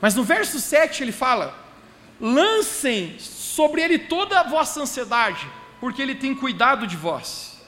Mas 0.00 0.14
no 0.14 0.24
verso 0.24 0.58
7 0.58 1.02
ele 1.02 1.12
fala: 1.12 1.54
lancem 2.20 3.18
sobre 3.18 3.82
Ele 3.82 3.98
toda 3.98 4.40
a 4.40 4.44
vossa 4.44 4.80
ansiedade, 4.80 5.46
porque 5.80 6.00
Ele 6.00 6.14
tem 6.14 6.34
cuidado 6.34 6.86
de 6.86 6.96
vós. 6.96 7.60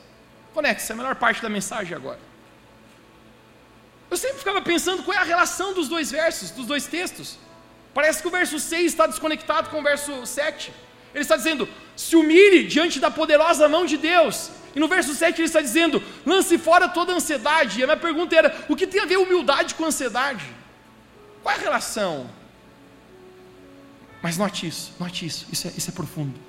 Conecte-se, 0.55 0.93
é 0.93 0.95
a 0.95 0.97
melhor 0.97 1.17
parte 1.17 1.43
da 1.43 1.49
mensagem 1.49 1.97
agora. 1.97 2.21
Eu 4.09 4.17
sempre 4.17 4.39
ficava 4.39 4.63
pensando 4.63 5.03
qual 5.03 5.17
é 5.17 5.21
a 5.21 5.25
relação 5.25 5.75
dos 5.75 5.89
dois 5.89 6.13
versos, 6.13 6.53
dos 6.53 6.67
dois 6.67 6.87
textos. 6.87 7.37
Parece 7.93 8.23
que 8.23 8.29
o 8.29 8.31
verso 8.31 8.61
6 8.61 8.87
está 8.87 9.09
desconectado 9.09 9.71
com 9.71 9.81
o 9.81 9.83
verso 9.83 10.25
7. 10.25 10.73
Ele 11.13 11.23
está 11.23 11.37
dizendo: 11.37 11.69
se 11.97 12.15
humilhe 12.15 12.65
diante 12.65 13.01
da 13.01 13.11
poderosa 13.11 13.69
mão 13.69 13.85
de 13.85 13.97
Deus. 13.97 14.51
E 14.75 14.81
no 14.81 14.89
verso 14.89 15.15
7 15.15 15.41
ele 15.41 15.47
está 15.47 15.61
dizendo: 15.61 16.03
lance 16.27 16.59
fora 16.59 16.89
toda 16.89 17.13
a 17.13 17.17
ansiedade. 17.17 17.81
E 17.81 17.83
a 17.85 17.87
minha 17.87 17.97
pergunta 17.97 18.35
era: 18.35 18.65
o 18.69 18.75
que 18.75 18.87
tem 18.87 19.01
a 19.01 19.07
ver 19.07 19.19
humildade 19.19 19.75
com 19.75 19.85
ansiedade? 19.85 20.45
Qual 21.43 21.55
é 21.55 21.59
a 21.59 21.61
relação? 21.61 22.29
Mas 24.23 24.39
note 24.39 24.67
isso, 24.67 24.93
note 24.99 25.27
isso, 25.27 25.47
isso 25.53 25.69
é, 25.69 25.73
isso 25.77 25.91
é 25.91 25.93
profundo. 25.93 26.41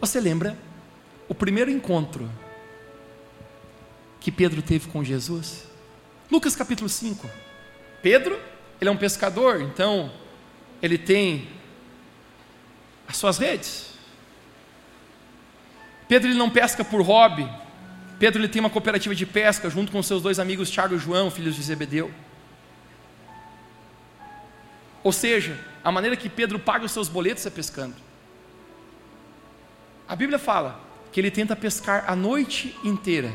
Você 0.00 0.20
lembra 0.20 0.56
o 1.28 1.34
primeiro 1.34 1.70
encontro 1.70 2.30
que 4.20 4.30
Pedro 4.30 4.62
teve 4.62 4.88
com 4.88 5.02
Jesus? 5.02 5.64
Lucas 6.30 6.54
capítulo 6.54 6.88
5. 6.88 7.28
Pedro, 8.00 8.40
ele 8.80 8.88
é 8.88 8.92
um 8.92 8.96
pescador, 8.96 9.60
então 9.60 10.12
ele 10.80 10.96
tem 10.96 11.48
as 13.06 13.16
suas 13.16 13.36
redes. 13.38 13.89
Pedro 16.10 16.28
ele 16.28 16.36
não 16.36 16.50
pesca 16.50 16.84
por 16.84 17.00
hobby. 17.02 17.48
Pedro 18.18 18.40
ele 18.40 18.48
tem 18.48 18.58
uma 18.58 18.68
cooperativa 18.68 19.14
de 19.14 19.24
pesca 19.24 19.70
junto 19.70 19.92
com 19.92 20.02
seus 20.02 20.20
dois 20.20 20.40
amigos 20.40 20.68
Tiago 20.68 20.96
e 20.96 20.98
João, 20.98 21.30
filhos 21.30 21.54
de 21.54 21.62
Zebedeu. 21.62 22.10
Ou 25.04 25.12
seja, 25.12 25.56
a 25.84 25.92
maneira 25.92 26.16
que 26.16 26.28
Pedro 26.28 26.58
paga 26.58 26.84
os 26.84 26.90
seus 26.90 27.08
boletos 27.08 27.46
é 27.46 27.50
pescando. 27.50 27.94
A 30.08 30.16
Bíblia 30.16 30.36
fala 30.36 30.80
que 31.12 31.20
ele 31.20 31.30
tenta 31.30 31.54
pescar 31.54 32.04
a 32.08 32.16
noite 32.16 32.76
inteira 32.82 33.32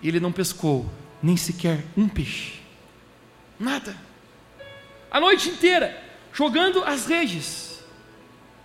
e 0.00 0.06
ele 0.06 0.20
não 0.20 0.30
pescou 0.30 0.88
nem 1.20 1.36
sequer 1.36 1.84
um 1.96 2.08
peixe. 2.08 2.60
Nada. 3.58 3.96
A 5.10 5.18
noite 5.18 5.48
inteira, 5.48 6.00
jogando 6.32 6.84
as 6.84 7.06
redes, 7.06 7.80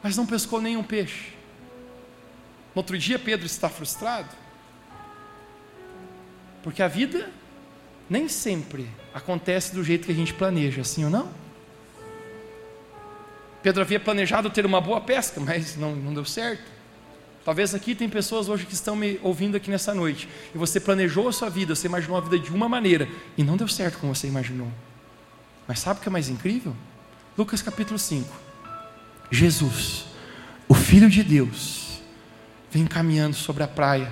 mas 0.04 0.16
não 0.16 0.28
pescou 0.28 0.62
nenhum 0.62 0.84
peixe. 0.84 1.33
No 2.76 2.80
outro 2.80 2.98
dia, 2.98 3.20
Pedro 3.20 3.46
está 3.46 3.70
frustrado, 3.70 4.30
porque 6.64 6.82
a 6.82 6.88
vida 6.88 7.30
nem 8.10 8.28
sempre 8.28 8.90
acontece 9.14 9.74
do 9.74 9.84
jeito 9.84 10.06
que 10.06 10.12
a 10.12 10.16
gente 10.16 10.34
planeja, 10.34 10.84
sim 10.84 11.04
ou 11.04 11.10
não? 11.10 11.30
Pedro 13.62 13.82
havia 13.82 14.00
planejado 14.00 14.50
ter 14.50 14.66
uma 14.66 14.82
boa 14.82 15.00
pesca, 15.00 15.40
mas 15.40 15.78
não, 15.78 15.96
não 15.96 16.14
deu 16.14 16.26
certo. 16.26 16.72
Talvez 17.46 17.76
aqui 17.76 17.94
tem 17.94 18.10
pessoas 18.10 18.50
hoje 18.50 18.66
que 18.66 18.74
estão 18.74 18.96
me 18.96 19.20
ouvindo 19.22 19.56
aqui 19.56 19.70
nessa 19.70 19.94
noite, 19.94 20.28
e 20.54 20.58
você 20.58 20.80
planejou 20.80 21.28
a 21.28 21.34
sua 21.34 21.50
vida, 21.50 21.76
você 21.76 21.88
imaginou 21.88 22.18
a 22.18 22.22
vida 22.22 22.40
de 22.40 22.52
uma 22.52 22.68
maneira, 22.68 23.08
e 23.38 23.44
não 23.44 23.58
deu 23.58 23.68
certo 23.68 24.00
como 24.00 24.16
você 24.16 24.28
imaginou. 24.28 24.72
Mas 25.68 25.80
sabe 25.80 26.00
o 26.00 26.04
que 26.04 26.10
é 26.10 26.12
mais 26.12 26.30
incrível? 26.30 26.76
Lucas 27.38 27.62
capítulo 27.62 28.00
5. 28.00 28.34
Jesus, 29.32 30.06
o 30.68 30.74
Filho 30.74 31.10
de 31.10 31.24
Deus, 31.24 31.93
vem 32.74 32.86
caminhando 32.86 33.36
sobre 33.36 33.64
a 33.64 33.68
praia. 33.68 34.12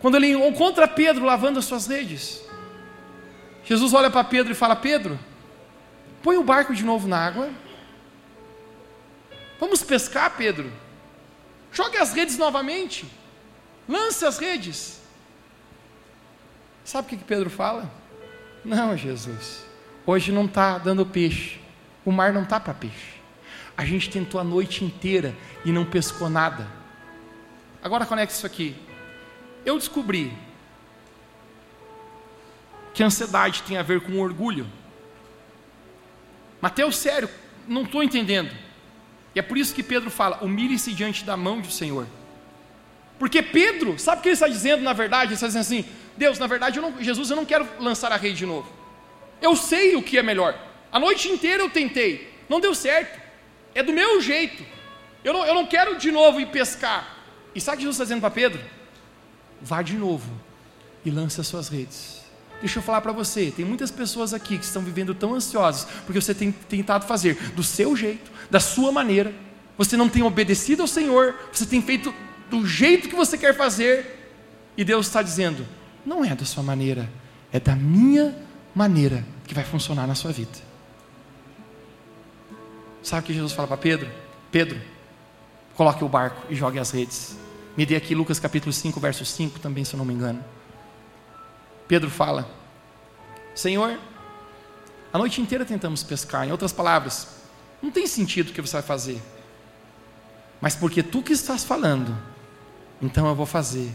Quando 0.00 0.16
ele 0.16 0.32
encontra 0.32 0.88
Pedro 0.88 1.24
lavando 1.24 1.58
as 1.58 1.64
suas 1.64 1.86
redes, 1.86 2.42
Jesus 3.64 3.92
olha 3.92 4.10
para 4.10 4.24
Pedro 4.24 4.52
e 4.52 4.56
fala: 4.56 4.74
Pedro, 4.74 5.18
põe 6.22 6.36
o 6.36 6.44
barco 6.44 6.74
de 6.74 6.84
novo 6.84 7.06
na 7.06 7.18
água 7.18 7.50
Vamos 9.58 9.82
pescar, 9.82 10.36
Pedro? 10.36 10.70
Jogue 11.72 11.96
as 11.96 12.12
redes 12.12 12.36
novamente. 12.36 13.06
Lance 13.88 14.24
as 14.24 14.38
redes. 14.38 15.00
Sabe 16.84 17.06
o 17.06 17.18
que 17.18 17.24
Pedro 17.24 17.48
fala? 17.48 17.90
Não, 18.64 18.96
Jesus. 18.96 19.64
Hoje 20.04 20.30
não 20.30 20.44
está 20.44 20.78
dando 20.78 21.06
peixe. 21.06 21.58
O 22.04 22.12
mar 22.12 22.32
não 22.32 22.42
está 22.42 22.60
para 22.60 22.74
peixe. 22.74 23.16
A 23.76 23.84
gente 23.84 24.10
tentou 24.10 24.40
a 24.40 24.44
noite 24.44 24.84
inteira 24.84 25.34
e 25.64 25.72
não 25.72 25.84
pescou 25.84 26.28
nada. 26.28 26.66
Agora 27.86 28.04
conecte 28.04 28.34
isso 28.34 28.44
aqui. 28.44 28.74
Eu 29.64 29.78
descobri 29.78 30.36
que 32.92 33.00
ansiedade 33.00 33.62
tem 33.62 33.76
a 33.76 33.82
ver 33.82 34.00
com 34.00 34.18
orgulho. 34.18 34.66
Mateus, 36.60 36.96
sério, 36.96 37.30
não 37.68 37.82
estou 37.82 38.02
entendendo. 38.02 38.52
E 39.36 39.38
é 39.38 39.42
por 39.42 39.56
isso 39.56 39.72
que 39.72 39.84
Pedro 39.84 40.10
fala: 40.10 40.42
humilhe-se 40.42 40.92
diante 40.92 41.22
da 41.22 41.36
mão 41.36 41.60
do 41.60 41.70
Senhor. 41.70 42.08
Porque 43.20 43.40
Pedro, 43.40 43.96
sabe 44.00 44.18
o 44.18 44.22
que 44.22 44.30
ele 44.30 44.32
está 44.34 44.48
dizendo 44.48 44.82
na 44.82 44.92
verdade? 44.92 45.26
Ele 45.26 45.34
está 45.34 45.46
dizendo 45.46 45.60
assim: 45.60 45.84
Deus, 46.16 46.40
na 46.40 46.48
verdade, 46.48 46.80
eu 46.80 46.82
não, 46.82 47.00
Jesus, 47.00 47.30
eu 47.30 47.36
não 47.36 47.44
quero 47.44 47.68
lançar 47.78 48.10
a 48.10 48.16
rede 48.16 48.38
de 48.38 48.46
novo. 48.46 48.68
Eu 49.40 49.54
sei 49.54 49.94
o 49.94 50.02
que 50.02 50.18
é 50.18 50.24
melhor. 50.24 50.58
A 50.90 50.98
noite 50.98 51.28
inteira 51.28 51.62
eu 51.62 51.70
tentei, 51.70 52.34
não 52.48 52.58
deu 52.58 52.74
certo. 52.74 53.20
É 53.76 53.80
do 53.80 53.92
meu 53.92 54.20
jeito. 54.20 54.66
Eu 55.22 55.32
não, 55.32 55.46
eu 55.46 55.54
não 55.54 55.66
quero 55.66 55.96
de 55.96 56.10
novo 56.10 56.40
ir 56.40 56.46
pescar. 56.46 57.15
E 57.56 57.60
sabe 57.60 57.76
o 57.76 57.78
que 57.78 57.82
Jesus 57.84 57.96
está 57.96 58.04
dizendo 58.04 58.20
para 58.20 58.30
Pedro? 58.30 58.60
Vá 59.62 59.80
de 59.80 59.96
novo 59.96 60.30
e 61.02 61.10
lance 61.10 61.40
as 61.40 61.46
suas 61.46 61.70
redes. 61.70 62.20
Deixa 62.60 62.78
eu 62.78 62.82
falar 62.82 63.00
para 63.00 63.12
você, 63.12 63.50
tem 63.50 63.64
muitas 63.64 63.90
pessoas 63.90 64.34
aqui 64.34 64.58
que 64.58 64.64
estão 64.64 64.82
vivendo 64.82 65.14
tão 65.14 65.34
ansiosas 65.34 65.86
porque 66.04 66.20
você 66.20 66.34
tem 66.34 66.52
tentado 66.52 67.06
fazer 67.06 67.34
do 67.52 67.62
seu 67.62 67.96
jeito, 67.96 68.30
da 68.50 68.60
sua 68.60 68.92
maneira. 68.92 69.32
Você 69.78 69.96
não 69.96 70.06
tem 70.06 70.22
obedecido 70.22 70.82
ao 70.82 70.88
Senhor, 70.88 71.34
você 71.50 71.64
tem 71.64 71.80
feito 71.80 72.14
do 72.50 72.66
jeito 72.66 73.08
que 73.08 73.14
você 73.14 73.38
quer 73.38 73.56
fazer, 73.56 74.34
e 74.76 74.84
Deus 74.84 75.06
está 75.06 75.22
dizendo: 75.22 75.66
não 76.04 76.22
é 76.22 76.34
da 76.34 76.44
sua 76.44 76.62
maneira, 76.62 77.10
é 77.50 77.58
da 77.58 77.74
minha 77.74 78.36
maneira 78.74 79.24
que 79.46 79.54
vai 79.54 79.64
funcionar 79.64 80.06
na 80.06 80.14
sua 80.14 80.30
vida. 80.30 80.58
Sabe 83.02 83.22
o 83.22 83.24
que 83.24 83.34
Jesus 83.34 83.52
fala 83.52 83.68
para 83.68 83.76
Pedro? 83.78 84.10
Pedro, 84.50 84.80
coloque 85.74 86.04
o 86.04 86.08
barco 86.08 86.42
e 86.50 86.54
jogue 86.54 86.78
as 86.78 86.90
redes. 86.90 87.45
Me 87.76 87.84
dê 87.84 87.94
aqui 87.94 88.14
Lucas 88.14 88.40
capítulo 88.40 88.72
5, 88.72 88.98
verso 88.98 89.24
5 89.24 89.60
também, 89.60 89.84
se 89.84 89.94
eu 89.94 89.98
não 89.98 90.04
me 90.04 90.14
engano. 90.14 90.42
Pedro 91.86 92.10
fala: 92.10 92.48
Senhor, 93.54 93.98
a 95.12 95.18
noite 95.18 95.40
inteira 95.40 95.64
tentamos 95.64 96.02
pescar. 96.02 96.48
Em 96.48 96.52
outras 96.52 96.72
palavras, 96.72 97.28
não 97.82 97.90
tem 97.90 98.06
sentido 98.06 98.48
o 98.48 98.52
que 98.52 98.62
você 98.62 98.74
vai 98.74 98.82
fazer. 98.82 99.22
Mas 100.60 100.74
porque 100.74 101.02
tu 101.02 101.22
que 101.22 101.34
estás 101.34 101.64
falando, 101.64 102.16
então 103.02 103.26
eu 103.26 103.34
vou 103.34 103.46
fazer. 103.46 103.92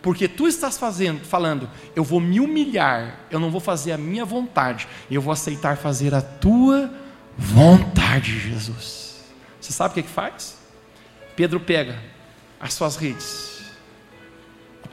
Porque 0.00 0.28
tu 0.28 0.46
estás 0.46 0.78
fazendo, 0.78 1.24
falando, 1.24 1.68
eu 1.96 2.04
vou 2.04 2.20
me 2.20 2.38
humilhar, 2.38 3.18
eu 3.28 3.40
não 3.40 3.50
vou 3.50 3.60
fazer 3.60 3.90
a 3.90 3.98
minha 3.98 4.24
vontade, 4.24 4.86
eu 5.10 5.20
vou 5.20 5.32
aceitar 5.32 5.76
fazer 5.76 6.14
a 6.14 6.22
tua 6.22 6.88
vontade, 7.36 8.38
Jesus. 8.38 9.16
Você 9.60 9.72
sabe 9.72 9.90
o 9.90 9.94
que, 9.94 10.00
é 10.00 10.02
que 10.04 10.08
faz? 10.08 10.56
Pedro 11.34 11.58
pega 11.58 12.15
as 12.60 12.74
suas 12.74 12.96
redes. 12.96 13.56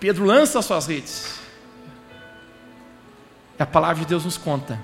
Pedro 0.03 0.25
lança 0.25 0.59
as 0.59 0.65
suas 0.65 0.85
redes. 0.85 1.39
E 3.57 3.63
a 3.63 3.65
palavra 3.65 4.01
de 4.01 4.05
Deus 4.05 4.25
nos 4.25 4.37
conta 4.37 4.77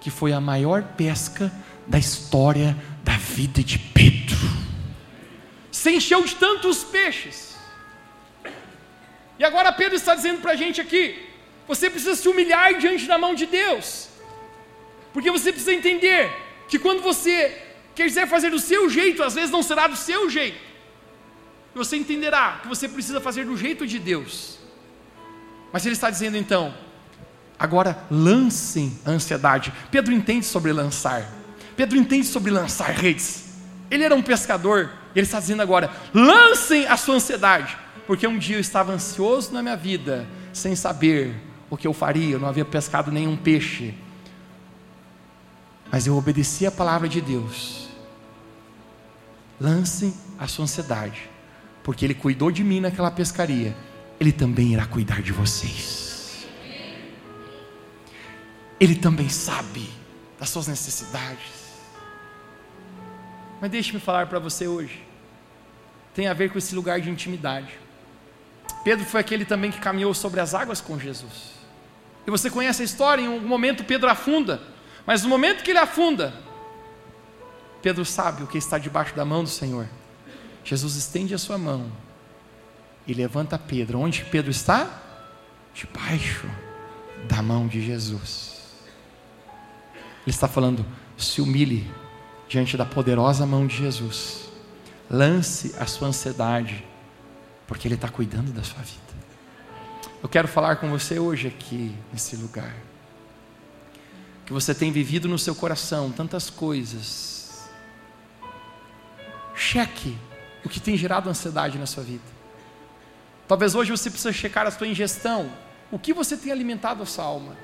que 0.00 0.10
foi 0.10 0.32
a 0.32 0.40
maior 0.40 0.84
pesca 0.96 1.52
da 1.88 1.98
história 1.98 2.76
da 3.02 3.16
vida 3.16 3.64
de 3.64 3.80
Pedro. 3.80 4.36
se 5.72 5.90
encheu 5.90 6.24
de 6.24 6.36
tantos 6.36 6.84
peixes. 6.84 7.56
E 9.40 9.44
agora 9.44 9.72
Pedro 9.72 9.96
está 9.96 10.14
dizendo 10.14 10.40
para 10.40 10.52
a 10.52 10.56
gente 10.56 10.80
aqui: 10.80 11.18
você 11.66 11.90
precisa 11.90 12.14
se 12.14 12.28
humilhar 12.28 12.78
diante 12.78 13.06
da 13.06 13.18
mão 13.18 13.34
de 13.34 13.46
Deus, 13.46 14.08
porque 15.12 15.32
você 15.32 15.50
precisa 15.50 15.74
entender 15.74 16.30
que 16.68 16.78
quando 16.78 17.02
você 17.02 17.60
quiser 17.92 18.28
fazer 18.28 18.50
do 18.50 18.60
seu 18.60 18.88
jeito, 18.88 19.20
às 19.20 19.34
vezes 19.34 19.50
não 19.50 19.64
será 19.64 19.88
do 19.88 19.96
seu 19.96 20.30
jeito, 20.30 20.69
você 21.74 21.96
entenderá 21.96 22.58
que 22.62 22.68
você 22.68 22.88
precisa 22.88 23.20
fazer 23.20 23.44
do 23.44 23.56
jeito 23.56 23.86
de 23.86 23.98
Deus. 23.98 24.58
Mas 25.72 25.86
ele 25.86 25.94
está 25.94 26.10
dizendo 26.10 26.36
então, 26.36 26.74
agora 27.58 28.04
lancem 28.10 28.98
a 29.04 29.10
ansiedade. 29.10 29.72
Pedro 29.90 30.12
entende 30.12 30.44
sobre 30.44 30.72
lançar. 30.72 31.30
Pedro 31.76 31.96
entende 31.96 32.26
sobre 32.26 32.50
lançar 32.50 32.90
redes. 32.90 33.50
Ele 33.90 34.04
era 34.04 34.14
um 34.14 34.22
pescador, 34.22 34.90
ele 35.14 35.26
está 35.26 35.38
dizendo 35.38 35.62
agora: 35.62 35.90
lancem 36.12 36.86
a 36.86 36.96
sua 36.96 37.14
ansiedade, 37.14 37.76
porque 38.06 38.26
um 38.26 38.38
dia 38.38 38.56
eu 38.56 38.60
estava 38.60 38.92
ansioso 38.92 39.52
na 39.52 39.62
minha 39.62 39.76
vida, 39.76 40.26
sem 40.52 40.74
saber 40.74 41.34
o 41.70 41.76
que 41.76 41.86
eu 41.86 41.92
faria, 41.92 42.34
eu 42.34 42.40
não 42.40 42.48
havia 42.48 42.64
pescado 42.64 43.12
nenhum 43.12 43.36
peixe, 43.36 43.94
mas 45.90 46.06
eu 46.06 46.16
obedeci 46.16 46.66
a 46.66 46.70
palavra 46.70 47.08
de 47.08 47.20
Deus. 47.20 47.88
Lancem 49.60 50.12
a 50.38 50.46
sua 50.46 50.64
ansiedade, 50.64 51.29
porque 51.90 52.04
Ele 52.04 52.14
cuidou 52.14 52.52
de 52.52 52.62
mim 52.62 52.78
naquela 52.78 53.10
pescaria, 53.10 53.76
Ele 54.20 54.30
também 54.30 54.74
irá 54.74 54.86
cuidar 54.86 55.20
de 55.20 55.32
vocês. 55.32 56.46
Ele 58.78 58.94
também 58.94 59.28
sabe 59.28 59.90
das 60.38 60.50
suas 60.50 60.68
necessidades. 60.68 61.50
Mas 63.60 63.72
deixe-me 63.72 63.98
falar 63.98 64.28
para 64.28 64.38
você 64.38 64.68
hoje. 64.68 65.04
Tem 66.14 66.28
a 66.28 66.32
ver 66.32 66.52
com 66.52 66.58
esse 66.58 66.76
lugar 66.76 67.00
de 67.00 67.10
intimidade. 67.10 67.76
Pedro 68.84 69.04
foi 69.04 69.18
aquele 69.18 69.44
também 69.44 69.72
que 69.72 69.80
caminhou 69.80 70.14
sobre 70.14 70.38
as 70.38 70.54
águas 70.54 70.80
com 70.80 70.96
Jesus. 70.96 71.54
E 72.24 72.30
você 72.30 72.48
conhece 72.48 72.82
a 72.82 72.84
história, 72.84 73.22
em 73.22 73.28
um 73.28 73.40
momento 73.40 73.82
Pedro 73.82 74.08
afunda. 74.08 74.62
Mas 75.04 75.24
no 75.24 75.28
momento 75.28 75.64
que 75.64 75.72
ele 75.72 75.80
afunda, 75.80 76.32
Pedro 77.82 78.04
sabe 78.04 78.44
o 78.44 78.46
que 78.46 78.58
está 78.58 78.78
debaixo 78.78 79.12
da 79.12 79.24
mão 79.24 79.42
do 79.42 79.50
Senhor. 79.50 79.88
Jesus 80.70 80.94
estende 80.94 81.34
a 81.34 81.38
sua 81.38 81.58
mão 81.58 81.90
e 83.04 83.12
levanta 83.12 83.58
Pedro. 83.58 83.98
Onde 83.98 84.24
Pedro 84.26 84.52
está? 84.52 85.02
Debaixo 85.74 86.48
da 87.28 87.42
mão 87.42 87.66
de 87.66 87.84
Jesus. 87.84 88.62
Ele 90.24 90.30
está 90.30 90.46
falando: 90.46 90.86
se 91.18 91.40
humilhe 91.40 91.90
diante 92.48 92.76
da 92.76 92.86
poderosa 92.86 93.44
mão 93.44 93.66
de 93.66 93.78
Jesus. 93.78 94.48
Lance 95.10 95.74
a 95.76 95.86
sua 95.86 96.06
ansiedade, 96.06 96.86
porque 97.66 97.88
Ele 97.88 97.96
está 97.96 98.08
cuidando 98.08 98.52
da 98.52 98.62
sua 98.62 98.80
vida. 98.80 99.00
Eu 100.22 100.28
quero 100.28 100.46
falar 100.46 100.76
com 100.76 100.88
você 100.88 101.18
hoje 101.18 101.48
aqui, 101.48 101.92
nesse 102.12 102.36
lugar. 102.36 102.76
Que 104.46 104.52
você 104.52 104.72
tem 104.72 104.92
vivido 104.92 105.26
no 105.26 105.36
seu 105.36 105.56
coração 105.56 106.12
tantas 106.12 106.48
coisas. 106.48 107.68
Cheque 109.56 110.16
o 110.64 110.68
que 110.68 110.80
tem 110.80 110.96
gerado 110.96 111.28
ansiedade 111.28 111.78
na 111.78 111.86
sua 111.86 112.02
vida. 112.02 112.24
Talvez 113.48 113.74
hoje 113.74 113.90
você 113.90 114.10
precise 114.10 114.32
checar 114.32 114.66
a 114.66 114.70
sua 114.70 114.86
ingestão. 114.86 115.50
O 115.90 115.98
que 115.98 116.12
você 116.12 116.36
tem 116.36 116.52
alimentado 116.52 117.02
a 117.02 117.06
sua 117.06 117.24
alma? 117.24 117.56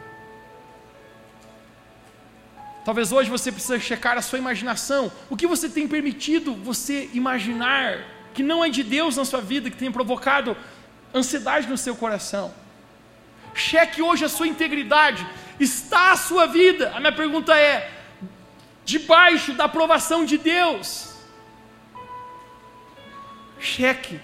Talvez 2.84 3.10
hoje 3.12 3.28
você 3.28 3.50
precise 3.50 3.80
checar 3.80 4.16
a 4.16 4.22
sua 4.22 4.38
imaginação. 4.38 5.10
O 5.28 5.36
que 5.36 5.46
você 5.46 5.68
tem 5.68 5.88
permitido 5.88 6.54
você 6.54 7.10
imaginar 7.12 7.98
que 8.32 8.42
não 8.42 8.64
é 8.64 8.68
de 8.68 8.82
Deus 8.82 9.16
na 9.16 9.24
sua 9.24 9.40
vida, 9.40 9.70
que 9.70 9.76
tem 9.76 9.90
provocado 9.90 10.56
ansiedade 11.14 11.68
no 11.68 11.76
seu 11.76 11.96
coração? 11.96 12.52
Cheque 13.54 14.02
hoje 14.02 14.24
a 14.24 14.28
sua 14.28 14.46
integridade. 14.46 15.26
Está 15.58 16.12
a 16.12 16.16
sua 16.16 16.46
vida? 16.46 16.92
A 16.94 17.00
minha 17.00 17.12
pergunta 17.12 17.56
é: 17.56 17.90
debaixo 18.84 19.52
da 19.52 19.64
aprovação 19.64 20.24
de 20.24 20.38
Deus? 20.38 21.05
Cheque. 23.58 24.20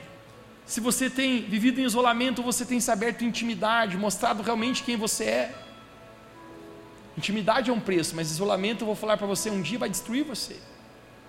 Se 0.65 0.81
você 0.81 1.11
tem 1.11 1.43
vivido 1.43 1.81
em 1.81 1.85
isolamento, 1.85 2.43
você 2.43 2.65
tem 2.65 2.81
se 2.81 2.91
aberto 2.91 3.25
intimidade, 3.25 3.97
mostrado 3.97 4.43
realmente 4.43 4.83
quem 4.83 4.97
você 4.97 5.25
é. 5.25 5.55
Intimidade 7.17 7.71
é 7.71 7.73
um 7.73 7.81
preço, 7.81 8.17
mas 8.17 8.31
isolamento, 8.31 8.83
eu 8.83 8.87
vou 8.87 8.97
falar 8.97 9.17
para 9.17 9.27
você, 9.27 9.51
um 9.51 9.61
dia 9.61 9.79
vai 9.79 9.91
destruir 9.91 10.25
você. 10.25 10.57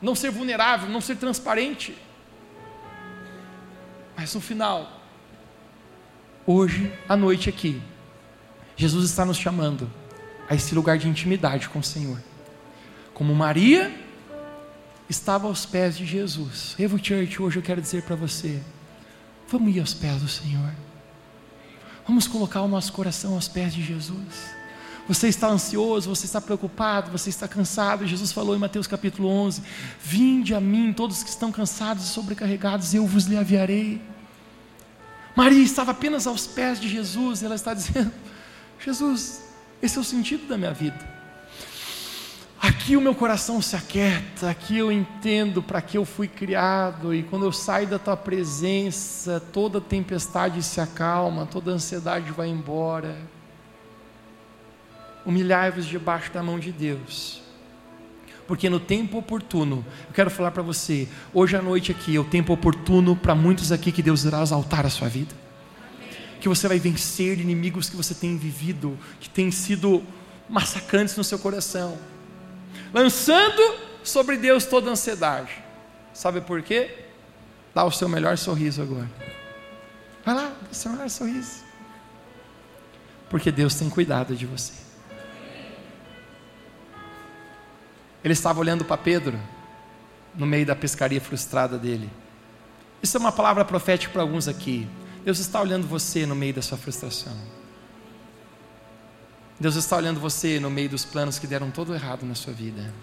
Não 0.02 0.16
ser 0.16 0.32
vulnerável, 0.32 0.90
não 0.90 1.02
ser 1.02 1.18
transparente. 1.18 1.98
Mas 4.16 4.34
no 4.34 4.40
final, 4.40 5.02
hoje, 6.46 6.94
à 7.10 7.16
noite 7.18 7.50
aqui, 7.50 7.82
Jesus 8.76 9.10
está 9.10 9.26
nos 9.26 9.38
chamando 9.38 9.90
a 10.50 10.56
esse 10.56 10.74
lugar 10.74 10.98
de 10.98 11.08
intimidade 11.08 11.70
com 11.70 11.80
o 11.80 11.84
Senhor. 11.84 12.22
Como 13.14 13.34
Maria 13.36 13.94
estava 15.10 15.48
aos 15.48 15.66
pés 15.66 15.98
de 15.98 16.06
Jesus. 16.06 16.76
Revo 16.78 16.98
Church, 16.98 17.42
hoje 17.42 17.58
eu 17.60 17.64
quero 17.64 17.82
dizer 17.82 18.04
para 18.04 18.16
você: 18.16 18.62
vamos 19.48 19.76
ir 19.76 19.80
aos 19.80 19.94
pés 19.94 20.22
do 20.22 20.28
Senhor. 20.28 20.74
Vamos 22.08 22.28
colocar 22.28 22.62
o 22.62 22.68
nosso 22.68 22.92
coração 22.92 23.34
aos 23.36 23.48
pés 23.48 23.74
de 23.74 23.84
Jesus. 23.84 24.54
Você 25.08 25.28
está 25.28 25.48
ansioso, 25.48 26.10
você 26.10 26.26
está 26.26 26.40
preocupado, 26.40 27.12
você 27.12 27.30
está 27.30 27.48
cansado. 27.48 28.08
Jesus 28.08 28.32
falou 28.32 28.56
em 28.56 28.60
Mateus 28.60 28.88
capítulo 28.88 29.28
11: 29.28 29.62
Vinde 30.02 30.54
a 30.54 30.62
mim, 30.62 30.94
todos 30.94 31.24
que 31.24 31.30
estão 31.30 31.52
cansados 31.52 32.06
e 32.06 32.08
sobrecarregados, 32.08 32.94
eu 32.94 33.06
vos 33.06 33.28
aliviarei. 33.28 34.02
Maria 35.36 35.64
estava 35.64 35.92
apenas 35.92 36.28
aos 36.28 36.46
pés 36.46 36.80
de 36.80 36.88
Jesus 36.88 37.42
e 37.42 37.46
ela 37.46 37.56
está 37.56 37.74
dizendo: 37.74 38.12
Jesus, 38.80 39.44
esse 39.82 39.98
é 39.98 40.02
o 40.02 40.04
sentido 40.04 40.48
da 40.48 40.58
minha 40.58 40.74
vida. 40.74 41.13
Aqui 42.84 42.98
o 42.98 43.02
meu 43.02 43.16
coração 43.16 43.62
se 43.62 43.78
aquieta, 43.78 44.50
aqui 44.50 44.78
eu 44.78 44.92
entendo 44.92 45.64
para 45.64 45.82
que 45.82 45.98
eu 45.98 46.04
fui 46.04 46.28
criado, 46.28 47.16
e 47.16 47.24
quando 47.24 47.46
eu 47.46 47.52
saio 47.54 47.88
da 47.88 47.98
tua 47.98 48.18
presença, 48.18 49.40
toda 49.54 49.80
tempestade 49.80 50.62
se 50.62 50.82
acalma, 50.82 51.46
toda 51.46 51.72
ansiedade 51.72 52.30
vai 52.32 52.50
embora 52.50 53.16
humilhai-vos 55.26 55.86
debaixo 55.86 56.34
da 56.34 56.44
mão 56.44 56.60
de 56.60 56.74
Deus. 56.74 57.42
Porque 58.46 58.70
no 58.70 58.82
tempo 58.82 59.18
oportuno, 59.18 59.86
eu 60.10 60.14
quero 60.14 60.30
falar 60.30 60.52
para 60.52 60.62
você, 60.62 61.08
hoje 61.34 61.56
à 61.56 61.62
noite 61.62 61.90
aqui, 61.90 62.18
é 62.18 62.20
o 62.20 62.26
tempo 62.26 62.52
oportuno 62.52 63.16
para 63.16 63.34
muitos 63.34 63.72
aqui 63.72 63.94
que 63.94 64.04
Deus 64.04 64.26
irá 64.26 64.42
exaltar 64.42 64.86
a 64.86 64.90
sua 64.90 65.08
vida. 65.08 65.34
Que 66.42 66.50
você 66.50 66.68
vai 66.68 66.80
vencer 66.80 67.40
inimigos 67.40 67.90
que 67.90 67.96
você 67.96 68.14
tem 68.14 68.36
vivido, 68.36 69.00
que 69.22 69.30
têm 69.30 69.52
sido 69.52 70.04
massacrantes 70.50 71.16
no 71.16 71.24
seu 71.24 71.40
coração. 71.40 71.98
Lançando 72.94 73.76
sobre 74.04 74.38
Deus 74.38 74.66
toda 74.66 74.90
ansiedade. 74.90 75.52
Sabe 76.14 76.42
por 76.42 76.62
quê? 76.62 77.06
Dá 77.74 77.84
o 77.84 77.92
seu 77.92 78.08
melhor 78.08 78.38
sorriso 78.38 78.82
agora. 78.82 79.10
Vai 80.26 80.36
lá, 80.36 80.54
dá 80.62 80.72
o 80.72 80.76
seu 80.76 80.92
melhor 80.92 81.10
sorriso. 81.10 81.64
Porque 83.30 83.52
Deus 83.52 83.76
tem 83.76 83.90
cuidado 83.90 84.36
de 84.36 84.46
você. 84.46 84.74
Ele 88.24 88.34
estava 88.34 88.60
olhando 88.60 88.86
para 88.86 88.98
Pedro 88.98 89.40
no 90.36 90.46
meio 90.46 90.66
da 90.66 90.76
pescaria 90.76 91.20
frustrada 91.20 91.78
dele. 91.78 92.10
Isso 93.02 93.18
é 93.18 93.20
uma 93.20 93.32
palavra 93.32 93.66
profética 93.66 94.14
para 94.14 94.22
alguns 94.22 94.48
aqui. 94.48 94.88
Deus 95.26 95.40
está 95.40 95.62
olhando 95.62 95.88
você 95.88 96.26
no 96.26 96.36
meio 96.36 96.54
da 96.54 96.62
sua 96.62 96.78
frustração. 96.78 97.34
Deus 99.64 99.78
está 99.78 99.96
olhando 99.96 100.20
você 100.20 100.60
no 100.60 100.70
meio 100.70 100.90
dos 100.90 101.06
planos 101.06 101.40
que 101.40 101.48
deram 101.48 101.72
todo 101.72 101.96
errado 101.96 102.26
na 102.26 102.36
sua 102.36 102.52
vida. 102.52 102.94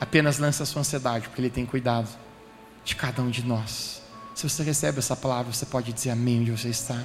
Apenas 0.00 0.40
lance 0.40 0.60
a 0.60 0.66
sua 0.66 0.80
ansiedade, 0.80 1.28
porque 1.28 1.40
Ele 1.40 1.50
tem 1.50 1.64
cuidado 1.64 2.08
de 2.84 2.96
cada 2.96 3.22
um 3.22 3.30
de 3.30 3.46
nós. 3.46 4.02
Se 4.34 4.48
você 4.48 4.64
recebe 4.64 4.98
essa 4.98 5.14
palavra, 5.14 5.52
você 5.52 5.64
pode 5.64 5.92
dizer 5.92 6.10
amém 6.10 6.40
onde 6.40 6.50
você 6.50 6.68
está. 6.68 7.00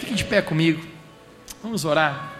Fique 0.00 0.12
de 0.12 0.22
pé 0.22 0.42
comigo. 0.42 0.86
Vamos 1.62 1.86
orar. 1.86 2.34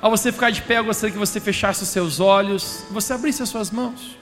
Ao 0.00 0.10
você 0.10 0.32
ficar 0.32 0.50
de 0.50 0.62
pé, 0.62 0.78
eu 0.78 0.84
gostaria 0.84 1.12
que 1.12 1.18
você 1.18 1.38
fechasse 1.38 1.84
os 1.84 1.88
seus 1.88 2.18
olhos, 2.18 2.82
você 2.90 3.12
abrisse 3.12 3.44
as 3.44 3.48
suas 3.48 3.70
mãos. 3.70 4.18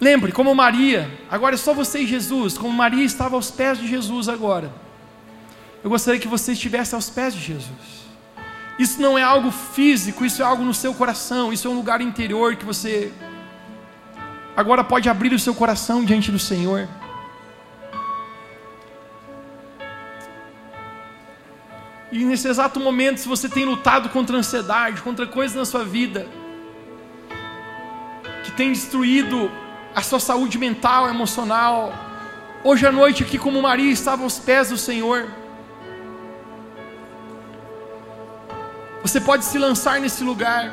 Lembre, 0.00 0.32
como 0.32 0.54
Maria, 0.54 1.10
agora 1.30 1.54
é 1.54 1.58
só 1.58 1.74
você 1.74 1.98
e 1.98 2.06
Jesus, 2.06 2.56
como 2.56 2.72
Maria 2.72 3.04
estava 3.04 3.36
aos 3.36 3.50
pés 3.50 3.78
de 3.78 3.86
Jesus 3.86 4.26
agora. 4.26 4.72
Eu 5.82 5.88
gostaria 5.88 6.20
que 6.20 6.28
você 6.28 6.52
estivesse 6.52 6.94
aos 6.94 7.08
pés 7.08 7.34
de 7.34 7.40
Jesus. 7.40 8.10
Isso 8.78 9.00
não 9.00 9.18
é 9.18 9.22
algo 9.22 9.50
físico, 9.50 10.24
isso 10.24 10.42
é 10.42 10.44
algo 10.44 10.62
no 10.64 10.74
seu 10.74 10.94
coração, 10.94 11.52
isso 11.52 11.66
é 11.66 11.70
um 11.70 11.74
lugar 11.74 12.00
interior 12.00 12.56
que 12.56 12.64
você 12.64 13.12
agora 14.56 14.84
pode 14.84 15.08
abrir 15.08 15.32
o 15.32 15.38
seu 15.38 15.54
coração 15.54 16.04
diante 16.04 16.30
do 16.30 16.38
Senhor. 16.38 16.88
E 22.12 22.24
nesse 22.24 22.48
exato 22.48 22.80
momento, 22.80 23.20
se 23.20 23.28
você 23.28 23.48
tem 23.48 23.64
lutado 23.64 24.08
contra 24.08 24.36
a 24.36 24.40
ansiedade, 24.40 25.00
contra 25.00 25.26
coisas 25.26 25.56
na 25.56 25.64
sua 25.64 25.84
vida, 25.84 26.26
que 28.44 28.50
tem 28.50 28.72
destruído 28.72 29.50
a 29.94 30.02
sua 30.02 30.20
saúde 30.20 30.58
mental, 30.58 31.08
emocional. 31.08 31.94
Hoje 32.64 32.86
à 32.86 32.92
noite, 32.92 33.22
aqui 33.22 33.38
como 33.38 33.62
Maria 33.62 33.92
estava 33.92 34.24
aos 34.24 34.38
pés 34.38 34.70
do 34.70 34.76
Senhor. 34.76 35.39
Você 39.10 39.20
pode 39.20 39.44
se 39.44 39.58
lançar 39.58 40.00
nesse 40.00 40.22
lugar. 40.22 40.72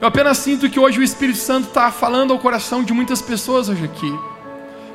Eu 0.00 0.08
apenas 0.08 0.38
sinto 0.38 0.68
que 0.68 0.80
hoje 0.80 0.98
o 0.98 1.04
Espírito 1.04 1.38
Santo 1.38 1.68
está 1.68 1.92
falando 1.92 2.32
ao 2.32 2.38
coração 2.40 2.82
de 2.82 2.92
muitas 2.92 3.22
pessoas 3.22 3.68
hoje 3.68 3.84
aqui. 3.84 4.12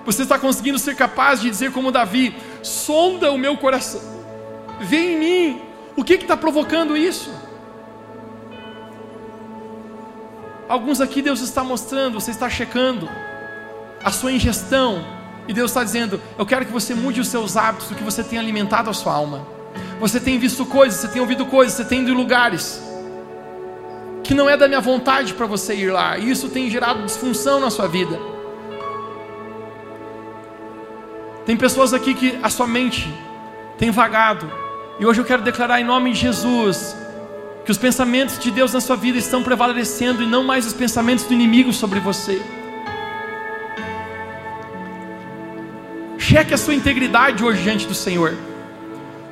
Você 0.06 0.24
está 0.24 0.38
conseguindo 0.38 0.78
ser 0.78 0.98
capaz 0.98 1.40
de 1.40 1.50
dizer 1.50 1.72
como 1.72 1.90
Davi: 1.90 2.36
sonda 2.62 3.32
o 3.32 3.38
meu 3.38 3.56
coração, 3.56 4.02
vê 4.82 5.14
em 5.14 5.18
mim 5.18 5.62
o 5.96 6.04
que 6.04 6.16
está 6.16 6.36
provocando 6.36 6.98
isso. 6.98 7.34
Alguns 10.68 11.00
aqui 11.00 11.22
Deus 11.22 11.40
está 11.40 11.64
mostrando, 11.64 12.20
você 12.20 12.32
está 12.32 12.50
checando 12.50 13.08
a 14.04 14.12
sua 14.12 14.34
ingestão, 14.34 15.02
e 15.48 15.54
Deus 15.54 15.72
está 15.72 15.82
dizendo: 15.82 16.22
Eu 16.38 16.46
quero 16.46 16.66
que 16.66 16.74
você 16.74 16.94
mude 16.94 17.22
os 17.22 17.30
seus 17.30 17.56
hábitos, 17.56 17.90
o 17.90 17.96
que 17.96 18.04
você 18.04 18.22
tem 18.22 18.38
alimentado 18.38 18.90
a 18.90 18.94
sua 18.94 19.14
alma. 19.14 19.53
Você 20.04 20.20
tem 20.20 20.38
visto 20.38 20.66
coisas, 20.66 21.00
você 21.00 21.08
tem 21.08 21.22
ouvido 21.22 21.46
coisas, 21.46 21.78
você 21.78 21.86
tem 21.86 22.02
ido 22.02 22.12
em 22.12 22.14
lugares 22.14 22.84
que 24.22 24.34
não 24.34 24.50
é 24.50 24.58
da 24.58 24.68
minha 24.68 24.82
vontade 24.82 25.34
para 25.34 25.46
você 25.46 25.74
ir 25.76 25.92
lá, 25.94 26.18
e 26.18 26.30
isso 26.30 26.50
tem 26.50 26.70
gerado 26.70 27.06
disfunção 27.06 27.58
na 27.62 27.70
sua 27.70 27.88
vida. 27.88 28.20
Tem 31.46 31.56
pessoas 31.56 31.94
aqui 31.94 32.14
que 32.14 32.38
a 32.44 32.50
sua 32.50 32.68
mente 32.68 33.08
tem 33.78 33.92
vagado, 33.92 34.52
e 35.00 35.06
hoje 35.06 35.22
eu 35.22 35.26
quero 35.26 35.42
declarar 35.42 35.80
em 35.80 35.86
nome 35.86 36.12
de 36.12 36.20
Jesus 36.20 36.94
que 37.64 37.72
os 37.72 37.78
pensamentos 37.78 38.38
de 38.38 38.52
Deus 38.52 38.74
na 38.74 38.82
sua 38.82 38.98
vida 38.98 39.18
estão 39.18 39.42
prevalecendo 39.42 40.22
e 40.22 40.26
não 40.26 40.44
mais 40.44 40.66
os 40.66 40.74
pensamentos 40.74 41.24
do 41.24 41.34
inimigo 41.34 41.72
sobre 41.72 42.02
você. 42.02 42.42
Cheque 46.18 46.54
a 46.54 46.58
sua 46.58 46.76
integridade 46.76 47.42
hoje 47.42 47.64
diante 47.64 47.88
do 47.88 47.96
Senhor. 47.96 48.52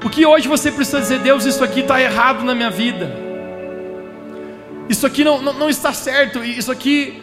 O 0.03 0.09
que 0.09 0.25
hoje 0.25 0.47
você 0.47 0.71
precisa 0.71 0.99
dizer, 0.99 1.19
Deus, 1.19 1.45
isso 1.45 1.63
aqui 1.63 1.81
está 1.81 2.01
errado 2.01 2.43
na 2.43 2.55
minha 2.55 2.71
vida. 2.71 3.11
Isso 4.89 5.05
aqui 5.05 5.23
não, 5.23 5.41
não, 5.41 5.53
não 5.53 5.69
está 5.69 5.93
certo, 5.93 6.43
isso 6.43 6.71
aqui 6.71 7.21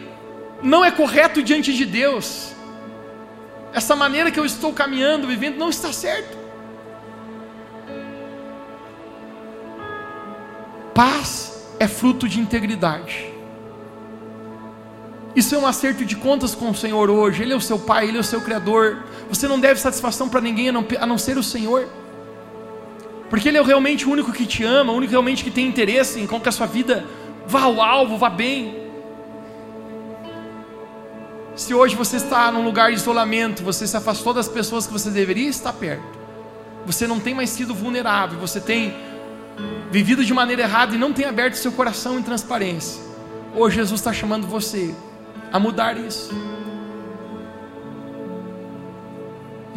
não 0.63 0.83
é 0.83 0.89
correto 0.89 1.43
diante 1.43 1.73
de 1.73 1.85
Deus. 1.85 2.53
Essa 3.73 3.95
maneira 3.95 4.31
que 4.31 4.39
eu 4.39 4.45
estou 4.45 4.73
caminhando, 4.73 5.27
vivendo, 5.27 5.57
não 5.57 5.69
está 5.69 5.91
certo. 5.91 6.37
Paz 10.93 11.67
é 11.79 11.87
fruto 11.87 12.27
de 12.27 12.39
integridade. 12.39 13.31
Isso 15.35 15.53
é 15.53 15.57
um 15.57 15.67
acerto 15.67 16.03
de 16.03 16.15
contas 16.15 16.55
com 16.55 16.71
o 16.71 16.75
Senhor 16.75 17.09
hoje. 17.09 17.43
Ele 17.43 17.53
é 17.53 17.55
o 17.55 17.61
seu 17.61 17.77
Pai, 17.77 18.07
Ele 18.07 18.17
é 18.17 18.21
o 18.21 18.23
seu 18.23 18.41
Criador. 18.41 19.03
Você 19.29 19.47
não 19.47 19.59
deve 19.59 19.79
satisfação 19.79 20.27
para 20.27 20.41
ninguém 20.41 20.69
a 20.69 20.71
não, 20.71 20.85
a 20.99 21.05
não 21.05 21.17
ser 21.17 21.37
o 21.37 21.43
Senhor. 21.43 21.87
Porque 23.29 23.47
Ele 23.47 23.57
é 23.57 23.61
realmente 23.61 24.07
o 24.07 24.11
único 24.11 24.31
que 24.31 24.45
te 24.45 24.63
ama, 24.63 24.91
o 24.91 24.95
único 24.95 25.11
realmente 25.11 25.43
que 25.43 25.51
tem 25.51 25.67
interesse 25.67 26.19
em 26.19 26.25
que 26.25 26.49
a 26.49 26.51
sua 26.51 26.65
vida 26.65 27.05
vá 27.45 27.61
ao 27.61 27.81
alvo, 27.81 28.17
vá 28.17 28.29
bem. 28.29 28.89
Se 31.55 31.73
hoje 31.73 31.95
você 31.95 32.17
está 32.17 32.51
num 32.51 32.63
lugar 32.63 32.89
de 32.89 32.97
isolamento, 32.97 33.63
você 33.63 33.85
se 33.85 33.95
afastou 33.95 34.33
das 34.33 34.47
pessoas 34.47 34.87
que 34.87 34.93
você 34.93 35.09
deveria 35.09 35.49
estar 35.49 35.73
perto, 35.73 36.17
você 36.85 37.05
não 37.05 37.19
tem 37.19 37.33
mais 37.33 37.49
sido 37.49 37.75
vulnerável, 37.75 38.39
você 38.39 38.59
tem 38.59 38.95
vivido 39.91 40.23
de 40.23 40.33
maneira 40.33 40.61
errada 40.61 40.95
e 40.95 40.97
não 40.97 41.11
tem 41.11 41.25
aberto 41.25 41.55
seu 41.55 41.71
coração 41.71 42.17
em 42.17 42.23
transparência. 42.23 43.01
Hoje 43.55 43.75
Jesus 43.75 43.99
está 43.99 44.13
chamando 44.13 44.47
você 44.47 44.95
a 45.51 45.59
mudar 45.59 45.97
isso. 45.97 46.29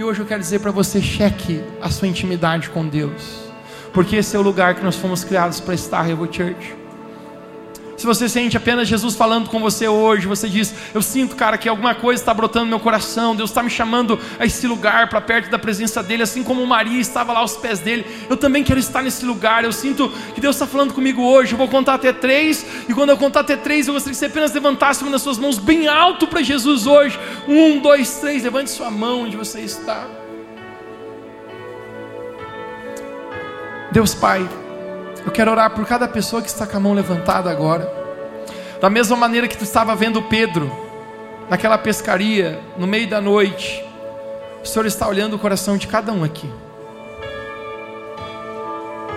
E 0.03 0.05
hoje 0.05 0.19
eu 0.19 0.27
quero 0.27 0.41
dizer 0.41 0.59
para 0.59 0.73
você: 0.73 1.01
cheque 1.01 1.63
a 1.81 1.89
sua 1.89 2.09
intimidade 2.09 2.69
com 2.71 2.85
Deus, 2.85 3.53
porque 3.93 4.17
esse 4.17 4.35
é 4.35 4.39
o 4.39 4.43
lugar 4.43 4.75
que 4.75 4.83
nós 4.83 4.97
fomos 4.97 5.23
criados 5.23 5.61
para 5.61 5.75
estar, 5.75 6.03
Revo 6.03 6.25
Church. 6.25 6.82
Se 8.03 8.07
você 8.07 8.29
sente 8.29 8.57
apenas 8.57 8.89
Jesus 8.89 9.15
falando 9.15 9.49
com 9.49 9.61
você 9.61 9.87
hoje, 9.87 10.27
você 10.27 10.49
diz: 10.49 10.75
Eu 10.93 11.01
sinto, 11.01 11.37
cara, 11.37 11.57
que 11.57 11.69
alguma 11.69 11.95
coisa 11.95 12.21
está 12.21 12.35
brotando 12.35 12.65
no 12.65 12.71
meu 12.71 12.81
coração, 12.81 13.37
Deus 13.37 13.51
está 13.51 13.63
me 13.63 13.71
chamando 13.71 14.19
a 14.41 14.45
esse 14.45 14.67
lugar, 14.67 15.09
para 15.09 15.21
perto 15.21 15.49
da 15.49 15.57
presença 15.57 16.03
dEle, 16.03 16.25
assim 16.25 16.43
como 16.43 16.67
Maria 16.67 17.01
estava 17.01 17.33
lá 17.33 17.39
aos 17.39 17.57
pés 17.57 17.79
dele. 17.79 18.05
Eu 18.29 18.37
também 18.37 18.65
quero 18.65 18.81
estar 18.81 19.03
nesse 19.03 19.25
lugar. 19.25 19.63
Eu 19.63 19.71
sinto 19.71 20.09
que 20.35 20.41
Deus 20.41 20.57
está 20.57 20.67
falando 20.67 20.93
comigo 20.93 21.23
hoje. 21.23 21.53
Eu 21.53 21.59
vou 21.59 21.69
contar 21.69 21.95
até 21.95 22.13
três, 22.13 22.67
e 22.89 22.93
quando 22.93 23.11
eu 23.11 23.17
contar 23.17 23.39
até 23.39 23.55
três, 23.55 23.87
eu 23.87 23.95
gostaria 23.95 24.15
que 24.15 24.19
você 24.19 24.27
apenas 24.27 24.53
levantasse 24.53 25.05
uma 25.05 25.13
das 25.13 25.23
suas 25.23 25.39
mãos 25.39 25.61
bem 25.61 25.87
alto 25.87 26.27
para 26.27 26.43
Jesus 26.43 26.89
hoje. 26.89 27.17
Um, 27.47 27.79
dois, 27.79 28.17
três, 28.17 28.43
levante 28.43 28.71
sua 28.71 28.91
mão 28.91 29.23
onde 29.23 29.37
você 29.37 29.61
está. 29.61 30.09
Deus 33.93 34.13
Pai. 34.13 34.62
Eu 35.25 35.31
quero 35.31 35.51
orar 35.51 35.71
por 35.71 35.87
cada 35.87 36.09
pessoa 36.09 36.43
que 36.43 36.49
está 36.49 36.67
com 36.67 36.77
a 36.77 36.81
mão 36.81 36.95
levantada 36.95 37.51
agora. 37.51 37.91
Da 38.81 38.91
mesma 38.91 39.17
maneira 39.17 39.47
que 39.47 39.57
tu 39.57 39.63
estava 39.63 39.95
vendo 39.95 40.21
Pedro 40.23 40.71
naquela 41.49 41.79
pescaria 41.79 42.61
no 42.77 42.87
meio 42.87 43.09
da 43.09 43.21
noite, 43.21 43.85
o 44.63 44.67
Senhor 44.67 44.87
está 44.87 45.07
olhando 45.07 45.37
o 45.37 45.39
coração 45.39 45.77
de 45.77 45.87
cada 45.87 46.13
um 46.13 46.25
aqui. 46.25 46.51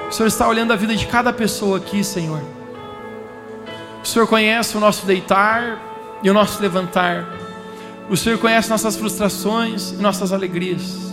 O 0.07 0.11
Senhor 0.11 0.27
está 0.27 0.47
olhando 0.47 0.71
a 0.71 0.75
vida 0.75 0.95
de 0.95 1.07
cada 1.07 1.33
pessoa 1.33 1.77
aqui, 1.77 2.03
Senhor. 2.03 2.41
O 4.03 4.07
Senhor 4.07 4.27
conhece 4.27 4.77
o 4.77 4.79
nosso 4.79 5.05
deitar 5.07 5.81
e 6.21 6.29
o 6.29 6.33
nosso 6.33 6.61
levantar. 6.61 7.27
O 8.07 8.15
Senhor 8.15 8.37
conhece 8.37 8.69
nossas 8.69 8.95
frustrações 8.95 9.89
e 9.89 9.95
nossas 9.95 10.31
alegrias. 10.31 11.11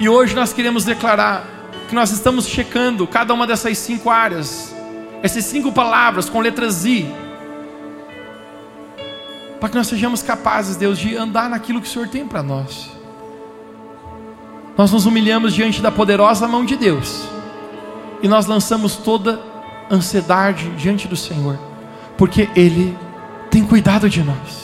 E 0.00 0.08
hoje 0.08 0.34
nós 0.34 0.52
queremos 0.52 0.84
declarar 0.84 1.44
que 1.94 2.00
nós 2.00 2.10
estamos 2.10 2.48
checando 2.48 3.06
cada 3.06 3.32
uma 3.32 3.46
dessas 3.46 3.78
cinco 3.78 4.10
áreas, 4.10 4.74
essas 5.22 5.44
cinco 5.44 5.70
palavras 5.70 6.28
com 6.28 6.40
letras 6.40 6.84
I, 6.84 7.06
para 9.60 9.68
que 9.68 9.76
nós 9.76 9.86
sejamos 9.86 10.20
capazes, 10.20 10.74
Deus, 10.74 10.98
de 10.98 11.16
andar 11.16 11.48
naquilo 11.48 11.80
que 11.80 11.86
o 11.86 11.90
Senhor 11.90 12.08
tem 12.08 12.26
para 12.26 12.42
nós. 12.42 12.90
Nós 14.76 14.90
nos 14.90 15.06
humilhamos 15.06 15.54
diante 15.54 15.80
da 15.80 15.92
poderosa 15.92 16.48
mão 16.48 16.64
de 16.64 16.74
Deus 16.74 17.28
e 18.20 18.26
nós 18.26 18.46
lançamos 18.46 18.96
toda 18.96 19.40
ansiedade 19.88 20.68
diante 20.70 21.06
do 21.06 21.14
Senhor, 21.14 21.56
porque 22.18 22.48
Ele 22.56 22.98
tem 23.52 23.64
cuidado 23.64 24.10
de 24.10 24.20
nós. 24.20 24.63